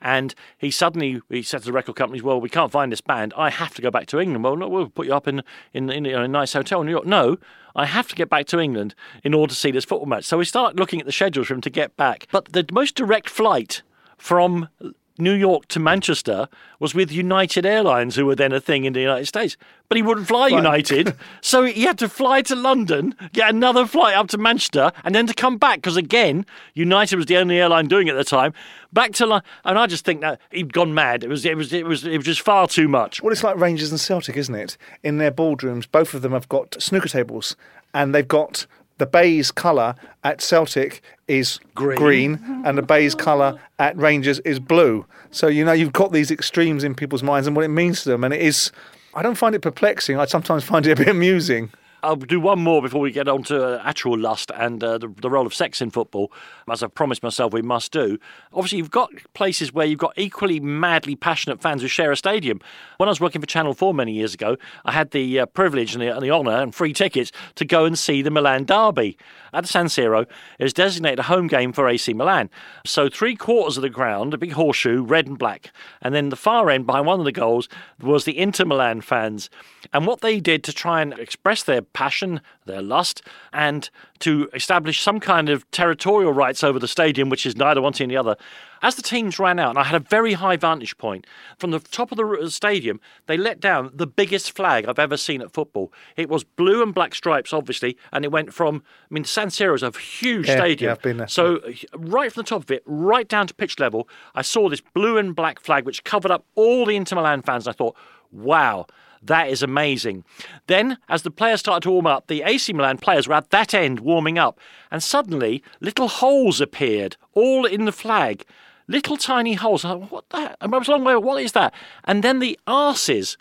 And 0.01 0.35
he 0.59 0.71
suddenly 0.71 1.21
he 1.29 1.43
said 1.43 1.61
to 1.61 1.67
the 1.67 1.73
record 1.73 1.95
companies, 1.95 2.23
"Well, 2.23 2.41
we 2.41 2.49
can't 2.49 2.73
find 2.73 2.91
this 2.91 3.01
band. 3.01 3.33
I 3.37 3.51
have 3.51 3.75
to 3.75 3.83
go 3.83 3.91
back 3.91 4.07
to 4.07 4.21
England. 4.21 4.43
Well, 4.43 4.57
no, 4.57 4.69
we'll 4.69 4.89
put 4.89 5.07
you 5.07 5.15
up 5.15 5.29
in 5.29 5.43
in, 5.73 5.91
in 5.91 6.07
a 6.07 6.27
nice 6.27 6.55
hotel 6.55 6.81
in 6.81 6.87
New 6.87 6.93
York. 6.93 7.07
No, 7.07 7.37
I 7.75 7.87
have 7.87 8.09
to 8.09 8.15
get 8.15 8.29
back 8.29 8.47
to 8.47 8.59
England 8.59 8.95
in 9.25 9.35
order 9.35 9.53
to 9.53 9.59
see 9.59 9.71
this 9.71 9.85
football 9.85 10.07
match. 10.07 10.25
So 10.25 10.39
we 10.39 10.45
start 10.45 10.77
looking 10.77 11.01
at 11.01 11.07
the 11.07 11.13
schedules 11.13 11.49
for 11.49 11.55
him 11.55 11.61
to 11.63 11.71
get 11.71 11.97
back. 11.97 12.27
But 12.31 12.53
the 12.53 12.67
most 12.73 12.95
direct 12.95 13.29
flight 13.29 13.83
from 14.19 14.69
New 15.19 15.33
York 15.33 15.67
to 15.69 15.81
Manchester 15.81 16.49
was 16.79 16.95
with 16.95 17.13
United 17.13 17.67
Airlines, 17.67 18.17
who 18.17 18.27
were 18.27 18.35
then 18.35 18.53
a 18.53 18.61
thing 18.61 18.85
in 18.85 18.93
the 18.93 19.01
United 19.01 19.27
States. 19.27 19.57
But 19.89 19.97
he 19.97 20.03
wouldn't 20.03 20.27
fly 20.27 20.49
United, 20.49 21.15
so 21.43 21.65
he 21.65 21.83
had 21.83 21.99
to 21.99 22.09
fly 22.09 22.43
to 22.43 22.57
London, 22.57 23.15
get 23.33 23.51
another 23.51 23.87
flight 23.87 24.17
up 24.17 24.29
to 24.29 24.39
Manchester, 24.39 24.91
and 25.05 25.15
then 25.15 25.27
to 25.27 25.35
come 25.35 25.59
back 25.59 25.77
because 25.79 25.97
again, 25.97 26.47
United 26.75 27.17
was 27.17 27.27
the 27.27 27.37
only 27.37 27.61
airline 27.61 27.89
doing 27.89 28.09
it 28.09 28.13
at 28.13 28.17
the 28.17 28.25
time. 28.25 28.55
Back 28.93 29.13
to 29.15 29.27
London, 29.27 29.49
and 29.65 29.79
I 29.79 29.87
just 29.87 30.05
think 30.05 30.23
that 30.23 30.41
he'd 30.51 30.73
gone 30.73 30.95
mad. 30.95 31.25
It 31.25 31.29
was, 31.29 31.45
it 31.45 31.57
was, 31.57 31.73
it 31.73 31.87
was, 31.87 32.05
it 32.05 32.17
was 32.17 32.27
just 32.27 32.41
far 32.41 32.67
too 32.67 32.89
much. 32.89 33.23
Well, 33.23 33.33
it's 33.33 33.45
like 33.45 33.57
Rangers 33.57 33.91
and 33.91 34.01
Celtic, 34.01 34.37
isn't 34.37 34.55
it? 34.55 34.77
In 35.03 35.19
their 35.19 35.31
ballrooms, 35.31 35.87
both 35.87 36.15
of 36.15 36.23
them 36.23 36.33
have 36.33 36.49
got 36.49 36.81
snooker 36.83 37.09
tables, 37.09 37.57
and 37.95 38.15
they've 38.15 38.27
got 38.27 38.67
the 39.03 39.07
baize 39.07 39.51
colour 39.51 39.97
at 40.23 40.41
Celtic 40.41 41.03
is 41.27 41.59
Green. 41.75 41.97
green, 41.97 42.63
and 42.65 42.79
the 42.79 42.83
baize 42.83 43.17
colour 43.17 43.59
at 43.81 43.97
Rangers 43.97 44.39
is 44.45 44.61
blue. 44.61 45.05
So 45.33 45.49
you 45.49 45.65
know 45.65 45.73
you've 45.73 45.93
got 45.93 46.13
these 46.13 46.31
extremes 46.31 46.85
in 46.85 46.95
people's 46.95 47.25
minds 47.25 47.49
and 47.49 47.57
what 47.57 47.65
it 47.65 47.69
means 47.69 48.05
to 48.05 48.11
them, 48.11 48.23
and 48.23 48.33
it 48.33 48.41
is. 48.41 48.71
I 49.13 49.23
don't 49.23 49.35
find 49.35 49.57
it 49.57 49.59
perplexing. 49.61 50.19
I 50.19 50.27
sometimes 50.27 50.63
find 50.63 50.87
it 50.87 50.93
a 50.93 50.95
bit 50.95 51.09
amusing. 51.09 51.73
I'll 52.05 52.17
do 52.17 52.41
one 52.41 52.61
more 52.61 52.83
before 52.83 53.01
we 53.01 53.13
get 53.13 53.29
on 53.29 53.45
to 53.45 53.79
uh, 53.79 53.83
actual 53.85 54.19
lust 54.19 54.51
and 54.57 54.83
uh, 54.83 54.99
the, 54.99 55.09
the 55.09 55.31
role 55.31 55.47
of 55.47 55.55
sex 55.55 55.81
in 55.81 55.91
football, 55.91 56.33
as 56.69 56.83
I've 56.83 56.95
promised 56.95 57.23
myself 57.23 57.53
we 57.53 57.63
must 57.63 57.93
do. 57.93 58.19
Obviously, 58.53 58.79
you've 58.79 58.91
got 58.91 59.11
places 59.35 59.73
where 59.73 59.87
you've 59.87 60.01
got 60.01 60.13
equally 60.17 60.59
madly 60.59 61.15
passionate 61.15 61.63
fans 61.63 61.81
who 61.81 61.87
share 61.87 62.11
a 62.11 62.17
stadium. 62.17 62.61
When 62.97 63.09
I 63.09 63.13
was 63.13 63.21
working 63.21 63.41
for 63.41 63.47
Channel 63.47 63.75
4 63.75 63.95
many 63.95 64.13
years 64.13 64.35
ago, 64.35 64.57
I 64.85 64.91
had 64.91 65.13
the 65.13 65.41
uh, 65.41 65.47
privilege 65.47 65.95
and 65.95 66.03
the, 66.03 66.09
and 66.09 66.23
the 66.23 66.31
honour 66.33 66.51
and 66.51 66.75
free 66.75 66.93
tickets 66.93 67.31
to 67.55 67.65
go 67.65 67.85
and 67.85 67.97
see 67.97 68.21
the 68.21 68.31
Milan 68.31 68.65
Derby 68.65 69.17
at 69.53 69.69
San 69.69 69.87
Siro. 69.87 70.27
It 70.59 70.65
was 70.65 70.73
designated 70.73 71.21
a 71.21 71.25
home 71.25 71.47
game 71.47 71.73
for 71.73 71.89
AC 71.89 72.13
Milan. 72.15 72.51
So, 72.85 73.09
three 73.09 73.37
quarters 73.37 73.77
of 73.77 73.83
the 73.83 73.91
ground, 73.91 74.35
a 74.35 74.39
big 74.39 74.53
horseshoe, 74.53 75.05
red 75.05 75.29
and 75.29 75.39
black. 75.39 75.71
And 76.01 76.15
then 76.15 76.31
the 76.31 76.37
far 76.37 76.69
end, 76.69 76.87
behind 76.87 77.07
one 77.07 77.21
of 77.21 77.25
the 77.27 77.33
goals, 77.33 77.69
was 78.01 78.25
the 78.25 78.39
Inter 78.39 78.65
Milan 78.65 79.03
fans. 79.03 79.51
And 79.93 80.07
what 80.07 80.21
they 80.21 80.41
did 80.41 80.65
to 80.65 80.73
try 80.73 81.01
and 81.01 81.13
express 81.15 81.63
their 81.63 81.83
passion, 81.93 82.41
their 82.67 82.83
lust, 82.83 83.23
and 83.53 83.91
to 84.21 84.49
establish 84.55 85.01
some 85.01 85.21
kind 85.21 85.49
of 85.49 85.69
territorial 85.71 86.33
rights 86.33 86.63
over 86.63 86.79
the 86.79 86.89
stadium, 86.89 87.29
which 87.29 87.45
is 87.47 87.57
neither 87.57 87.83
one 87.83 87.93
team 87.93 88.09
nor 88.09 88.23
the 88.23 88.31
other. 88.31 88.37
As 88.85 88.97
the 88.97 89.03
teams 89.03 89.39
ran 89.39 89.61
out, 89.61 89.71
and 89.71 89.79
I 89.79 89.85
had 89.85 89.95
a 89.95 90.05
very 90.05 90.33
high 90.33 90.57
vantage 90.57 90.99
point 90.99 91.25
from 91.57 91.71
the 91.71 91.79
top 91.79 92.11
of 92.11 92.19
the 92.19 92.51
stadium, 92.51 93.01
they 93.27 93.37
let 93.37 93.61
down 93.61 93.91
the 93.95 94.09
biggest 94.09 94.51
flag 94.57 94.87
I've 94.89 94.99
ever 94.99 95.17
seen 95.17 95.41
at 95.41 95.53
football. 95.53 95.93
It 96.17 96.29
was 96.29 96.43
blue 96.43 96.83
and 96.83 96.93
black 96.93 97.15
stripes, 97.15 97.53
obviously, 97.53 97.97
and 98.13 98.25
it 98.25 98.33
went 98.33 98.53
from, 98.53 98.83
I 99.09 99.15
mean, 99.15 99.25
San 99.25 99.49
Siro 99.49 99.75
is 99.75 99.85
a 99.85 99.93
huge 99.97 100.49
Yeah, 100.49 100.57
stadium. 100.57 100.89
yeah, 100.89 100.93
I've 100.93 101.03
been 101.03 101.17
there. 101.19 101.29
So, 101.29 101.61
right 101.95 102.33
from 102.33 102.41
the 102.43 102.49
top 102.49 102.63
of 102.63 102.71
it, 102.73 102.83
right 102.87 103.29
down 103.29 103.47
to 103.47 103.55
pitch 103.55 103.79
level, 103.79 104.09
I 104.35 104.43
saw 104.43 104.69
this 104.69 104.81
blue 104.81 105.17
and 105.17 105.35
black 105.37 105.61
flag 105.61 105.85
which 105.87 106.03
covered 106.03 106.33
up 106.33 106.45
all 106.57 106.85
the 106.85 106.97
Inter 106.97 107.15
Milan 107.17 107.43
fans. 107.43 107.69
And 107.69 107.75
I 107.75 107.77
thought, 107.77 107.95
wow. 108.33 108.87
That 109.23 109.49
is 109.49 109.63
amazing. 109.63 110.25
Then, 110.67 110.99
as 111.09 111.23
the 111.23 111.31
players 111.31 111.61
started 111.61 111.83
to 111.85 111.91
warm 111.91 112.07
up, 112.07 112.27
the 112.27 112.43
AC 112.43 112.73
Milan 112.73 112.99
players 112.99 113.29
were 113.29 113.35
at 113.35 113.51
that 113.51 113.73
end 113.73 114.01
warming 114.01 114.39
up, 114.39 114.59
and 114.91 115.03
suddenly 115.03 115.63
little 115.81 116.09
holes 116.09 116.61
appeared 116.61 117.17
all 117.35 117.65
in 117.65 117.85
the 117.85 117.93
flag. 117.93 118.45
Little 118.89 119.17
tiny 119.17 119.55
holes. 119.55 119.85
I 119.85 119.91
thought, 119.91 120.11
what 120.11 120.29
that? 120.31 120.57
I 120.61 120.67
was 120.67 120.89
a 120.89 120.91
long 120.91 121.05
way. 121.05 121.15
What 121.15 121.41
is 121.41 121.53
that? 121.53 121.73
And 122.05 122.25
then 122.25 122.41
the 122.41 122.59
arses 122.67 123.37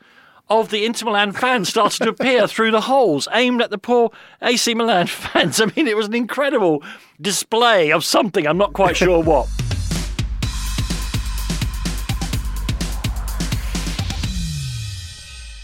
of 0.50 0.70
the 0.70 0.86
Inter 0.86 1.06
Milan 1.08 1.32
fans 1.44 1.70
started 1.70 2.04
to 2.04 2.10
appear 2.10 2.46
through 2.46 2.72
the 2.72 2.82
holes 2.82 3.28
aimed 3.34 3.62
at 3.62 3.72
the 3.72 3.78
poor 3.78 4.12
AC 4.42 4.74
Milan 4.76 5.08
fans. 5.08 5.60
I 5.60 5.66
mean, 5.76 5.88
it 5.88 5.98
was 5.98 6.08
an 6.08 6.14
incredible 6.14 6.84
display 7.20 7.92
of 7.92 8.06
something. 8.06 8.46
I'm 8.46 8.58
not 8.58 8.74
quite 8.74 8.98
sure 8.98 9.24
what. 9.24 9.48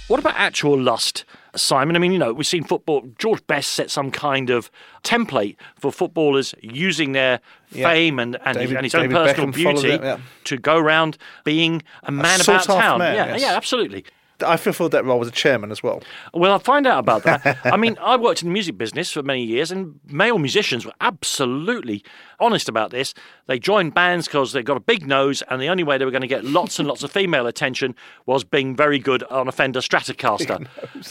What 0.07 0.21
about 0.21 0.35
actual 0.37 0.79
lust, 0.79 1.25
Simon? 1.55 1.97
I 1.97 1.99
mean, 1.99 2.13
you 2.13 2.17
know, 2.19 2.31
we've 2.31 2.47
seen 2.47 2.63
football. 2.63 3.05
George 3.19 3.45
Best 3.45 3.73
set 3.73 3.91
some 3.91 4.09
kind 4.09 4.49
of 4.49 4.71
template 5.03 5.57
for 5.75 5.91
footballers 5.91 6.55
using 6.61 7.11
their 7.11 7.41
Yeah. 7.71 7.89
fame 7.89 8.17
and, 8.19 8.37
and, 8.45 8.57
David- 8.57 8.77
and 8.77 8.85
his 8.85 8.95
own 8.95 9.09
personal 9.09 9.47
Beckham 9.47 9.53
beauty 9.53 9.89
it, 9.91 10.01
yeah. 10.01 10.19
to 10.45 10.57
go 10.57 10.77
around 10.77 11.17
being 11.43 11.83
a 12.03 12.11
man 12.11 12.39
about 12.39 12.63
sought-after 12.63 12.73
town. 12.81 12.99
man, 12.99 13.15
yeah, 13.15 13.25
yes. 13.33 13.41
yeah, 13.41 13.55
absolutely. 13.57 14.05
I 14.45 14.55
fulfilled 14.55 14.91
that 14.91 15.03
role 15.03 15.19
as 15.21 15.27
a 15.27 15.31
chairman 15.31 15.71
as 15.71 15.81
well. 15.83 16.01
Well, 16.33 16.51
I'll 16.51 16.59
find 16.59 16.85
out 16.87 16.99
about 16.99 17.23
that. 17.23 17.57
I 17.65 17.75
mean, 17.75 17.97
I 17.99 18.15
worked 18.17 18.43
in 18.43 18.47
the 18.49 18.53
music 18.53 18.77
business 18.77 19.11
for 19.11 19.23
many 19.23 19.43
years, 19.43 19.71
and 19.71 19.99
male 20.05 20.37
musicians 20.37 20.85
were 20.85 20.93
absolutely 21.01 22.03
honest 22.39 22.69
about 22.69 22.91
this. 22.91 23.13
They 23.47 23.59
joined 23.59 23.93
bands 23.93 24.27
because 24.27 24.51
they 24.51 24.63
got 24.63 24.77
a 24.77 24.81
big 24.81 25.07
nose, 25.07 25.41
and 25.49 25.61
the 25.61 25.69
only 25.69 25.83
way 25.83 25.97
they 25.97 26.05
were 26.05 26.11
going 26.11 26.21
to 26.21 26.27
get 26.27 26.43
lots 26.43 26.79
and 26.79 26.87
lots 26.87 27.03
of 27.03 27.11
female 27.11 27.47
attention 27.47 27.95
was 28.25 28.43
being 28.43 28.75
very 28.75 28.99
good 28.99 29.23
on 29.23 29.47
a 29.47 29.51
Fender 29.51 29.79
Stratocaster. 29.79 30.67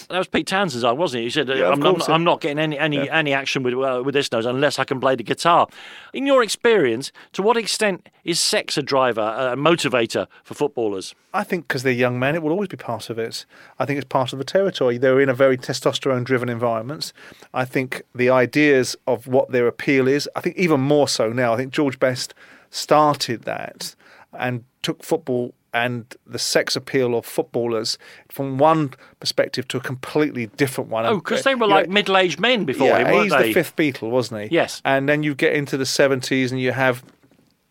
That 0.09 0.19
was 0.19 0.29
Pete 0.29 0.47
Townshend's 0.47 0.85
eye, 0.85 0.93
wasn't 0.93 1.23
it? 1.23 1.25
He 1.25 1.31
said, 1.31 1.49
Yeah, 1.49 1.71
I'm, 1.71 1.83
I'm, 1.83 2.03
I'm 2.09 2.25
not 2.25 2.41
getting 2.41 2.59
any 2.59 2.79
any, 2.79 3.09
any 3.11 3.33
action 3.33 3.63
with 3.63 3.75
uh, 3.75 4.03
with 4.05 4.15
this 4.15 4.31
nose 4.31 4.47
unless 4.47 4.79
I 4.79 4.85
can 4.85 5.01
play 5.01 5.17
the 5.17 5.23
guitar. 5.23 5.69
In 6.13 6.27
your 6.27 6.43
experience, 6.43 7.13
to 7.33 7.43
what 7.43 7.57
extent 7.57 8.09
is 8.25 8.41
sex 8.41 8.77
a 8.77 8.83
driver, 8.83 9.21
a 9.21 9.57
motivator 9.57 10.27
for 10.43 10.55
footballers? 10.55 11.15
I 11.33 11.45
think 11.45 11.69
because 11.69 11.83
they're 11.83 11.93
young 11.93 12.19
men, 12.19 12.35
it 12.35 12.43
will 12.43 12.51
always 12.51 12.69
be 12.69 12.77
part 12.77 13.11
of 13.11 13.19
it. 13.19 13.45
I 13.79 13.85
think 13.85 13.99
it's 13.99 14.09
part 14.09 14.33
of 14.33 14.39
the 14.39 14.45
territory. 14.45 14.99
They're 14.99 15.21
in 15.21 15.29
a 15.29 15.35
very 15.35 15.57
testosterone 15.59 16.25
driven 16.25 16.49
environment. 16.49 17.13
I 17.53 17.65
think 17.65 18.03
the 18.15 18.31
ideas 18.31 18.97
of 19.07 19.27
what 19.27 19.53
their 19.53 19.67
appeal 19.67 20.09
is, 20.09 20.29
I 20.35 20.41
think 20.41 20.57
even 20.57 20.81
more 20.81 21.09
so 21.17 21.31
now. 21.31 21.55
I 21.55 21.57
think 21.57 21.73
George 21.73 21.99
Best 21.99 22.35
started 22.71 23.43
that 23.43 23.95
and 24.33 24.65
took 24.83 25.03
football 25.03 25.55
and 25.77 26.17
the 26.27 26.39
sex 26.39 26.75
appeal 26.75 27.15
of 27.15 27.27
footballers 27.27 27.99
from 28.31 28.57
one 28.57 28.93
perspective 29.21 29.69
to 29.69 29.77
a 29.77 29.81
completely 29.81 30.47
different 30.47 30.89
one. 30.89 31.05
Oh, 31.05 31.17
because 31.17 31.43
they 31.43 31.55
were 31.55 31.67
You 31.67 31.71
know, 31.71 31.77
like 31.77 31.89
middle 31.91 32.17
aged 32.17 32.41
men 32.41 32.65
before 32.65 32.89
yeah, 32.89 32.99
him, 32.99 33.13
weren't 33.13 33.23
he's 33.25 33.33
they? 33.33 33.49
the 33.49 33.53
fifth 33.53 33.77
Beatle, 33.77 34.11
wasn't 34.11 34.43
he? 34.43 34.55
Yes. 34.55 34.81
And 34.87 35.07
then 35.07 35.23
you 35.23 35.35
get 35.35 35.53
into 35.53 35.77
the 35.77 35.85
70s 35.85 36.51
and 36.51 36.59
you 36.59 36.73
have 36.73 37.05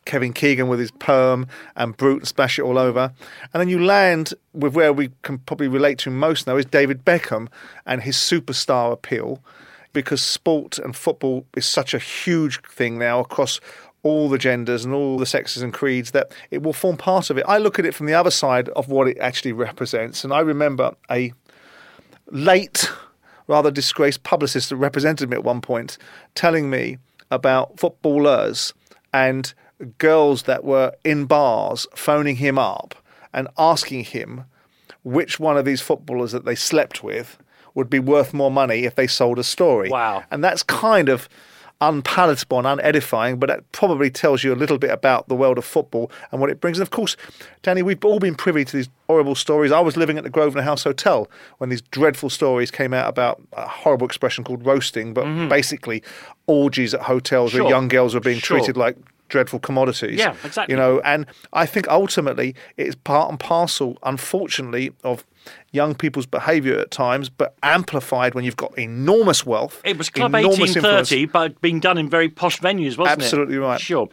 Kevin 0.06 0.34
Keegan 0.34 0.68
with 0.68 0.80
his 0.80 0.92
perm 0.92 1.48
and 1.76 1.98
Brut 1.98 2.18
and 2.18 2.28
Splash 2.28 2.60
It 2.60 2.62
All 2.62 2.78
Over. 2.78 3.12
And 3.54 3.60
then 3.60 3.70
you 3.70 3.84
land 3.84 4.36
with 4.54 4.76
where 4.76 4.94
we 4.94 5.10
can 5.24 5.40
probably 5.40 5.68
relate 5.68 5.98
to 6.00 6.12
most 6.12 6.46
now 6.46 6.58
is 6.58 6.66
David 6.66 7.04
Beckham 7.06 7.48
and 7.88 8.04
his 8.04 8.18
superstar 8.18 8.92
appeal 8.92 9.42
because 9.96 10.22
sport 10.22 10.78
and 10.78 10.96
football 10.96 11.48
is 11.58 11.66
such 11.66 11.96
a 11.96 12.00
huge 12.00 12.62
thing 12.68 13.00
now 13.00 13.20
across 13.20 13.60
all 14.04 14.30
the 14.30 14.38
genders 14.38 14.86
and 14.86 14.94
all 14.94 15.18
the 15.18 15.26
sexes 15.26 15.64
and 15.64 15.74
creeds 15.74 16.12
that 16.12 16.32
it 16.52 16.62
will 16.62 16.74
form 16.74 16.96
part 16.96 17.32
of 17.32 17.40
it. 17.40 17.46
I 17.48 17.58
look 17.58 17.80
at 17.80 17.86
it 17.86 17.96
from 17.96 18.06
the 18.06 18.14
other 18.14 18.30
side 18.30 18.70
of 18.70 18.88
what 18.88 19.08
it 19.08 19.18
actually 19.18 19.54
represents. 19.54 20.24
And 20.24 20.32
I 20.32 20.42
remember 20.42 20.96
a 21.10 21.34
late, 22.30 22.92
rather 23.48 23.72
disgraced 23.72 24.22
publicist 24.22 24.70
that 24.70 24.76
represented 24.76 25.32
me 25.32 25.38
at 25.38 25.44
one 25.44 25.62
point 25.62 25.98
telling 26.36 26.70
me 26.70 27.00
about 27.32 27.80
footballers 27.80 28.76
and 29.12 29.52
girls 29.98 30.44
that 30.44 30.64
were 30.64 30.94
in 31.04 31.26
bars 31.26 31.88
phoning 31.96 32.36
him 32.36 32.60
up 32.60 32.94
and 33.34 33.48
asking 33.58 34.04
him 34.04 34.44
which 35.04 35.40
one 35.40 35.58
of 35.58 35.66
these 35.66 35.82
footballers 35.82 36.32
that 36.32 36.46
they 36.46 36.56
slept 36.56 37.04
with 37.04 37.40
would 37.76 37.90
be 37.90 38.00
worth 38.00 38.34
more 38.34 38.50
money 38.52 38.86
if 38.86 38.96
they 38.96 39.06
sold 39.08 39.38
a 39.40 39.44
story. 39.44 39.90
Wow. 39.90 40.24
And 40.32 40.44
that's 40.44 40.64
kind 40.64 41.08
of 41.10 41.30
unpalatable 41.82 42.60
and 42.66 42.80
unedifying, 42.80 43.38
but 43.38 43.48
that 43.48 43.70
probably 43.74 44.10
tells 44.10 44.44
you 44.46 44.54
a 44.54 44.56
little 44.56 44.78
bit 44.78 44.90
about 44.92 45.28
the 45.28 45.36
world 45.36 45.58
of 45.58 45.66
football 45.66 46.10
and 46.32 46.40
what 46.40 46.50
it 46.50 46.62
brings. 46.62 46.80
And 46.80 46.84
of 46.88 46.92
course, 46.92 47.18
Danny, 47.64 47.82
we've 47.82 48.04
all 48.06 48.20
been 48.20 48.34
privy 48.36 48.64
to 48.64 48.78
these 48.78 48.90
horrible 49.08 49.36
stories. 49.36 49.74
I 49.74 49.82
was 49.82 49.98
living 49.98 50.18
at 50.18 50.24
the 50.24 50.30
Grosvenor 50.30 50.64
House 50.64 50.84
Hotel 50.86 51.30
when 51.58 51.70
these 51.70 51.82
dreadful 51.82 52.30
stories 52.30 52.72
came 52.72 52.94
out 52.94 53.10
about 53.10 53.42
a 53.54 53.68
horrible 53.68 54.06
expression 54.08 54.44
called 54.46 54.66
roasting, 54.66 55.14
but 55.14 55.26
basically 55.50 56.02
orgies 56.48 56.94
at 56.94 57.02
hotels 57.02 57.52
Mm-hmm. 57.52 57.58
Sure. 57.58 57.64
where 57.66 57.74
young 57.74 57.88
girls 57.90 58.14
were 58.14 58.22
being 58.22 58.40
Sure. 58.40 58.58
treated 58.58 58.78
like 58.78 58.96
dreadful 59.28 59.60
commodities. 59.60 60.18
Yeah, 60.20 60.36
exactly. 60.46 60.72
You 60.74 60.78
know, 60.78 61.02
and 61.02 61.26
I 61.52 61.66
think 61.66 61.88
ultimately 61.90 62.56
it's 62.78 62.96
part 62.96 63.30
and 63.30 63.40
parcel, 63.40 63.98
unfortunately, 64.04 64.94
of 65.04 65.26
young 65.76 65.94
people's 65.94 66.26
behaviour 66.26 66.80
at 66.80 66.90
times, 66.90 67.30
but 67.30 67.56
amplified 67.62 68.34
when 68.34 68.44
you've 68.44 68.58
got 68.58 68.78
enormous 68.78 69.46
wealth. 69.46 69.82
It 69.84 69.98
was 69.98 70.10
Club 70.10 70.34
1830, 70.34 70.80
influence. 70.80 71.32
but 71.32 71.62
being 71.62 71.80
done 71.80 71.98
in 71.98 72.10
very 72.10 72.30
posh 72.30 72.60
venues, 72.60 72.98
wasn't 72.98 73.22
it? 73.22 73.26
Absolutely 73.26 73.58
right. 73.58 73.80
Sure. 73.80 74.08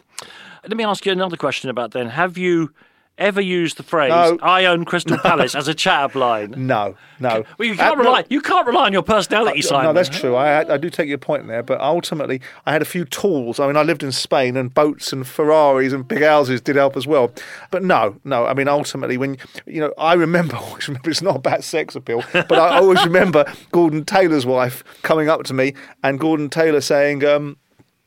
Let 0.67 0.77
me 0.77 0.83
ask 0.83 1.05
you 1.05 1.11
another 1.11 1.37
question 1.37 1.69
about 1.69 1.91
then. 1.91 2.09
Have 2.09 2.37
you 2.37 2.71
ever 3.17 3.41
used 3.41 3.77
the 3.77 3.83
phrase 3.83 4.09
No. 4.09 4.37
"I 4.41 4.65
own 4.65 4.85
Crystal 4.85 5.17
Palace" 5.23 5.55
as 5.55 5.67
a 5.67 5.73
chat-up 5.73 6.15
line? 6.15 6.53
No, 6.57 6.95
no. 7.19 7.43
Well, 7.57 7.67
you 7.67 7.75
can't 7.75 7.93
Uh, 7.99 8.03
no, 8.03 8.09
rely. 8.09 8.25
You 8.29 8.41
can't 8.41 8.65
rely 8.67 8.85
on 8.85 8.93
your 8.93 9.03
personality, 9.03 9.61
Simon. 9.61 9.85
No, 9.87 9.93
that's 9.93 10.09
true. 10.09 10.35
I, 10.35 10.73
I 10.73 10.77
do 10.77 10.89
take 10.89 11.07
your 11.07 11.17
point 11.17 11.47
there, 11.47 11.63
but 11.63 11.79
ultimately, 11.79 12.41
I 12.65 12.71
had 12.73 12.81
a 12.81 12.85
few 12.85 13.05
tools. 13.05 13.59
I 13.59 13.67
mean, 13.67 13.77
I 13.77 13.83
lived 13.83 14.03
in 14.03 14.11
Spain, 14.11 14.57
and 14.57 14.73
boats 14.73 15.13
and 15.13 15.27
Ferraris 15.27 15.93
and 15.93 16.07
big 16.07 16.21
houses 16.23 16.61
did 16.61 16.75
help 16.75 16.97
as 16.97 17.05
well. 17.07 17.31
But 17.71 17.83
no, 17.83 18.15
no. 18.23 18.45
I 18.45 18.53
mean, 18.53 18.67
ultimately, 18.67 19.17
when 19.17 19.37
you 19.65 19.79
know, 19.81 19.93
I 19.97 20.13
remember. 20.13 20.55
always 20.63 20.87
remember 20.87 21.09
it's 21.09 21.21
not 21.21 21.35
about 21.35 21.63
sex 21.63 21.95
appeal, 21.95 22.23
but 22.33 22.53
I 22.53 22.77
always 22.77 23.03
remember 23.05 23.45
Gordon 23.71 24.05
Taylor's 24.05 24.45
wife 24.45 24.83
coming 25.03 25.29
up 25.29 25.43
to 25.43 25.53
me, 25.53 25.73
and 26.03 26.19
Gordon 26.19 26.49
Taylor 26.49 26.81
saying. 26.81 27.23
Um, 27.25 27.57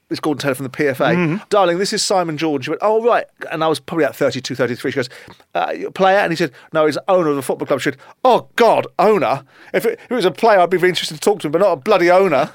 it's 0.08 0.20
Gordon 0.20 0.40
Taylor 0.40 0.54
from 0.54 0.64
the 0.64 0.70
PFA. 0.70 1.48
Darling, 1.48 1.78
this 1.78 1.92
is 1.92 2.02
Simon 2.02 2.38
Jordan. 2.38 2.62
She 2.62 2.70
went, 2.70 2.80
oh, 2.82 3.02
right. 3.02 3.26
And 3.50 3.64
I 3.64 3.68
was 3.68 3.80
probably 3.80 4.04
at 4.04 4.14
32, 4.14 4.54
33. 4.54 4.90
She 4.90 4.94
goes, 4.94 5.08
uh, 5.54 5.74
player? 5.94 6.18
And 6.18 6.32
he 6.32 6.36
said, 6.36 6.52
no, 6.72 6.86
he's 6.86 6.96
owner 7.08 7.30
of 7.30 7.36
the 7.36 7.42
football 7.42 7.66
club. 7.66 7.80
She 7.80 7.90
said, 7.90 7.96
oh, 8.24 8.48
God, 8.54 8.86
owner? 9.00 9.44
If 9.74 9.84
it, 9.84 9.98
if 10.04 10.12
it 10.12 10.14
was 10.14 10.24
a 10.24 10.30
player, 10.30 10.60
I'd 10.60 10.70
be 10.70 10.76
very 10.76 10.90
interested 10.90 11.14
to 11.14 11.20
talk 11.20 11.40
to 11.40 11.48
him, 11.48 11.52
but 11.52 11.60
not 11.60 11.72
a 11.72 11.76
bloody 11.76 12.10
owner 12.10 12.50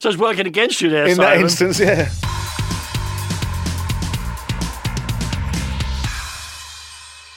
So 0.00 0.08
it's 0.08 0.16
working 0.16 0.46
against 0.46 0.80
you 0.80 0.88
there, 0.88 1.06
in 1.06 1.16
that 1.18 1.38
instance, 1.38 1.80
yeah. 1.80 2.08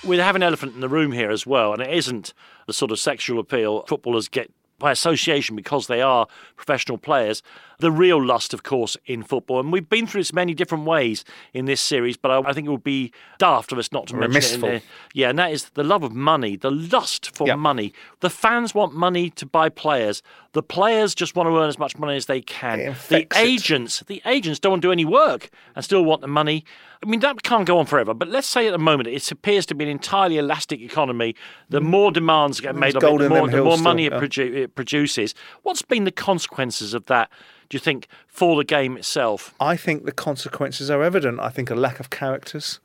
we 0.06 0.18
have 0.18 0.36
an 0.36 0.44
elephant 0.44 0.76
in 0.76 0.82
the 0.82 0.90
room 0.90 1.12
here 1.12 1.32
as 1.32 1.48
well, 1.48 1.74
and 1.74 1.82
it 1.82 1.92
isn't 1.94 2.34
the 2.68 2.74
sort 2.74 2.92
of 2.92 3.00
sexual 3.00 3.40
appeal 3.40 3.84
footballers 3.88 4.28
get 4.28 4.52
by 4.80 4.92
association 4.92 5.56
because 5.56 5.88
they 5.88 6.02
are 6.02 6.28
professional 6.56 6.98
players. 6.98 7.42
The 7.84 7.92
real 7.92 8.24
lust, 8.24 8.54
of 8.54 8.64
course, 8.64 8.96
in 9.06 9.24
football, 9.24 9.60
and 9.60 9.70
we've 9.70 9.90
been 9.90 10.08
through 10.08 10.22
this 10.22 10.32
many 10.32 10.54
different 10.54 10.86
ways 10.86 11.26
in 11.54 11.66
this 11.66 11.82
series, 11.82 12.16
but 12.16 12.32
I, 12.32 12.50
I 12.50 12.54
think 12.54 12.66
it 12.66 12.72
would 12.72 12.82
be 12.82 13.12
daft 13.40 13.74
of 13.74 13.78
us 13.78 13.92
not 13.92 14.08
to 14.08 14.16
mention 14.16 14.64
it. 14.64 14.84
Yeah, 15.14 15.30
and 15.32 15.38
that 15.38 15.52
is 15.52 15.66
the 15.72 15.84
love 15.84 16.02
of 16.02 16.14
money, 16.14 16.56
the 16.56 16.72
lust 16.72 17.36
for 17.36 17.46
Yep. 17.46 17.58
money. 17.60 17.92
The 18.22 18.30
fans 18.30 18.74
want 18.74 18.94
money 18.94 19.30
to 19.32 19.46
buy 19.46 19.68
players. 19.68 20.24
The 20.54 20.64
players 20.64 21.14
just 21.14 21.36
want 21.36 21.48
to 21.50 21.58
earn 21.58 21.68
as 21.68 21.78
much 21.78 21.98
money 21.98 22.16
as 22.16 22.28
they 22.28 22.40
can. 22.40 22.80
The 22.80 22.86
infects 22.86 23.38
it. 23.38 23.42
agents, 23.46 24.00
the 24.08 24.22
agents 24.26 24.60
don't 24.62 24.72
want 24.72 24.82
to 24.84 24.88
do 24.88 24.92
any 24.94 25.04
work 25.04 25.50
and 25.76 25.84
still 25.84 26.06
want 26.06 26.22
the 26.22 26.28
money. 26.28 26.64
I 27.04 27.06
mean, 27.06 27.20
that 27.20 27.44
can't 27.44 27.66
go 27.66 27.80
on 27.80 27.86
forever. 27.86 28.14
But 28.14 28.30
let's 28.30 28.48
say 28.48 28.66
at 28.68 28.72
the 28.72 28.78
moment 28.78 29.10
it 29.10 29.30
appears 29.30 29.66
to 29.66 29.76
be 29.76 29.84
an 29.84 29.90
entirely 29.90 30.38
elastic 30.38 30.80
economy. 30.80 31.36
The 31.70 31.82
more 31.82 32.14
demands 32.14 32.62
get 32.62 32.78
made 32.78 32.96
of 32.96 33.04
it, 33.04 33.18
the 33.18 33.28
more, 33.30 33.50
the 33.50 33.62
more 33.62 33.74
still, 33.74 33.84
money 33.84 34.06
it, 34.06 34.14
yeah. 34.14 34.20
produ- 34.22 34.56
it 34.56 34.76
produces. 34.76 35.36
What's 35.64 35.82
been 35.82 36.06
the 36.06 36.12
consequences 36.12 36.94
of 36.94 37.08
that? 37.08 37.30
Do 37.74 37.78
you 37.78 37.82
think 37.82 38.08
for 38.28 38.56
the 38.56 38.64
game 38.64 38.98
itself? 38.98 39.56
I 39.60 39.76
think 39.78 40.06
the 40.06 40.12
consequences 40.12 40.92
are 40.92 41.02
evident. 41.02 41.40
I 41.40 41.50
think 41.50 41.72
a 41.72 41.76
lack 41.76 42.00
of 42.00 42.12
characters. 42.12 42.80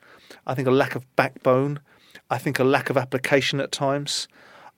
I 0.47 0.55
think 0.55 0.67
a 0.67 0.71
lack 0.71 0.95
of 0.95 1.05
backbone. 1.15 1.81
I 2.31 2.39
think 2.39 2.59
a 2.59 2.65
lack 2.65 2.89
of 2.89 2.97
application 2.97 3.61
at 3.61 3.71
times. 3.71 4.29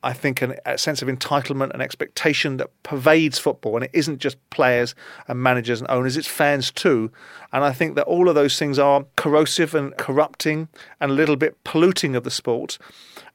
I 0.02 0.12
think 0.12 0.42
an, 0.42 0.56
a 0.66 0.76
sense 0.78 1.00
of 1.00 1.06
entitlement 1.06 1.70
and 1.70 1.80
expectation 1.80 2.56
that 2.56 2.70
pervades 2.82 3.38
football, 3.38 3.76
and 3.76 3.84
it 3.84 3.92
isn't 3.92 4.18
just 4.18 4.36
players 4.50 4.96
and 5.28 5.40
managers 5.40 5.80
and 5.80 5.88
owners; 5.88 6.16
it's 6.16 6.26
fans 6.26 6.72
too. 6.72 7.12
And 7.52 7.62
I 7.62 7.70
think 7.72 7.94
that 7.94 8.06
all 8.06 8.28
of 8.28 8.34
those 8.34 8.58
things 8.58 8.80
are 8.80 9.04
corrosive 9.14 9.76
and 9.76 9.96
corrupting 9.96 10.66
and 11.00 11.12
a 11.12 11.14
little 11.14 11.36
bit 11.36 11.62
polluting 11.62 12.16
of 12.16 12.24
the 12.24 12.32
sport. 12.32 12.78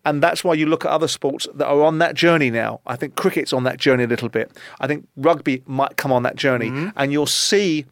And 0.05 0.21
that's 0.21 0.43
why 0.43 0.53
you 0.53 0.67
look 0.67 0.85
at 0.85 0.91
other 0.91 1.07
sports 1.07 1.47
that 1.53 1.65
are 1.65 1.81
on 1.81 1.97
that 1.99 2.15
journey 2.15 2.51
now. 2.51 2.79
I 2.85 2.95
think 2.95 3.15
cricket's 3.15 3.51
on 3.51 3.63
that 3.63 3.77
journey 3.77 4.03
a 4.03 4.07
little 4.07 4.29
bit. 4.29 4.51
I 4.79 4.87
think 4.87 5.07
rugby 5.17 5.63
might 5.65 5.97
come 5.97 6.11
on 6.11 6.23
that 6.23 6.35
journey, 6.35 6.69
mm-hmm. 6.69 6.89
and 6.95 7.11
you'll 7.11 7.25
see 7.25 7.85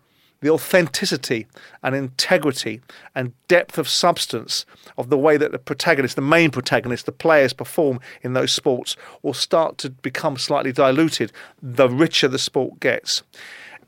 the 0.43 0.49
authenticity 0.49 1.47
and 1.81 1.95
integrity 1.95 2.81
and 3.15 3.31
depth 3.47 3.77
of 3.77 3.87
substance 3.87 4.65
of 4.97 5.09
the 5.09 5.17
way 5.17 5.37
that 5.37 5.53
the 5.53 5.57
protagonist, 5.57 6.17
the 6.17 6.21
main 6.21 6.51
protagonist, 6.51 7.05
the 7.05 7.13
players 7.13 7.53
perform 7.53 7.99
in 8.21 8.33
those 8.33 8.51
sports 8.51 8.97
will 9.21 9.33
start 9.33 9.77
to 9.77 9.89
become 9.89 10.37
slightly 10.37 10.73
diluted 10.73 11.31
the 11.61 11.89
richer 11.89 12.27
the 12.27 12.37
sport 12.37 12.79
gets. 12.81 13.23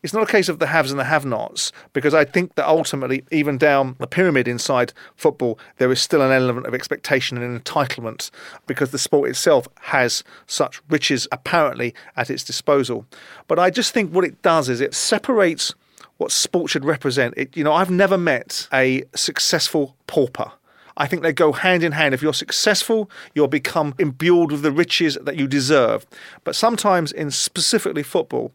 It's 0.06 0.14
not 0.14 0.22
a 0.22 0.32
case 0.32 0.50
of 0.50 0.60
the 0.60 0.68
haves 0.68 0.92
and 0.92 1.00
the 1.00 1.06
have 1.06 1.26
nots, 1.26 1.72
because 1.94 2.14
I 2.14 2.26
think 2.26 2.54
that 2.54 2.68
ultimately, 2.68 3.24
even 3.32 3.58
down 3.58 3.96
the 4.00 4.06
pyramid 4.06 4.48
inside 4.48 4.94
football, 5.16 5.58
there 5.80 5.92
is 5.92 6.00
still 6.00 6.22
an 6.22 6.32
element 6.32 6.68
of 6.68 6.76
expectation 6.76 7.40
and 7.40 7.64
entitlement 7.64 8.30
because 8.68 8.92
the 8.92 9.00
sport 9.00 9.32
itself 9.32 9.68
has 9.82 10.24
such 10.46 10.80
riches 10.92 11.28
apparently 11.32 11.96
at 12.16 12.30
its 12.30 12.44
disposal. 12.44 13.08
But 13.48 13.58
I 13.58 13.72
just 13.72 13.96
think 13.96 14.14
what 14.14 14.26
it 14.26 14.40
does 14.44 14.70
is 14.70 14.80
it 14.80 14.94
separates 14.94 15.74
what 16.18 16.32
sport 16.32 16.70
should 16.70 16.86
represent. 16.86 17.34
It, 17.36 17.58
you 17.58 17.64
know, 17.64 17.74
I've 17.74 17.90
never 17.90 18.16
met 18.16 18.68
a 18.72 19.06
successful 19.16 19.96
pauper. 20.06 20.52
I 20.98 21.08
think 21.08 21.24
they 21.24 21.34
go 21.34 21.52
hand 21.52 21.84
in 21.84 21.94
hand. 21.94 22.14
If 22.14 22.22
you're 22.22 22.32
successful, 22.32 23.10
you'll 23.34 23.48
become 23.48 23.96
imbued 23.98 24.52
with 24.52 24.62
the 24.62 24.72
riches 24.72 25.18
that 25.20 25.36
you 25.36 25.48
deserve. 25.48 26.06
But 26.44 26.56
sometimes, 26.56 27.12
in 27.12 27.32
specifically 27.32 28.04
football, 28.04 28.54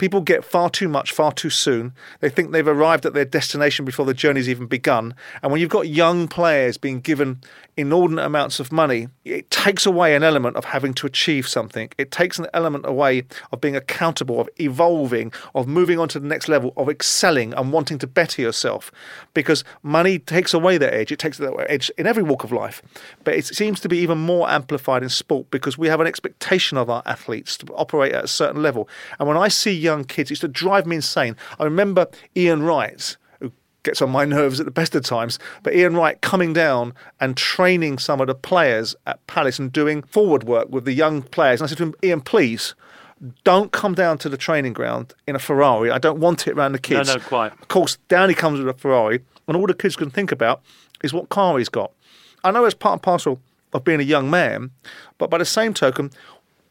people 0.00 0.22
get 0.22 0.42
far 0.42 0.70
too 0.70 0.88
much 0.88 1.12
far 1.12 1.30
too 1.30 1.50
soon. 1.50 1.92
They 2.20 2.30
think 2.30 2.50
they've 2.50 2.66
arrived 2.66 3.04
at 3.04 3.12
their 3.12 3.26
destination 3.26 3.84
before 3.84 4.06
the 4.06 4.14
journey's 4.14 4.48
even 4.48 4.66
begun. 4.66 5.14
And 5.42 5.52
when 5.52 5.60
you've 5.60 5.70
got 5.70 5.88
young 5.88 6.26
players 6.26 6.78
being 6.78 7.00
given 7.00 7.42
inordinate 7.76 8.24
amounts 8.24 8.60
of 8.60 8.72
money, 8.72 9.08
it 9.24 9.50
takes 9.50 9.84
away 9.86 10.14
an 10.14 10.22
element 10.22 10.56
of 10.56 10.64
having 10.64 10.94
to 10.94 11.06
achieve 11.06 11.46
something. 11.46 11.90
It 11.98 12.10
takes 12.10 12.38
an 12.38 12.46
element 12.54 12.86
away 12.86 13.24
of 13.52 13.60
being 13.60 13.76
accountable, 13.76 14.40
of 14.40 14.48
evolving, 14.58 15.32
of 15.54 15.66
moving 15.66 15.98
on 15.98 16.08
to 16.08 16.18
the 16.20 16.26
next 16.26 16.48
level, 16.48 16.72
of 16.76 16.88
excelling 16.88 17.52
and 17.54 17.72
wanting 17.72 17.98
to 17.98 18.06
better 18.06 18.40
yourself. 18.40 18.90
Because 19.34 19.64
money 19.82 20.18
takes 20.18 20.54
away 20.54 20.78
that 20.78 20.94
edge. 20.94 21.12
It 21.12 21.18
takes 21.18 21.36
that 21.38 21.54
edge 21.68 21.90
in 21.98 22.06
every 22.06 22.22
walk 22.22 22.42
of 22.42 22.52
life. 22.52 22.82
But 23.24 23.34
it 23.34 23.44
seems 23.44 23.80
to 23.80 23.88
be 23.88 23.98
even 23.98 24.18
more 24.18 24.48
amplified 24.48 25.02
in 25.02 25.10
sport 25.10 25.50
because 25.50 25.76
we 25.76 25.88
have 25.88 26.00
an 26.00 26.06
expectation 26.06 26.78
of 26.78 26.88
our 26.88 27.02
athletes 27.04 27.58
to 27.58 27.66
operate 27.74 28.12
at 28.12 28.24
a 28.24 28.28
certain 28.28 28.62
level. 28.62 28.88
And 29.18 29.28
when 29.28 29.36
I 29.36 29.48
see 29.48 29.72
young 29.72 29.89
kids, 30.04 30.30
it 30.30 30.32
used 30.32 30.42
to 30.42 30.48
drive 30.48 30.86
me 30.86 30.96
insane. 30.96 31.36
I 31.58 31.64
remember 31.64 32.08
Ian 32.36 32.62
Wright, 32.62 33.16
who 33.40 33.52
gets 33.82 34.00
on 34.02 34.10
my 34.10 34.24
nerves 34.36 34.60
at 34.60 34.66
the 34.66 34.72
best 34.72 34.94
of 34.94 35.04
times, 35.04 35.38
but 35.62 35.74
Ian 35.74 35.94
Wright 35.96 36.20
coming 36.20 36.52
down 36.52 36.94
and 37.20 37.36
training 37.36 37.98
some 37.98 38.20
of 38.20 38.26
the 38.26 38.34
players 38.34 38.94
at 39.06 39.24
Palace 39.26 39.58
and 39.58 39.72
doing 39.72 40.02
forward 40.02 40.44
work 40.44 40.68
with 40.70 40.84
the 40.84 40.92
young 40.92 41.22
players. 41.22 41.60
And 41.60 41.66
I 41.66 41.68
said 41.68 41.78
to 41.78 41.84
him, 41.84 41.94
Ian, 42.02 42.20
please. 42.20 42.74
Don't 43.44 43.70
come 43.70 43.94
down 43.94 44.16
to 44.16 44.30
the 44.30 44.38
training 44.38 44.72
ground 44.72 45.12
in 45.26 45.36
a 45.36 45.38
Ferrari. 45.38 45.90
I 45.90 45.98
don't 45.98 46.20
want 46.20 46.46
it 46.46 46.54
around 46.54 46.72
the 46.72 46.78
kids. 46.78 47.10
No, 47.10 47.16
no, 47.16 47.20
quite. 47.20 47.52
Of 47.52 47.68
course, 47.68 47.98
down 48.08 48.30
he 48.30 48.34
comes 48.34 48.58
with 48.58 48.66
a 48.66 48.72
Ferrari, 48.72 49.20
and 49.46 49.58
all 49.58 49.66
the 49.66 49.74
kids 49.74 49.94
can 49.94 50.08
think 50.08 50.32
about 50.32 50.62
is 51.04 51.12
what 51.12 51.28
car 51.28 51.58
he's 51.58 51.68
got. 51.68 51.92
I 52.44 52.50
know 52.50 52.64
it's 52.64 52.74
part 52.74 52.94
and 52.94 53.02
parcel 53.02 53.38
of 53.72 53.84
being 53.84 54.00
a 54.00 54.04
young 54.04 54.30
man, 54.30 54.70
but 55.18 55.30
by 55.30 55.38
the 55.38 55.44
same 55.44 55.74
token, 55.74 56.10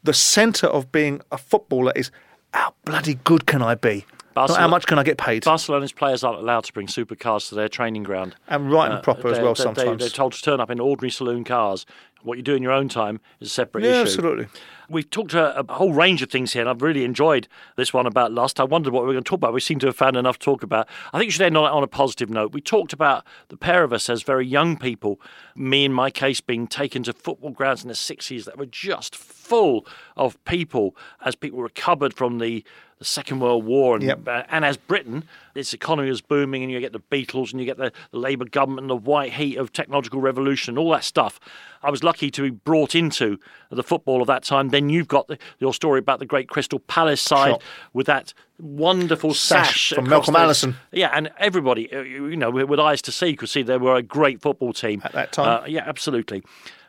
the 0.02 0.14
centre 0.14 0.66
of 0.66 0.90
being 0.92 1.20
a 1.30 1.38
footballer 1.38 1.92
is 1.94 2.10
how 2.52 2.74
bloody 2.84 3.14
good 3.14 3.46
can 3.46 3.62
I 3.62 3.74
be? 3.74 4.06
Not 4.36 4.56
how 4.56 4.68
much 4.68 4.86
can 4.86 4.98
I 4.98 5.02
get 5.02 5.18
paid? 5.18 5.44
Barcelona's 5.44 5.92
players 5.92 6.22
aren't 6.24 6.38
allowed 6.38 6.64
to 6.64 6.72
bring 6.72 6.86
supercars 6.86 7.48
to 7.48 7.54
their 7.56 7.68
training 7.68 8.04
ground. 8.04 8.36
And 8.48 8.70
right 8.70 8.86
and 8.86 8.98
Uh, 8.98 9.02
proper 9.02 9.28
as 9.28 9.38
well 9.38 9.54
they're- 9.54 9.64
sometimes. 9.64 9.98
They, 10.00 10.06
are 10.06 10.08
told 10.08 10.32
to 10.34 10.42
turn 10.42 10.60
up 10.60 10.70
in 10.70 10.80
ordinary 10.80 11.10
saloon 11.10 11.44
cars. 11.44 11.84
What 12.22 12.36
you 12.36 12.42
do 12.42 12.54
in 12.54 12.62
your 12.62 12.72
own 12.72 12.88
time 12.88 13.18
is 13.40 13.48
a 13.48 13.50
separate 13.50 13.82
yeah, 13.84 13.90
issue. 13.92 14.00
absolutely. 14.02 14.46
We've 14.88 15.08
talked 15.08 15.34
a, 15.34 15.58
a 15.60 15.72
whole 15.72 15.92
range 15.92 16.20
of 16.22 16.30
things 16.30 16.52
here, 16.52 16.60
and 16.62 16.68
I've 16.68 16.82
really 16.82 17.04
enjoyed 17.04 17.48
this 17.76 17.92
one 17.94 18.06
about 18.06 18.30
lust. 18.32 18.60
I 18.60 18.64
wondered 18.64 18.92
what 18.92 19.02
we 19.02 19.08
were 19.08 19.12
going 19.14 19.24
to 19.24 19.28
talk 19.28 19.38
about. 19.38 19.52
We 19.54 19.60
seem 19.60 19.78
to 19.80 19.86
have 19.86 19.96
found 19.96 20.16
enough 20.16 20.38
to 20.38 20.44
talk 20.44 20.62
about. 20.62 20.86
I 21.12 21.18
think 21.18 21.28
we 21.28 21.32
should 21.32 21.42
end 21.42 21.56
on, 21.56 21.64
on 21.70 21.82
a 21.82 21.86
positive 21.86 22.28
note. 22.30 22.52
We 22.52 22.60
talked 22.60 22.92
about 22.92 23.24
the 23.48 23.56
pair 23.56 23.84
of 23.84 23.92
us 23.92 24.08
as 24.10 24.22
very 24.22 24.46
young 24.46 24.76
people, 24.76 25.20
me 25.56 25.84
in 25.84 25.92
my 25.92 26.10
case 26.10 26.40
being 26.40 26.66
taken 26.66 27.02
to 27.04 27.12
football 27.14 27.50
grounds 27.50 27.82
in 27.82 27.88
the 27.88 27.94
60s 27.94 28.44
that 28.44 28.58
were 28.58 28.66
just 28.66 29.16
full 29.50 29.86
of 30.16 30.42
people 30.44 30.96
as 31.24 31.34
people 31.34 31.60
recovered 31.60 32.14
from 32.14 32.38
the, 32.38 32.64
the 32.98 33.04
Second 33.04 33.40
World 33.40 33.64
War. 33.64 33.96
And, 33.96 34.04
Yep. 34.04 34.28
uh, 34.28 34.42
and 34.48 34.64
as 34.64 34.76
Britain, 34.76 35.24
its 35.54 35.72
economy 35.74 36.08
was 36.08 36.20
booming, 36.20 36.62
and 36.62 36.70
you 36.72 36.78
get 36.80 36.92
the 36.92 37.00
Beatles, 37.00 37.50
and 37.50 37.58
you 37.60 37.66
get 37.66 37.76
the, 37.76 37.90
the 38.12 38.18
Labour 38.18 38.44
government, 38.44 38.82
and 38.84 38.90
the 38.90 38.96
white 39.12 39.32
heat 39.32 39.56
of 39.56 39.72
technological 39.72 40.20
revolution, 40.20 40.78
all 40.78 40.90
that 40.92 41.02
stuff. 41.04 41.40
I 41.82 41.90
was 41.90 42.04
lucky 42.04 42.30
to 42.30 42.42
be 42.42 42.50
brought 42.50 42.94
into 42.94 43.38
the 43.70 43.82
football 43.82 44.20
of 44.20 44.26
that 44.28 44.44
time. 44.44 44.68
Then 44.68 44.88
you've 44.90 45.08
got 45.08 45.26
the, 45.28 45.38
your 45.58 45.74
story 45.74 45.98
about 45.98 46.18
the 46.20 46.26
great 46.26 46.48
Crystal 46.48 46.78
Palace 46.78 47.20
side 47.22 47.56
with 47.92 48.06
that 48.06 48.32
wonderful 48.60 49.32
Sash 49.34 49.88
sash, 49.88 49.96
from 49.96 50.08
Malcolm 50.08 50.34
the- 50.34 50.40
Allison. 50.40 50.76
Yeah, 50.92 51.10
and 51.14 51.30
everybody, 51.38 51.92
uh, 51.92 52.02
you 52.02 52.36
know, 52.36 52.50
with 52.50 52.68
with 52.68 52.78
eyes 52.78 53.02
to 53.02 53.12
see, 53.12 53.34
could 53.34 53.48
see 53.48 53.62
they 53.62 53.78
were 53.78 53.96
a 53.96 54.02
great 54.02 54.40
football 54.42 54.72
team 54.74 55.00
At 55.04 55.12
that 55.12 55.32
time. 55.32 55.62
Uh, 55.62 55.66
yeah, 55.66 55.84
absolutely. 55.86 56.42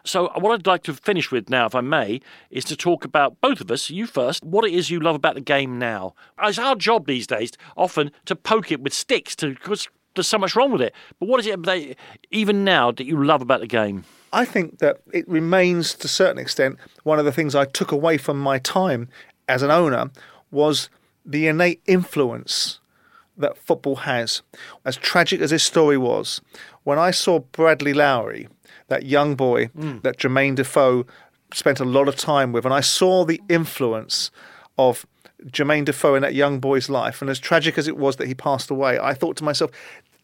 So, 0.03 0.31
what 0.35 0.53
I'd 0.53 0.67
like 0.67 0.83
to 0.83 0.93
finish 0.93 1.31
with 1.31 1.49
now, 1.49 1.65
if 1.65 1.75
I 1.75 1.81
may, 1.81 2.21
is 2.49 2.65
to 2.65 2.75
talk 2.75 3.05
about 3.05 3.39
both 3.41 3.61
of 3.61 3.69
us, 3.71 3.89
you 3.89 4.07
first, 4.07 4.43
what 4.43 4.65
it 4.65 4.73
is 4.73 4.89
you 4.89 4.99
love 4.99 5.15
about 5.15 5.35
the 5.35 5.41
game 5.41 5.77
now. 5.77 6.13
It's 6.41 6.57
our 6.57 6.75
job 6.75 7.07
these 7.07 7.27
days, 7.27 7.51
often, 7.75 8.11
to 8.25 8.35
poke 8.35 8.71
it 8.71 8.81
with 8.81 8.93
sticks 8.93 9.35
because 9.35 9.87
there's 10.15 10.27
so 10.27 10.37
much 10.37 10.55
wrong 10.55 10.71
with 10.71 10.81
it. 10.81 10.93
But 11.19 11.29
what 11.29 11.39
is 11.39 11.47
it, 11.47 11.63
that, 11.63 11.95
even 12.31 12.63
now, 12.63 12.91
that 12.91 13.05
you 13.05 13.23
love 13.23 13.41
about 13.41 13.61
the 13.61 13.67
game? 13.67 14.05
I 14.33 14.45
think 14.45 14.79
that 14.79 15.01
it 15.13 15.27
remains 15.27 15.93
to 15.95 16.05
a 16.05 16.09
certain 16.09 16.37
extent 16.37 16.77
one 17.03 17.19
of 17.19 17.25
the 17.25 17.31
things 17.31 17.53
I 17.53 17.65
took 17.65 17.91
away 17.91 18.17
from 18.17 18.39
my 18.39 18.59
time 18.59 19.09
as 19.47 19.61
an 19.61 19.71
owner 19.71 20.09
was 20.51 20.89
the 21.25 21.47
innate 21.47 21.81
influence 21.85 22.79
that 23.37 23.57
football 23.57 23.97
has. 23.97 24.41
As 24.85 24.95
tragic 24.95 25.41
as 25.41 25.49
this 25.49 25.63
story 25.63 25.97
was, 25.97 26.41
when 26.83 26.97
I 26.97 27.11
saw 27.11 27.39
Bradley 27.39 27.93
Lowry, 27.93 28.47
that 28.91 29.05
young 29.05 29.35
boy 29.35 29.67
mm. 29.67 30.01
that 30.03 30.17
Jermaine 30.17 30.55
Defoe 30.55 31.05
spent 31.53 31.79
a 31.79 31.85
lot 31.85 32.07
of 32.07 32.15
time 32.15 32.51
with, 32.51 32.65
and 32.65 32.73
I 32.73 32.81
saw 32.81 33.25
the 33.25 33.41
influence 33.49 34.29
of 34.77 35.05
Jermaine 35.47 35.85
Defoe 35.85 36.15
in 36.15 36.21
that 36.21 36.35
young 36.35 36.59
boy's 36.59 36.89
life, 36.89 37.21
and 37.21 37.29
as 37.29 37.39
tragic 37.39 37.77
as 37.77 37.87
it 37.87 37.97
was 37.97 38.17
that 38.17 38.27
he 38.27 38.35
passed 38.35 38.69
away, 38.69 38.99
I 38.99 39.13
thought 39.13 39.37
to 39.37 39.43
myself, 39.43 39.71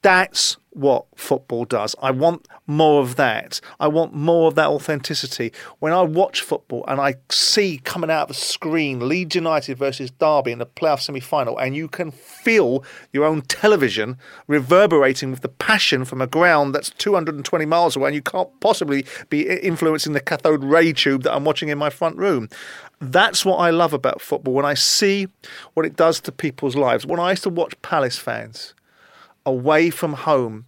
That's 0.02 0.58
what 0.78 1.06
football 1.16 1.66
does. 1.66 1.96
I 2.02 2.12
want 2.12 2.48
more 2.68 3.02
of 3.02 3.16
that. 3.16 3.60
I 3.80 3.88
want 3.88 4.14
more 4.14 4.48
of 4.48 4.56
that 4.56 4.68
authenticity. 4.68 5.52
When 5.80 5.92
I 5.92 6.04
watch 6.04 6.42
football 6.42 6.86
and 6.88 7.02
I 7.02 7.16
see 7.30 7.80
coming 7.84 8.12
out 8.12 8.24
of 8.24 8.28
the 8.28 8.34
screen 8.36 9.08
Leeds 9.10 9.36
United 9.36 9.76
versus 9.76 10.12
Derby 10.12 10.52
in 10.52 10.60
the 10.60 10.68
playoff 10.68 11.02
semi 11.02 11.20
final, 11.20 11.58
and 11.58 11.76
you 11.76 11.88
can 11.88 12.12
feel 12.12 12.84
your 13.12 13.26
own 13.26 13.42
television 13.42 14.18
reverberating 14.46 15.32
with 15.32 15.42
the 15.42 15.50
passion 15.50 16.06
from 16.06 16.22
a 16.22 16.28
ground 16.28 16.76
that's 16.76 16.92
220 16.92 17.66
miles 17.66 17.96
away, 17.96 18.10
and 18.10 18.16
you 18.16 18.22
can't 18.22 18.50
possibly 18.60 19.04
be 19.30 19.50
influencing 19.50 20.14
the 20.14 20.20
cathode 20.20 20.64
ray 20.64 20.94
tube 20.94 21.24
that 21.24 21.34
I'm 21.34 21.44
watching 21.44 21.70
in 21.70 21.78
my 21.80 21.90
front 21.90 22.18
room. 22.18 22.50
That's 23.02 23.44
what 23.44 23.58
I 23.58 23.72
love 23.72 23.94
about 23.94 24.22
football 24.22 24.54
when 24.54 24.66
I 24.66 24.76
see 24.76 25.28
what 25.74 25.88
it 25.88 25.96
does 25.96 26.20
to 26.22 26.32
people's 26.32 26.76
lives. 26.76 27.06
When 27.06 27.20
I 27.20 27.32
used 27.32 27.44
to 27.44 27.50
watch 27.50 27.80
Palace 27.82 28.20
fans 28.20 28.76
away 29.48 29.90
from 29.90 30.14
home 30.14 30.66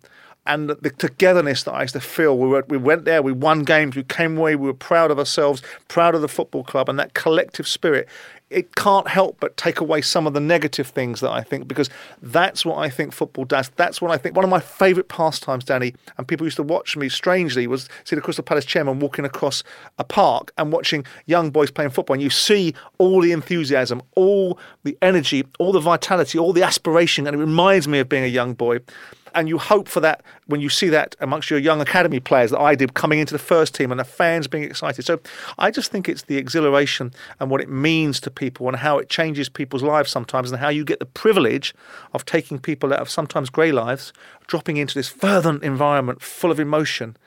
and 0.47 0.69
the 0.69 0.89
togetherness 0.89 1.63
that 1.63 1.73
I 1.73 1.82
used 1.84 1.93
to 1.93 1.99
feel. 1.99 2.38
We, 2.38 2.47
were, 2.47 2.65
we 2.67 2.77
went 2.77 3.05
there, 3.05 3.21
we 3.21 3.34
won 3.34 3.63
games, 3.63 3.95
we 3.95 4.03
came 4.03 4.38
away, 4.38 4.55
we 4.55 4.65
were 4.65 4.73
proud 4.73 5.11
of 5.11 5.19
ourselves, 5.19 5.61
proud 5.88 6.15
of 6.15 6.21
the 6.21 6.27
football 6.27 6.63
club, 6.63 6.89
and 6.89 6.97
that 6.97 7.13
collective 7.13 7.67
spirit. 7.67 8.07
It 8.49 8.75
can't 8.75 9.07
help 9.07 9.37
but 9.39 9.57
take 9.57 9.79
away 9.79 10.01
some 10.01 10.25
of 10.25 10.33
the 10.33 10.39
negative 10.39 10.87
things 10.87 11.19
that 11.21 11.29
I 11.29 11.41
think, 11.41 11.67
because 11.67 11.89
that's 12.21 12.65
what 12.65 12.79
I 12.79 12.89
think 12.89 13.13
football 13.13 13.45
does. 13.45 13.69
That's 13.75 14.01
what 14.01 14.11
I 14.11 14.17
think. 14.17 14.35
One 14.35 14.43
of 14.43 14.49
my 14.49 14.59
favourite 14.59 15.07
pastimes, 15.07 15.63
Danny, 15.63 15.93
and 16.17 16.27
people 16.27 16.47
used 16.47 16.57
to 16.57 16.63
watch 16.63 16.97
me 16.97 17.09
strangely, 17.09 17.67
was 17.67 17.87
see 18.05 18.15
the 18.15 18.21
Crystal 18.21 18.43
Palace 18.43 18.65
chairman 18.65 18.99
walking 18.99 19.23
across 19.23 19.63
a 19.99 20.03
park 20.03 20.51
and 20.57 20.71
watching 20.71 21.05
young 21.27 21.51
boys 21.51 21.69
playing 21.69 21.91
football. 21.91 22.15
And 22.15 22.23
you 22.23 22.31
see 22.31 22.73
all 22.97 23.21
the 23.21 23.31
enthusiasm, 23.31 24.01
all 24.15 24.57
the 24.83 24.97
energy, 25.01 25.45
all 25.59 25.71
the 25.71 25.79
vitality, 25.79 26.39
all 26.39 26.53
the 26.53 26.63
aspiration. 26.63 27.27
And 27.27 27.35
it 27.35 27.39
reminds 27.39 27.87
me 27.87 27.99
of 27.99 28.09
being 28.09 28.23
a 28.23 28.27
young 28.27 28.55
boy 28.55 28.79
and 29.34 29.49
you 29.49 29.57
hope 29.57 29.88
for 29.88 29.99
that 29.99 30.23
when 30.47 30.61
you 30.61 30.69
see 30.69 30.89
that 30.89 31.15
amongst 31.19 31.49
your 31.49 31.59
young 31.59 31.82
academy 31.82 32.19
players 32.19 32.51
that 32.51 32.59
I 32.59 32.75
did 32.75 32.93
coming 32.93 33.19
into 33.19 33.34
the 33.34 33.39
first 33.39 33.75
team 33.75 33.91
and 33.91 33.99
the 33.99 34.05
fans 34.05 34.47
being 34.47 34.63
excited. 34.63 35.05
So 35.05 35.19
I 35.57 35.71
just 35.71 35.91
think 35.91 36.07
it's 36.07 36.23
the 36.23 36.38
exhilaration 36.38 37.13
and 37.39 37.49
what 37.49 37.61
it 37.61 37.69
means 37.69 38.19
to 38.21 38.32
people 38.32 38.67
and 38.67 38.77
how 38.77 38.97
it 38.97 39.09
changes 39.09 39.49
people's 39.49 39.84
lives 39.84 40.11
sometimes 40.11 40.51
and 40.51 40.59
how 40.59 40.69
you 40.69 40.84
get 40.84 40.99
the 40.99 41.05
privilege 41.05 41.73
of 42.13 42.25
taking 42.25 42.59
people 42.59 42.93
out 42.93 42.99
of 42.99 43.09
sometimes 43.09 43.49
grey 43.49 43.71
lives, 43.71 44.13
dropping 44.47 44.77
into 44.77 44.95
this 44.95 45.09
fervent 45.09 45.63
environment 45.63 46.21
full 46.21 46.51
of 46.51 46.59
emotion. 46.59 47.17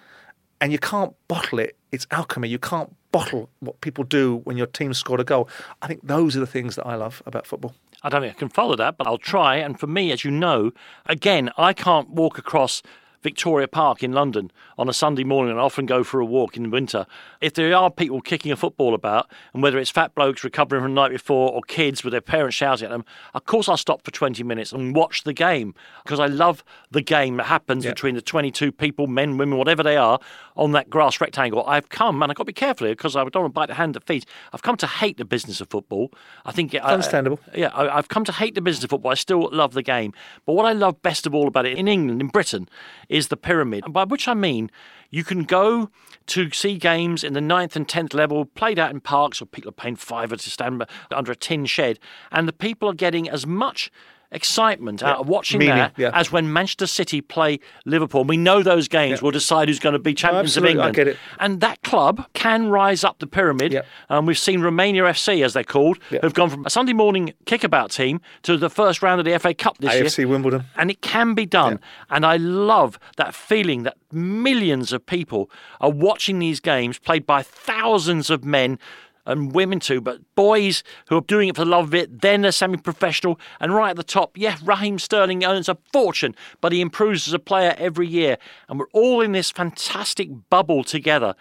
And 0.60 0.70
you 0.70 0.78
can't 0.78 1.14
bottle 1.28 1.58
it. 1.58 1.76
It's 1.90 2.06
alchemy. 2.10 2.48
You 2.48 2.58
can't 2.58 2.94
bottle 3.10 3.50
what 3.60 3.80
people 3.80 4.04
do 4.04 4.40
when 4.44 4.56
your 4.56 4.66
team 4.66 4.94
scored 4.94 5.20
a 5.20 5.24
goal. 5.24 5.48
I 5.82 5.86
think 5.86 6.06
those 6.06 6.36
are 6.36 6.40
the 6.40 6.46
things 6.46 6.76
that 6.76 6.86
I 6.86 6.94
love 6.94 7.22
about 7.26 7.46
football. 7.46 7.74
I 8.02 8.08
don't 8.08 8.22
think 8.22 8.34
I 8.34 8.38
can 8.38 8.48
follow 8.48 8.76
that, 8.76 8.96
but 8.96 9.06
I'll 9.06 9.18
try. 9.18 9.56
And 9.56 9.78
for 9.78 9.86
me, 9.86 10.10
as 10.12 10.24
you 10.24 10.30
know, 10.30 10.72
again, 11.06 11.50
I 11.56 11.72
can't 11.72 12.10
walk 12.10 12.38
across 12.38 12.82
Victoria 13.22 13.68
Park 13.68 14.02
in 14.02 14.12
London 14.12 14.50
on 14.78 14.88
a 14.88 14.92
Sunday 14.92 15.24
morning 15.24 15.52
and 15.52 15.60
often 15.60 15.86
go 15.86 16.04
for 16.04 16.20
a 16.20 16.24
walk 16.24 16.56
in 16.56 16.64
the 16.64 16.68
winter. 16.68 17.06
If 17.40 17.54
there 17.54 17.74
are 17.74 17.90
people 17.90 18.20
kicking 18.20 18.52
a 18.52 18.56
football 18.56 18.94
about, 18.94 19.30
and 19.54 19.62
whether 19.62 19.78
it's 19.78 19.90
fat 19.90 20.14
blokes 20.14 20.44
recovering 20.44 20.82
from 20.82 20.94
the 20.94 21.00
night 21.00 21.12
before 21.12 21.52
or 21.52 21.62
kids 21.62 22.04
with 22.04 22.12
their 22.12 22.20
parents 22.20 22.56
shouting 22.56 22.86
at 22.86 22.90
them, 22.90 23.04
of 23.34 23.44
course 23.44 23.68
I'll 23.68 23.76
stop 23.76 24.04
for 24.04 24.10
20 24.10 24.42
minutes 24.42 24.72
and 24.72 24.94
watch 24.94 25.24
the 25.24 25.32
game 25.32 25.74
because 26.02 26.20
I 26.20 26.26
love 26.26 26.64
the 26.90 27.02
game 27.02 27.36
that 27.36 27.44
happens 27.44 27.84
yep. 27.84 27.94
between 27.94 28.14
the 28.14 28.22
22 28.22 28.72
people, 28.72 29.06
men, 29.06 29.38
women, 29.38 29.58
whatever 29.58 29.82
they 29.82 29.96
are, 29.96 30.18
on 30.56 30.72
that 30.72 30.90
grass 30.90 31.20
rectangle. 31.20 31.64
I've 31.66 31.88
come, 31.88 32.22
and 32.22 32.30
I've 32.30 32.36
got 32.36 32.44
to 32.44 32.46
be 32.46 32.52
careful 32.52 32.86
here 32.86 32.94
because 32.94 33.16
I 33.16 33.24
don't 33.24 33.42
want 33.42 33.54
to 33.54 33.54
bite 33.54 33.68
the 33.68 33.74
hand 33.74 33.94
that 33.94 34.04
feeds. 34.04 34.26
I've 34.52 34.62
come 34.62 34.76
to 34.78 34.86
hate 34.86 35.16
the 35.16 35.24
business 35.24 35.60
of 35.60 35.68
football. 35.68 36.12
I 36.44 36.52
think 36.52 36.74
uh, 36.74 36.78
it's 36.78 36.86
understandable. 36.86 37.40
I, 37.54 37.56
yeah, 37.56 37.68
I, 37.68 37.98
I've 37.98 38.08
come 38.08 38.24
to 38.24 38.32
hate 38.32 38.54
the 38.54 38.60
business 38.60 38.84
of 38.84 38.90
football. 38.90 39.12
I 39.12 39.14
still 39.14 39.48
love 39.52 39.74
the 39.74 39.82
game. 39.82 40.12
But 40.44 40.54
what 40.54 40.66
I 40.66 40.72
love 40.72 41.00
best 41.02 41.26
of 41.26 41.34
all 41.34 41.48
about 41.48 41.66
it 41.66 41.78
in 41.78 41.88
England, 41.88 42.20
in 42.20 42.28
Britain, 42.28 42.68
is 43.12 43.28
the 43.28 43.36
pyramid, 43.36 43.84
by 43.90 44.04
which 44.04 44.26
I 44.26 44.34
mean 44.34 44.70
you 45.10 45.22
can 45.22 45.44
go 45.44 45.90
to 46.26 46.50
see 46.50 46.78
games 46.78 47.22
in 47.22 47.34
the 47.34 47.40
ninth 47.40 47.76
and 47.76 47.86
tenth 47.86 48.14
level 48.14 48.46
played 48.46 48.78
out 48.78 48.90
in 48.90 49.00
parks, 49.00 49.42
or 49.42 49.46
people 49.46 49.68
are 49.68 49.72
paying 49.72 49.96
fiver 49.96 50.36
to 50.36 50.50
stand 50.50 50.84
under 51.10 51.32
a 51.32 51.36
tin 51.36 51.66
shed, 51.66 51.98
and 52.30 52.48
the 52.48 52.52
people 52.52 52.88
are 52.88 52.94
getting 52.94 53.28
as 53.28 53.46
much 53.46 53.90
excitement 54.32 55.02
out 55.02 55.18
of 55.20 55.28
watching 55.28 55.58
Meaning, 55.58 55.76
that 55.76 55.92
yeah. 55.96 56.10
as 56.14 56.32
when 56.32 56.52
Manchester 56.52 56.86
City 56.86 57.20
play 57.20 57.60
Liverpool. 57.84 58.24
We 58.24 58.36
know 58.36 58.62
those 58.62 58.88
games 58.88 59.20
Yeah. 59.20 59.24
will 59.24 59.30
decide 59.30 59.68
who's 59.68 59.78
going 59.78 59.92
to 59.92 59.98
be 59.98 60.14
champions 60.14 60.56
of 60.56 60.64
England. 60.64 60.94
get 60.96 61.06
it. 61.08 61.18
And 61.38 61.60
that 61.60 61.82
club 61.82 62.26
can 62.32 62.68
rise 62.68 63.04
up 63.04 63.18
the 63.18 63.26
pyramid. 63.26 63.72
Yeah. 63.72 63.82
Um, 64.08 64.26
we've 64.26 64.38
seen 64.38 64.60
Romania 64.62 65.04
FC, 65.04 65.44
as 65.44 65.52
they're 65.52 65.62
called, 65.64 65.98
Yeah. 66.10 66.20
who've 66.22 66.34
gone 66.34 66.50
from 66.50 66.64
a 66.66 66.70
Sunday 66.70 66.92
morning 66.94 67.34
kickabout 67.46 67.90
team 67.90 68.20
to 68.42 68.56
the 68.56 68.70
first 68.70 69.02
round 69.02 69.20
of 69.20 69.24
the 69.24 69.34
FA 69.38 69.54
Cup 69.54 69.78
this 69.78 69.92
year. 69.94 70.04
AFC 70.04 70.24
Wimbledon. 70.24 70.64
And 70.76 70.90
it 70.90 71.02
can 71.02 71.34
be 71.34 71.46
done. 71.46 71.78
And 72.10 72.24
I 72.26 72.36
love 72.38 72.98
that 73.16 73.34
feeling 73.34 73.82
that 73.84 73.96
millions 74.10 74.92
of 74.92 75.04
people 75.06 75.50
are 75.80 75.90
watching 75.90 76.38
these 76.38 76.60
games 76.60 76.98
played 76.98 77.26
by 77.26 77.42
thousands 77.42 78.30
of 78.30 78.44
men 78.44 78.78
and 79.26 79.52
women 79.52 79.80
too, 79.80 80.00
but 80.00 80.20
boys 80.34 80.82
who 81.08 81.16
are 81.16 81.22
doing 81.22 81.48
it 81.48 81.56
for 81.56 81.64
the 81.64 81.70
love 81.70 81.86
of 81.86 81.94
it, 81.94 82.22
then 82.22 82.42
they're 82.42 82.52
semi 82.52 82.76
professional. 82.76 83.38
And 83.60 83.74
right 83.74 83.90
at 83.90 83.96
the 83.96 84.02
top, 84.02 84.36
yeah, 84.36 84.56
Raheem 84.64 84.98
Sterling 84.98 85.44
earns 85.44 85.68
a 85.68 85.78
fortune, 85.92 86.34
but 86.60 86.72
he 86.72 86.80
improves 86.80 87.28
as 87.28 87.34
a 87.34 87.38
player 87.38 87.74
every 87.78 88.08
year. 88.08 88.38
And 88.68 88.78
we're 88.78 88.86
all 88.92 89.20
in 89.20 89.32
this 89.32 89.50
fantastic 89.50 90.28
bubble 90.50 90.84
together 90.84 91.34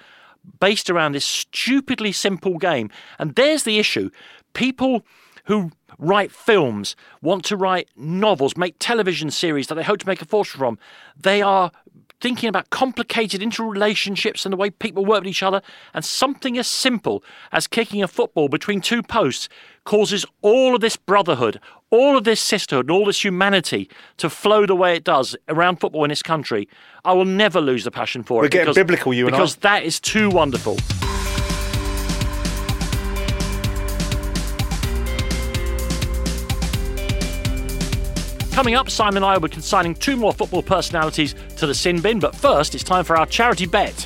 based 0.60 0.90
around 0.90 1.14
this 1.14 1.26
stupidly 1.26 2.12
simple 2.12 2.58
game. 2.58 2.90
And 3.20 3.36
there's 3.36 3.64
the 3.64 3.80
issue. 3.80 4.10
People 4.54 5.06
who 5.46 5.72
write 5.98 6.32
films, 6.32 6.96
want 7.22 7.46
to 7.46 7.58
write 7.58 7.90
novels, 7.96 8.58
make 8.58 8.76
television 8.80 9.30
series 9.32 9.68
that 9.68 9.76
they 9.76 9.84
hope 9.84 10.00
to 10.00 10.08
make 10.08 10.22
a 10.22 10.26
fortune 10.26 10.60
from, 10.60 10.80
they 11.18 11.42
are 11.42 11.72
thinking 12.22 12.48
about 12.48 12.70
complicated 12.70 13.42
interrelationships 13.42 14.46
and 14.46 14.54
the 14.54 14.58
way 14.58 14.70
people 14.70 15.04
work 15.04 15.22
with 15.22 15.28
each 15.30 15.44
other. 15.44 15.62
And 15.94 16.06
something 16.06 16.58
as 16.58 16.68
simple 16.68 17.24
as 17.52 17.68
kicking 17.68 18.02
a 18.04 18.08
football 18.08 18.48
between 18.48 18.80
two 18.80 19.04
posts 19.04 19.50
causes 19.84 20.26
all 20.42 20.76
of 20.76 20.82
this 20.82 20.96
brotherhood, 20.96 21.60
all 21.90 22.16
of 22.16 22.24
this 22.24 22.40
sisterhood, 22.40 22.86
and 22.86 22.92
all 22.92 23.06
this 23.06 23.24
humanity 23.26 23.90
to 24.18 24.30
flow 24.30 24.66
the 24.66 24.76
way 24.76 24.96
it 24.96 25.04
does 25.04 25.36
around 25.50 25.78
football 25.78 26.04
in 26.06 26.10
this 26.10 26.24
country. 26.24 26.70
I 27.04 27.14
will 27.14 27.26
never 27.26 27.60
lose 27.60 27.84
the 27.84 27.92
passion 27.92 28.24
for 28.24 28.40
We're 28.42 28.46
it. 28.46 28.52
getting 28.52 28.66
because, 28.68 28.76
biblical, 28.76 29.14
you 29.14 29.26
and 29.26 29.36
I. 29.36 29.40
because 29.40 29.56
that 29.58 29.84
is 29.84 30.00
too 30.00 30.30
wonderful. 30.30 30.78
Coming 38.52 38.76
up, 38.76 38.90
Simon 38.90 39.18
and 39.18 39.26
I 39.26 39.34
will 39.34 39.48
be 39.48 39.54
consigning 39.54 39.96
two 39.96 40.18
more 40.18 40.34
football 40.34 40.62
personalities 40.62 41.36
to 41.56 41.66
the 41.66 41.74
sin 41.74 42.02
bin, 42.02 42.20
but 42.20 42.36
first 42.36 42.76
it's 42.76 42.84
time 42.84 43.06
for 43.06 43.16
our 43.16 43.26
charity 43.26 43.66
bet. 43.66 44.06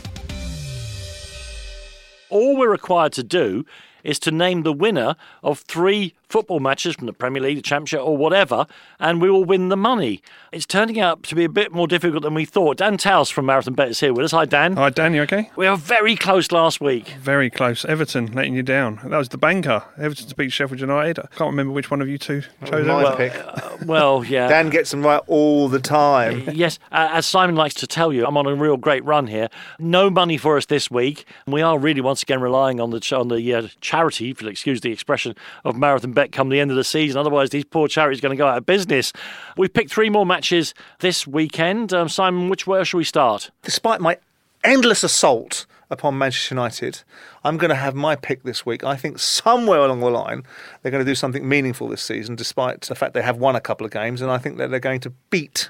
All 2.30 2.56
we're 2.56 2.70
required 2.70 3.12
to 3.14 3.24
do 3.24 3.66
is 4.04 4.20
to 4.20 4.32
name 4.32 4.62
the 4.62 4.72
winner 4.72 5.16
of 5.44 5.60
three 5.60 6.14
football 6.30 6.60
matches 6.60 6.96
from 6.96 7.08
the 7.08 7.14
Premier 7.14 7.42
League, 7.42 7.58
the 7.58 7.62
Championship, 7.62 8.02
or 8.02 8.18
whatever, 8.18 8.66
and 9.00 9.22
we 9.22 9.30
will 9.30 9.44
win 9.46 9.70
the 9.70 9.78
money. 9.78 10.22
It's 10.52 10.66
turning 10.66 11.00
out 11.00 11.24
to 11.24 11.36
be 11.36 11.44
a 11.44 11.50
bit 11.50 11.72
more 11.72 11.88
difficult 11.88 12.24
than 12.24 12.34
we 12.34 12.46
thought. 12.46 12.78
Dan 12.78 12.98
Taus 12.98 13.30
from 13.30 13.46
Marathon 13.46 13.74
Bet 13.74 13.90
is 13.90 14.00
here 14.00 14.14
with 14.14 14.26
us. 14.26 14.32
Hi, 14.32 14.46
Dan. 14.46 14.76
Hi, 14.78 14.90
Dan, 14.90 15.14
you 15.14 15.22
okay? 15.24 15.50
We 15.56 15.70
were 15.70 15.76
very 15.76 16.16
close 16.16 16.52
last 16.52 16.80
week. 16.82 17.10
Very 17.20 17.50
close. 17.50 17.86
Everton 17.86 18.28
letting 18.34 18.56
you 18.56 18.64
down. 18.64 19.00
That 19.04 19.18
was 19.18 19.30
the 19.30 19.38
banker. 19.38 19.84
Everton 19.98 20.28
to 20.28 20.36
beat 20.36 20.52
Sheffield 20.52 20.80
United. 20.82 21.20
I 21.20 21.28
can't 21.36 21.52
remember 21.52 21.74
which 21.74 21.92
one 21.92 22.02
of 22.02 22.08
you 22.10 22.18
two 22.18 22.42
chose 22.66 22.86
My 22.88 23.02
Everton. 23.04 23.18
pick. 23.18 23.36
Uh, 23.46 23.78
well, 23.86 24.24
yeah. 24.28 24.48
Dan 24.48 24.70
gets 24.70 24.92
them 24.92 25.04
right 25.04 25.22
all 25.28 25.70
the 25.70 25.80
time. 25.80 26.44
Yes, 26.56 26.80
uh, 26.92 27.10
as 27.12 27.26
Simon 27.26 27.56
likes 27.56 27.74
to 27.76 27.88
tell 27.88 28.14
you, 28.14 28.26
I'm 28.26 28.38
on 28.38 28.46
a 28.46 28.56
real 28.56 28.78
great 28.78 29.04
run 29.04 29.28
here. 29.28 29.50
No 29.78 30.10
money 30.10 30.38
for 30.38 30.56
us 30.56 30.66
this 30.66 30.90
week. 30.90 31.26
We 31.46 31.62
are 31.62 31.78
really 31.78 32.00
once 32.00 32.24
again 32.24 32.40
relying 32.40 32.80
on 32.80 32.92
the 32.92 33.16
on 33.16 33.28
the 33.28 33.54
uh, 33.54 33.68
charity, 33.82 34.30
if 34.32 34.42
you'll 34.42 34.50
excuse 34.50 34.80
the 34.82 34.92
expression, 34.92 35.36
of 35.66 35.76
Marathon 35.76 36.14
Bet 36.14 36.25
come 36.32 36.50
the 36.50 36.60
end 36.60 36.72
of 36.72 36.78
the 36.78 36.84
season. 36.84 37.20
Otherwise, 37.20 37.50
these 37.50 37.66
poor 37.66 37.88
charities 37.88 38.20
are 38.20 38.22
going 38.22 38.36
to 38.36 38.42
go 38.42 38.48
out 38.48 38.58
of 38.58 38.66
business. 38.66 39.14
We've 39.58 39.74
picked 39.74 39.92
three 39.92 40.10
more 40.10 40.26
matches 40.26 40.74
this 41.00 41.26
weekend. 41.28 41.94
Um, 41.94 42.10
Simon, 42.10 42.50
which 42.50 42.68
where 42.68 42.86
shall 42.86 42.98
we 43.00 43.04
start? 43.04 43.52
Despite 43.64 44.02
my 44.02 44.18
endless 44.64 45.04
assault 45.04 45.66
upon 45.90 46.18
Manchester 46.18 46.56
United, 46.56 47.04
I'm 47.44 47.58
going 47.58 47.70
to 47.70 47.76
have 47.76 47.96
my 47.96 48.16
pick 48.16 48.44
this 48.44 48.66
week. 48.66 48.84
I 48.84 48.96
think 48.96 49.20
somewhere 49.20 49.80
along 49.80 50.00
the 50.00 50.10
line 50.10 50.44
they're 50.82 50.92
going 50.92 51.04
to 51.04 51.10
do 51.10 51.16
something 51.16 51.48
meaningful 51.48 51.88
this 51.88 52.02
season, 52.02 52.36
despite 52.36 52.82
the 52.82 52.96
fact 52.96 53.14
they 53.14 53.22
have 53.22 53.38
won 53.38 53.56
a 53.56 53.62
couple 53.62 53.86
of 53.86 53.92
games, 53.92 54.22
and 54.22 54.32
I 54.32 54.38
think 54.38 54.58
that 54.58 54.72
they're 54.72 54.80
going 54.80 55.02
to 55.02 55.12
beat 55.30 55.70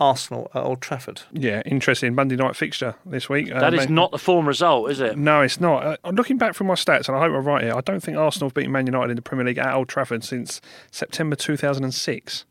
Arsenal 0.00 0.50
at 0.54 0.62
Old 0.62 0.80
Trafford. 0.80 1.22
Yeah, 1.32 1.62
interesting 1.66 2.14
Monday 2.14 2.36
night 2.36 2.54
fixture 2.56 2.94
this 3.04 3.28
week. 3.28 3.50
Uh, 3.52 3.58
That 3.60 3.74
is 3.74 3.86
Man- 3.86 3.94
not 3.96 4.10
the 4.12 4.18
form 4.18 4.46
result, 4.46 4.90
is 4.90 5.00
it? 5.00 5.18
No, 5.18 5.40
it's 5.42 5.60
not. 5.60 5.98
Uh, 6.04 6.10
looking 6.10 6.38
back 6.38 6.54
through 6.54 6.68
my 6.68 6.74
stats, 6.74 7.08
and 7.08 7.16
I 7.16 7.20
hope 7.20 7.34
I'm 7.34 7.44
right 7.44 7.64
here, 7.64 7.74
I 7.74 7.80
don't 7.80 8.00
think 8.00 8.16
Arsenal 8.16 8.48
have 8.48 8.54
beaten 8.54 8.70
Man 8.72 8.86
United 8.86 9.10
in 9.10 9.16
the 9.16 9.22
Premier 9.22 9.44
League 9.46 9.58
at 9.58 9.74
Old 9.74 9.88
Trafford 9.88 10.22
since 10.22 10.60
September 10.90 11.34
2006. 11.36 12.44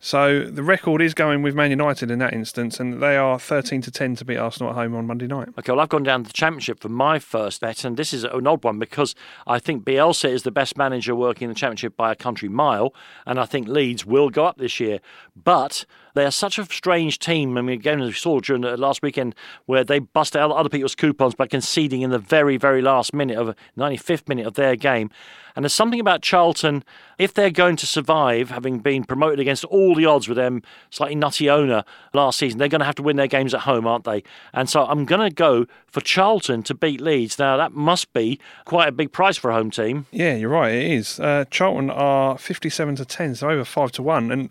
So 0.00 0.44
the 0.44 0.62
record 0.62 1.00
is 1.00 1.14
going 1.14 1.40
with 1.40 1.54
Man 1.54 1.70
United 1.70 2.10
in 2.10 2.18
that 2.18 2.34
instance, 2.34 2.78
and 2.78 3.02
they 3.02 3.16
are 3.16 3.38
13 3.38 3.80
to 3.80 3.90
10 3.90 4.16
to 4.16 4.24
beat 4.26 4.36
Arsenal 4.36 4.68
at 4.68 4.76
home 4.76 4.94
on 4.94 5.06
Monday 5.06 5.26
night. 5.26 5.48
Okay, 5.58 5.72
well, 5.72 5.80
I've 5.80 5.88
gone 5.88 6.02
down 6.02 6.24
to 6.24 6.26
the 6.26 6.32
Championship 6.34 6.80
for 6.80 6.90
my 6.90 7.18
first 7.18 7.62
bet, 7.62 7.84
and 7.84 7.96
this 7.96 8.12
is 8.12 8.22
an 8.24 8.46
odd 8.46 8.62
one 8.64 8.78
because 8.78 9.14
I 9.46 9.58
think 9.58 9.82
Bielsa 9.82 10.28
is 10.28 10.42
the 10.42 10.50
best 10.50 10.76
manager 10.76 11.14
working 11.14 11.46
in 11.46 11.48
the 11.48 11.54
Championship 11.54 11.96
by 11.96 12.12
a 12.12 12.16
country 12.16 12.50
mile, 12.50 12.92
and 13.24 13.40
I 13.40 13.46
think 13.46 13.66
Leeds 13.66 14.04
will 14.04 14.28
go 14.28 14.44
up 14.44 14.58
this 14.58 14.78
year. 14.78 14.98
But 15.42 15.86
they 16.14 16.24
are 16.24 16.30
such 16.30 16.58
a 16.58 16.64
strange 16.64 17.18
team. 17.18 17.56
I 17.58 17.62
mean, 17.62 17.78
again, 17.78 18.00
as 18.00 18.08
we 18.08 18.14
saw 18.14 18.40
during 18.40 18.62
the 18.62 18.76
last 18.76 19.02
weekend, 19.02 19.34
where 19.66 19.84
they 19.84 19.98
busted 19.98 20.40
out 20.40 20.50
other 20.52 20.68
people's 20.68 20.94
coupons 20.94 21.34
by 21.34 21.46
conceding 21.46 22.02
in 22.02 22.10
the 22.10 22.18
very, 22.18 22.56
very 22.56 22.80
last 22.82 23.12
minute 23.12 23.36
of 23.36 23.54
95th 23.76 24.28
minute 24.28 24.46
of 24.46 24.54
their 24.54 24.76
game. 24.76 25.10
And 25.56 25.64
there's 25.64 25.74
something 25.74 26.00
about 26.00 26.22
Charlton, 26.22 26.82
if 27.16 27.32
they're 27.32 27.50
going 27.50 27.76
to 27.76 27.86
survive, 27.86 28.50
having 28.50 28.80
been 28.80 29.04
promoted 29.04 29.38
against 29.38 29.64
all 29.64 29.94
the 29.94 30.04
odds 30.04 30.28
with 30.28 30.36
them 30.36 30.62
slightly 30.90 31.14
nutty 31.14 31.48
owner 31.48 31.84
last 32.12 32.40
season, 32.40 32.58
they're 32.58 32.68
going 32.68 32.80
to 32.80 32.84
have 32.84 32.96
to 32.96 33.02
win 33.02 33.16
their 33.16 33.28
games 33.28 33.54
at 33.54 33.60
home, 33.60 33.86
aren't 33.86 34.04
they? 34.04 34.24
And 34.52 34.68
so 34.68 34.84
I'm 34.84 35.04
going 35.04 35.28
to 35.28 35.32
go 35.32 35.66
for 35.86 36.00
Charlton 36.00 36.64
to 36.64 36.74
beat 36.74 37.00
Leeds. 37.00 37.38
Now, 37.38 37.56
that 37.56 37.72
must 37.72 38.12
be 38.12 38.40
quite 38.64 38.88
a 38.88 38.92
big 38.92 39.12
price 39.12 39.36
for 39.36 39.50
a 39.50 39.54
home 39.54 39.70
team. 39.70 40.06
Yeah, 40.10 40.34
you're 40.34 40.50
right. 40.50 40.74
It 40.74 40.90
is. 40.90 41.20
Uh, 41.20 41.44
Charlton 41.50 41.88
are 41.88 42.36
57 42.36 42.96
to 42.96 43.04
10, 43.04 43.36
so 43.36 43.50
over 43.50 43.64
5 43.64 43.92
to 43.92 44.02
1. 44.02 44.32
And 44.32 44.50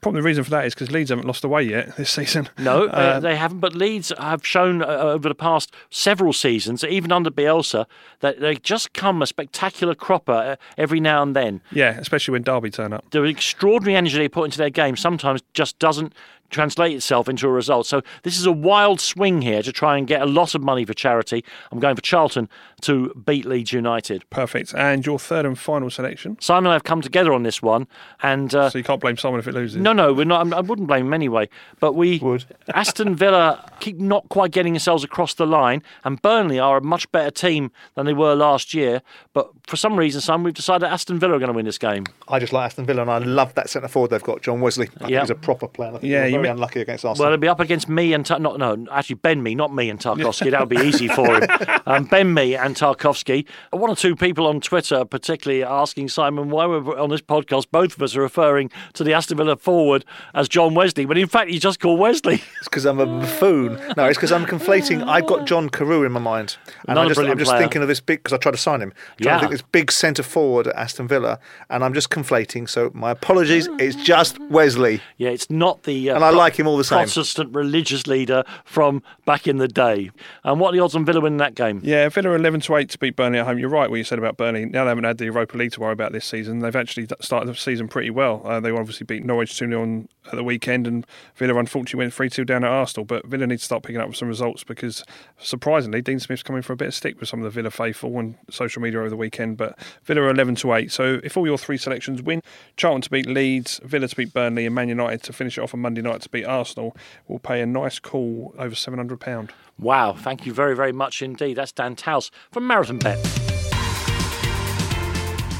Probably 0.00 0.20
the 0.20 0.26
reason 0.26 0.44
for 0.44 0.50
that 0.50 0.66
is 0.66 0.74
because 0.74 0.92
Leeds 0.92 1.10
haven't 1.10 1.26
lost 1.26 1.42
away 1.42 1.64
yet 1.64 1.96
this 1.96 2.10
season. 2.10 2.48
No, 2.58 2.86
uh, 2.86 3.18
they 3.18 3.34
haven't. 3.34 3.58
But 3.58 3.74
Leeds 3.74 4.12
have 4.18 4.46
shown 4.46 4.82
uh, 4.82 4.86
over 4.86 5.28
the 5.28 5.34
past 5.34 5.74
several 5.90 6.32
seasons, 6.32 6.84
even 6.84 7.10
under 7.10 7.28
Bielsa, 7.28 7.86
that 8.20 8.38
they 8.40 8.54
just 8.54 8.92
come 8.92 9.20
a 9.20 9.26
spectacular 9.26 9.96
cropper 9.96 10.32
uh, 10.32 10.56
every 10.78 11.00
now 11.00 11.22
and 11.22 11.34
then. 11.34 11.60
Yeah, 11.72 11.98
especially 11.98 12.32
when 12.32 12.42
Derby 12.42 12.70
turn 12.70 12.92
up. 12.92 13.10
The 13.10 13.24
extraordinary 13.24 13.96
energy 13.96 14.16
they 14.16 14.28
put 14.28 14.44
into 14.44 14.58
their 14.58 14.70
game 14.70 14.96
sometimes 14.96 15.42
just 15.54 15.78
doesn't 15.80 16.14
translate 16.50 16.94
itself 16.94 17.28
into 17.28 17.46
a 17.46 17.50
result. 17.50 17.86
So 17.86 18.02
this 18.22 18.38
is 18.38 18.46
a 18.46 18.52
wild 18.52 19.00
swing 19.00 19.42
here 19.42 19.62
to 19.62 19.72
try 19.72 19.96
and 19.96 20.06
get 20.06 20.20
a 20.22 20.26
lot 20.26 20.54
of 20.54 20.62
money 20.62 20.84
for 20.84 20.94
charity. 20.94 21.44
I'm 21.72 21.78
going 21.78 21.96
for 21.96 22.02
Charlton 22.02 22.48
to 22.82 23.14
beat 23.26 23.44
Leeds 23.44 23.72
United. 23.72 24.28
Perfect. 24.30 24.74
And 24.74 25.04
your 25.04 25.18
third 25.18 25.46
and 25.46 25.58
final 25.58 25.90
selection? 25.90 26.36
Simon 26.40 26.66
and 26.66 26.72
I 26.72 26.74
have 26.74 26.84
come 26.84 27.00
together 27.00 27.32
on 27.32 27.42
this 27.42 27.62
one, 27.62 27.86
and 28.22 28.54
uh, 28.54 28.70
so 28.70 28.78
you 28.78 28.84
can't 28.84 29.00
blame 29.00 29.16
Simon 29.16 29.40
if 29.40 29.48
it 29.48 29.54
loses. 29.54 29.80
No, 29.80 29.92
no, 29.92 30.12
we're 30.12 30.24
not. 30.24 30.52
I 30.52 30.60
wouldn't 30.60 30.88
blame 30.88 31.06
him 31.06 31.14
anyway. 31.14 31.48
But 31.78 31.94
we 31.94 32.18
would. 32.18 32.44
Aston 32.74 33.14
Villa 33.14 33.64
keep 33.80 33.98
not 33.98 34.28
quite 34.28 34.50
getting 34.50 34.72
themselves 34.72 35.04
across 35.04 35.34
the 35.34 35.46
line, 35.46 35.82
and 36.04 36.20
Burnley 36.20 36.58
are 36.58 36.78
a 36.78 36.82
much 36.82 37.10
better 37.12 37.30
team 37.30 37.70
than 37.94 38.06
they 38.06 38.12
were 38.12 38.34
last 38.34 38.74
year. 38.74 39.02
But 39.32 39.50
for 39.66 39.76
some 39.76 39.96
reason, 39.96 40.20
Simon, 40.20 40.44
we've 40.44 40.54
decided 40.54 40.86
Aston 40.86 41.18
Villa 41.18 41.36
are 41.36 41.38
going 41.38 41.48
to 41.48 41.54
win 41.54 41.66
this 41.66 41.78
game. 41.78 42.06
I 42.28 42.38
just 42.38 42.52
like 42.52 42.66
Aston 42.66 42.86
Villa, 42.86 43.02
and 43.02 43.10
I 43.10 43.18
love 43.18 43.54
that 43.54 43.70
centre 43.70 43.88
forward 43.88 44.10
they've 44.10 44.22
got, 44.22 44.42
John 44.42 44.60
Wesley. 44.60 44.88
I 45.00 45.08
yep. 45.08 45.08
think 45.08 45.20
he's 45.20 45.30
a 45.30 45.34
proper 45.34 45.68
player. 45.68 45.98
yeah, 46.02 46.26
very 46.42 46.52
unlucky 46.52 46.80
against 46.80 47.04
Arsenal. 47.04 47.24
Well, 47.24 47.32
it'll 47.32 47.40
be 47.40 47.48
up 47.48 47.60
against 47.60 47.88
me 47.88 48.12
and 48.12 48.28
not 48.28 48.58
no, 48.58 48.86
actually 48.90 49.16
Ben 49.16 49.42
me, 49.42 49.54
not 49.54 49.74
me 49.74 49.90
and 49.90 49.98
Tarkowski. 49.98 50.50
that 50.50 50.60
would 50.60 50.68
be 50.68 50.86
easy 50.86 51.08
for 51.08 51.26
him. 51.34 51.48
Um, 51.86 52.04
ben 52.04 52.32
me 52.34 52.54
and 52.54 52.76
Tarkowski. 52.76 53.46
One 53.70 53.90
or 53.90 53.96
two 53.96 54.14
people 54.14 54.46
on 54.46 54.60
Twitter, 54.60 55.04
particularly 55.04 55.64
asking 55.64 56.08
Simon 56.08 56.50
why 56.50 56.66
we're 56.66 56.96
on 56.98 57.10
this 57.10 57.22
podcast. 57.22 57.66
Both 57.72 57.96
of 57.96 58.02
us 58.02 58.14
are 58.14 58.20
referring 58.20 58.70
to 58.92 59.02
the 59.02 59.12
Aston 59.12 59.38
Villa 59.38 59.56
forward 59.56 60.04
as 60.34 60.48
John 60.48 60.74
Wesley, 60.74 61.04
but 61.04 61.18
in 61.18 61.26
fact 61.26 61.50
he's 61.50 61.62
just 61.62 61.80
called 61.80 61.98
Wesley. 61.98 62.42
It's 62.58 62.68
because 62.68 62.84
I'm 62.86 63.00
a 63.00 63.06
buffoon. 63.06 63.80
No, 63.96 64.04
it's 64.04 64.18
because 64.18 64.30
I'm 64.30 64.44
conflating. 64.46 65.04
I've 65.06 65.26
got 65.26 65.46
John 65.46 65.68
Carew 65.68 66.04
in 66.04 66.12
my 66.12 66.20
mind, 66.20 66.58
and 66.86 66.98
I 66.98 67.08
just 67.08 67.18
player. 67.18 67.58
thinking 67.58 67.82
of 67.82 67.88
this 67.88 68.00
big 68.00 68.22
because 68.22 68.34
I 68.34 68.36
tried 68.36 68.52
to 68.52 68.58
sign 68.58 68.80
him. 68.80 68.92
I'm 69.18 69.26
yeah. 69.26 69.34
to 69.34 69.40
think 69.40 69.52
this 69.52 69.62
big 69.62 69.90
centre 69.90 70.22
forward 70.22 70.68
at 70.68 70.76
Aston 70.76 71.08
Villa, 71.08 71.40
and 71.70 71.82
I'm 71.82 71.94
just 71.94 72.10
conflating. 72.10 72.68
So 72.68 72.90
my 72.94 73.10
apologies. 73.10 73.68
It's 73.78 73.96
just 73.96 74.38
Wesley. 74.50 75.00
Yeah, 75.16 75.30
it's 75.30 75.50
not 75.50 75.84
the. 75.84 76.10
Uh, 76.10 76.16
and 76.16 76.24
I 76.24 76.29
like 76.30 76.58
him 76.58 76.66
all 76.66 76.76
the 76.76 76.84
same. 76.84 76.98
Protestant 76.98 77.54
religious 77.54 78.06
leader 78.06 78.44
from 78.64 79.02
back 79.24 79.46
in 79.46 79.58
the 79.58 79.68
day. 79.68 80.10
And 80.44 80.60
what 80.60 80.70
are 80.70 80.76
the 80.76 80.82
odds 80.82 80.94
on 80.94 81.04
Villa 81.04 81.20
winning 81.20 81.38
that 81.38 81.54
game? 81.54 81.80
Yeah, 81.82 82.08
Villa 82.08 82.34
11 82.34 82.60
to 82.62 82.76
8 82.76 82.88
to 82.90 82.98
beat 82.98 83.16
Burnley 83.16 83.38
at 83.38 83.46
home. 83.46 83.58
You're 83.58 83.68
right 83.68 83.90
what 83.90 83.96
you 83.96 84.04
said 84.04 84.18
about 84.18 84.36
Burnley. 84.36 84.66
Now 84.66 84.84
they 84.84 84.90
haven't 84.90 85.04
had 85.04 85.18
the 85.18 85.26
Europa 85.26 85.56
League 85.56 85.72
to 85.72 85.80
worry 85.80 85.92
about 85.92 86.12
this 86.12 86.24
season. 86.24 86.60
They've 86.60 86.74
actually 86.74 87.08
started 87.20 87.48
the 87.48 87.54
season 87.54 87.88
pretty 87.88 88.10
well. 88.10 88.42
Uh, 88.44 88.60
they 88.60 88.70
obviously 88.70 89.04
beat 89.04 89.24
Norwich 89.24 89.56
2 89.58 89.68
0 89.68 89.82
on 89.82 90.08
at 90.26 90.36
the 90.36 90.44
weekend, 90.44 90.86
and 90.86 91.06
Villa 91.36 91.58
unfortunately 91.58 91.98
went 92.04 92.14
3 92.14 92.28
2 92.30 92.44
down 92.44 92.64
at 92.64 92.70
Arsenal. 92.70 93.04
But 93.04 93.26
Villa 93.26 93.46
need 93.46 93.58
to 93.58 93.64
start 93.64 93.82
picking 93.82 94.00
up 94.00 94.14
some 94.14 94.28
results 94.28 94.64
because 94.64 95.04
surprisingly, 95.38 96.02
Dean 96.02 96.20
Smith's 96.20 96.42
coming 96.42 96.62
for 96.62 96.72
a 96.72 96.76
bit 96.76 96.88
of 96.88 96.94
stick 96.94 97.18
with 97.20 97.28
some 97.28 97.40
of 97.40 97.44
the 97.44 97.50
Villa 97.50 97.70
faithful 97.70 98.16
on 98.16 98.36
social 98.50 98.82
media 98.82 99.00
over 99.00 99.10
the 99.10 99.16
weekend. 99.16 99.56
But 99.56 99.78
Villa 100.04 100.28
11 100.28 100.56
to 100.56 100.74
8. 100.74 100.92
So 100.92 101.20
if 101.24 101.36
all 101.36 101.46
your 101.46 101.58
three 101.58 101.76
selections 101.76 102.22
win, 102.22 102.42
Charlton 102.76 103.02
to 103.02 103.10
beat 103.10 103.26
Leeds, 103.26 103.80
Villa 103.84 104.08
to 104.08 104.16
beat 104.16 104.32
Burnley, 104.32 104.66
and 104.66 104.74
Man 104.74 104.88
United 104.88 105.22
to 105.24 105.32
finish 105.32 105.58
it 105.58 105.62
off 105.62 105.74
on 105.74 105.80
Monday 105.80 106.02
night 106.02 106.19
to 106.20 106.28
beat 106.28 106.44
Arsenal, 106.44 106.96
will 107.28 107.38
pay 107.38 107.60
a 107.60 107.66
nice 107.66 107.98
call 107.98 108.54
over 108.58 108.74
£700. 108.74 109.50
Wow, 109.78 110.12
thank 110.12 110.46
you 110.46 110.52
very, 110.52 110.76
very 110.76 110.92
much 110.92 111.22
indeed. 111.22 111.54
That's 111.54 111.72
Dan 111.72 111.96
Towse 111.96 112.30
from 112.50 112.66
Marathon 112.66 112.98
Bet. 112.98 113.18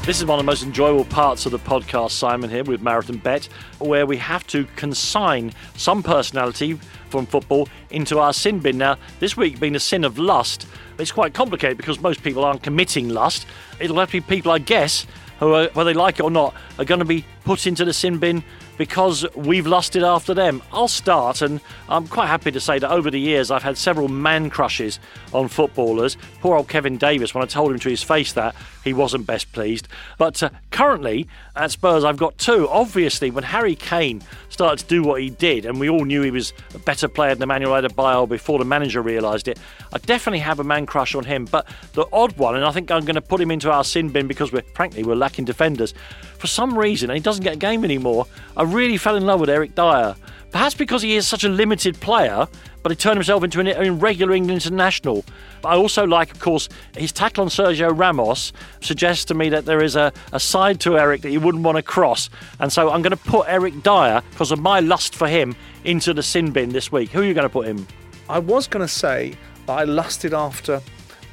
This 0.03 0.17
is 0.17 0.25
one 0.25 0.39
of 0.39 0.43
the 0.43 0.49
most 0.49 0.63
enjoyable 0.63 1.05
parts 1.05 1.45
of 1.45 1.51
the 1.51 1.59
podcast, 1.59 2.09
Simon, 2.11 2.49
here 2.49 2.63
with 2.63 2.81
Marathon 2.81 3.17
Bet, 3.17 3.45
where 3.77 4.07
we 4.07 4.17
have 4.17 4.47
to 4.47 4.65
consign 4.75 5.53
some 5.75 6.01
personality 6.01 6.79
from 7.09 7.27
football 7.27 7.69
into 7.91 8.17
our 8.17 8.33
sin 8.33 8.57
bin. 8.59 8.79
Now, 8.79 8.97
this 9.19 9.37
week 9.37 9.59
being 9.59 9.73
the 9.73 9.79
sin 9.79 10.03
of 10.03 10.17
lust, 10.17 10.65
it's 10.97 11.11
quite 11.11 11.35
complicated 11.35 11.77
because 11.77 11.99
most 11.99 12.23
people 12.23 12.43
aren't 12.43 12.63
committing 12.63 13.09
lust. 13.09 13.45
It'll 13.79 13.99
have 13.99 14.09
to 14.09 14.13
be 14.13 14.21
people, 14.21 14.51
I 14.51 14.57
guess, 14.57 15.05
who, 15.39 15.53
are, 15.53 15.69
whether 15.73 15.93
they 15.93 15.97
like 15.97 16.17
it 16.17 16.23
or 16.23 16.31
not, 16.31 16.55
are 16.79 16.85
going 16.85 16.99
to 16.99 17.05
be 17.05 17.23
put 17.43 17.67
into 17.67 17.85
the 17.85 17.93
sin 17.93 18.17
bin 18.17 18.43
because 18.77 19.25
we've 19.35 19.67
lusted 19.67 20.03
after 20.03 20.33
them. 20.33 20.61
I'll 20.71 20.87
start, 20.87 21.41
and 21.41 21.61
I'm 21.89 22.07
quite 22.07 22.27
happy 22.27 22.51
to 22.51 22.59
say 22.59 22.79
that 22.79 22.91
over 22.91 23.11
the 23.11 23.19
years 23.19 23.51
I've 23.51 23.63
had 23.63 23.77
several 23.77 24.07
man 24.07 24.49
crushes 24.49 24.99
on 25.33 25.47
footballers. 25.47 26.17
Poor 26.41 26.57
old 26.57 26.67
Kevin 26.67 26.97
Davies, 26.97 27.33
when 27.33 27.43
I 27.43 27.47
told 27.47 27.71
him 27.71 27.79
to 27.79 27.89
his 27.89 28.03
face 28.03 28.33
that, 28.33 28.55
he 28.83 28.93
wasn't 28.93 29.27
best 29.27 29.51
pleased. 29.51 29.87
But 30.17 30.41
uh, 30.41 30.49
currently 30.71 31.27
at 31.55 31.71
Spurs, 31.71 32.03
I've 32.03 32.17
got 32.17 32.37
two. 32.37 32.67
Obviously, 32.69 33.31
when 33.31 33.43
Harry 33.43 33.75
Kane 33.75 34.21
started 34.61 34.77
to 34.77 34.85
do 34.85 35.01
what 35.01 35.19
he 35.19 35.31
did, 35.31 35.65
and 35.65 35.79
we 35.79 35.89
all 35.89 36.05
knew 36.05 36.21
he 36.21 36.29
was 36.29 36.53
a 36.75 36.77
better 36.77 37.07
player 37.07 37.33
than 37.33 37.41
Emmanuel 37.41 37.81
Adebayor 37.81 38.29
before 38.29 38.59
the 38.59 38.65
manager 38.65 39.01
realised 39.01 39.47
it, 39.47 39.57
I 39.91 39.97
definitely 39.97 40.37
have 40.37 40.59
a 40.59 40.63
man 40.63 40.85
crush 40.85 41.15
on 41.15 41.23
him. 41.23 41.45
But 41.45 41.67
the 41.93 42.05
odd 42.13 42.37
one, 42.37 42.55
and 42.55 42.63
I 42.63 42.69
think 42.69 42.91
I'm 42.91 43.03
going 43.03 43.15
to 43.15 43.23
put 43.23 43.41
him 43.41 43.49
into 43.49 43.71
our 43.71 43.83
sin 43.83 44.09
bin 44.09 44.27
because 44.27 44.51
we're 44.51 44.61
frankly 44.75 45.01
we're 45.01 45.15
lacking 45.15 45.45
defenders. 45.45 45.95
For 46.37 46.45
some 46.45 46.77
reason, 46.77 47.09
and 47.09 47.17
he 47.17 47.23
doesn't 47.23 47.43
get 47.43 47.53
a 47.53 47.57
game 47.57 47.83
anymore. 47.83 48.27
I 48.55 48.61
really 48.61 48.97
fell 48.97 49.15
in 49.15 49.25
love 49.25 49.39
with 49.39 49.49
Eric 49.49 49.73
Dier. 49.73 50.15
Perhaps 50.51 50.75
because 50.75 51.01
he 51.01 51.15
is 51.15 51.27
such 51.27 51.43
a 51.43 51.49
limited 51.49 51.99
player, 51.99 52.47
but 52.83 52.91
he 52.91 52.95
turned 52.95 53.17
himself 53.17 53.43
into 53.43 53.59
an 53.59 53.67
irregular 53.67 54.33
England 54.33 54.63
international. 54.63 55.23
I 55.63 55.75
also 55.75 56.05
like, 56.05 56.31
of 56.31 56.39
course, 56.39 56.69
his 56.95 57.11
tackle 57.11 57.43
on 57.43 57.49
Sergio 57.49 57.97
Ramos 57.97 58.53
suggests 58.81 59.25
to 59.25 59.33
me 59.33 59.49
that 59.49 59.65
there 59.65 59.83
is 59.83 59.95
a, 59.95 60.11
a 60.31 60.39
side 60.39 60.79
to 60.81 60.97
Eric 60.97 61.21
that 61.21 61.31
you 61.31 61.39
wouldn't 61.39 61.63
want 61.63 61.77
to 61.77 61.83
cross. 61.83 62.29
And 62.59 62.71
so 62.71 62.89
I'm 62.89 63.01
going 63.01 63.11
to 63.11 63.17
put 63.17 63.47
Eric 63.47 63.83
Dier, 63.83 64.21
because 64.31 64.51
of 64.51 64.59
my 64.59 64.79
lust 64.79 65.15
for 65.15 65.27
him, 65.27 65.55
into 65.83 66.13
the 66.13 66.23
sin 66.23 66.51
bin 66.51 66.69
this 66.69 66.91
week. 66.91 67.09
Who 67.11 67.21
are 67.21 67.25
you 67.25 67.33
going 67.33 67.47
to 67.47 67.49
put 67.49 67.67
him? 67.67 67.87
I 68.29 68.39
was 68.39 68.67
going 68.67 68.85
to 68.85 68.91
say 68.91 69.35
that 69.67 69.73
I 69.73 69.83
lusted 69.83 70.33
after 70.33 70.81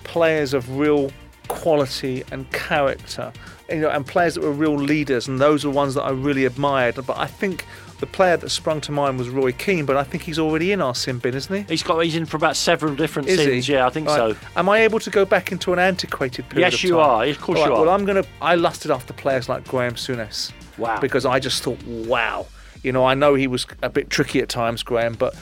players 0.04 0.54
of 0.54 0.78
real 0.78 1.10
quality 1.48 2.24
and 2.30 2.50
character 2.52 3.32
you 3.70 3.80
know, 3.80 3.90
and 3.90 4.06
players 4.06 4.34
that 4.34 4.42
were 4.42 4.52
real 4.52 4.76
leaders, 4.76 5.28
and 5.28 5.40
those 5.40 5.64
were 5.64 5.70
ones 5.70 5.94
that 5.94 6.02
I 6.02 6.10
really 6.10 6.44
admired. 6.44 6.94
But 7.06 7.18
I 7.18 7.26
think 7.26 7.66
the 7.98 8.06
player 8.06 8.36
that 8.36 8.48
sprung 8.50 8.80
to 8.82 8.92
mind 8.92 9.18
was 9.18 9.28
Roy 9.28 9.52
Keane, 9.52 9.84
but 9.84 9.96
I 9.96 10.04
think 10.04 10.22
he's 10.22 10.38
already 10.38 10.72
in 10.72 10.80
our 10.80 10.94
sin 10.94 11.18
bin, 11.18 11.34
isn't 11.34 11.54
he? 11.54 11.62
He's 11.68 11.82
got 11.82 11.98
he's 12.00 12.14
in 12.14 12.26
for 12.26 12.36
about 12.36 12.56
several 12.56 12.94
different 12.94 13.28
Is 13.28 13.38
sins. 13.38 13.66
He? 13.66 13.72
Yeah, 13.72 13.86
I 13.86 13.90
think 13.90 14.06
right. 14.08 14.34
so. 14.34 14.36
Am 14.56 14.68
I 14.68 14.80
able 14.80 15.00
to 15.00 15.10
go 15.10 15.24
back 15.24 15.52
into 15.52 15.72
an 15.72 15.78
antiquated 15.78 16.48
period? 16.48 16.72
Yes, 16.72 16.82
you 16.82 16.98
are. 17.00 17.24
Of 17.24 17.40
course 17.40 17.58
right, 17.58 17.68
you 17.68 17.74
are. 17.74 17.80
Well, 17.82 17.90
I'm 17.90 18.04
gonna. 18.04 18.24
I 18.40 18.54
lusted 18.54 18.90
after 18.90 19.12
players 19.12 19.48
like 19.48 19.66
Graeme 19.66 19.94
Souness. 19.94 20.52
Wow. 20.78 21.00
Because 21.00 21.26
I 21.26 21.40
just 21.40 21.62
thought, 21.62 21.82
wow. 21.84 22.46
You 22.84 22.92
know, 22.92 23.04
I 23.04 23.14
know 23.14 23.34
he 23.34 23.48
was 23.48 23.66
a 23.82 23.90
bit 23.90 24.08
tricky 24.10 24.40
at 24.40 24.48
times, 24.48 24.84
Graeme, 24.84 25.14
but 25.14 25.34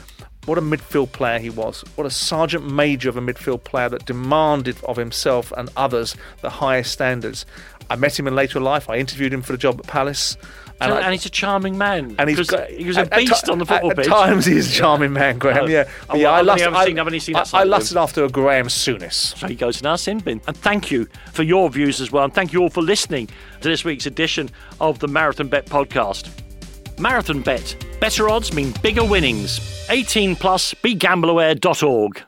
what 0.46 0.56
a 0.56 0.62
midfield 0.62 1.12
player 1.12 1.38
he 1.38 1.50
was. 1.50 1.84
What 1.96 2.06
a 2.06 2.10
sergeant 2.10 2.70
major 2.70 3.08
of 3.08 3.16
a 3.16 3.20
midfield 3.20 3.64
player 3.64 3.88
that 3.90 4.06
demanded 4.06 4.82
of 4.84 4.96
himself 4.96 5.52
and 5.56 5.68
others 5.76 6.16
the 6.40 6.48
highest 6.48 6.92
standards. 6.92 7.44
I 7.90 7.96
met 7.96 8.18
him 8.18 8.26
in 8.26 8.34
later 8.34 8.60
life. 8.60 8.88
I 8.88 8.96
interviewed 8.96 9.32
him 9.32 9.42
for 9.42 9.52
the 9.52 9.58
job 9.58 9.80
at 9.80 9.86
Palace. 9.86 10.36
And, 10.80 10.90
so, 10.90 10.96
I, 10.96 11.00
and, 11.00 11.12
he's 11.12 11.24
a 11.24 11.30
charming 11.30 11.78
man. 11.78 12.14
And 12.18 12.28
he's 12.28 12.46
got, 12.46 12.68
he 12.68 12.84
was 12.84 12.98
a 12.98 13.06
beast 13.06 13.44
at, 13.44 13.48
on 13.48 13.58
the 13.58 13.64
football 13.64 13.92
at, 13.92 13.96
pitch. 13.96 14.06
At 14.08 14.10
times 14.10 14.44
he's 14.44 14.70
a 14.70 14.74
charming 14.74 15.12
man, 15.14 15.36
uh, 15.36 15.38
Graeme. 15.38 15.58
Oh, 15.58 15.66
yeah, 15.66 15.88
oh, 16.10 16.16
yeah. 16.16 16.30
I, 16.30 16.42
lust, 16.42 16.62
I, 16.64 16.84
seen, 16.84 17.20
seen 17.20 17.36
I, 17.36 17.44
I 17.54 17.64
lusted 17.64 17.96
after 17.96 18.24
a 18.24 18.28
Graeme 18.28 18.66
Souness. 18.66 19.36
So 19.36 19.46
he 19.48 19.54
goes 19.54 19.80
in 19.80 19.86
our 19.86 19.96
sin 19.96 20.18
bin. 20.18 20.42
And 20.46 20.56
thank 20.56 20.90
you 20.90 21.08
for 21.32 21.44
your 21.44 21.70
views 21.70 22.00
as 22.00 22.12
well. 22.12 22.24
And 22.24 22.34
thank 22.34 22.52
you 22.52 22.60
all 22.60 22.68
for 22.68 22.82
listening 22.82 23.28
to 23.62 23.68
this 23.68 23.84
week's 23.84 24.04
edition 24.04 24.50
of 24.80 24.98
the 24.98 25.08
Marathon 25.08 25.48
Bet 25.48 25.64
podcast. 25.64 26.28
Marathon 26.98 27.40
Bet. 27.40 27.76
Better 28.00 28.28
odds 28.28 28.52
mean 28.52 28.74
bigger 28.82 29.04
winnings. 29.04 29.86
18 29.88 30.36
plus. 30.36 30.74
BeGambleAware.org. 30.74 32.22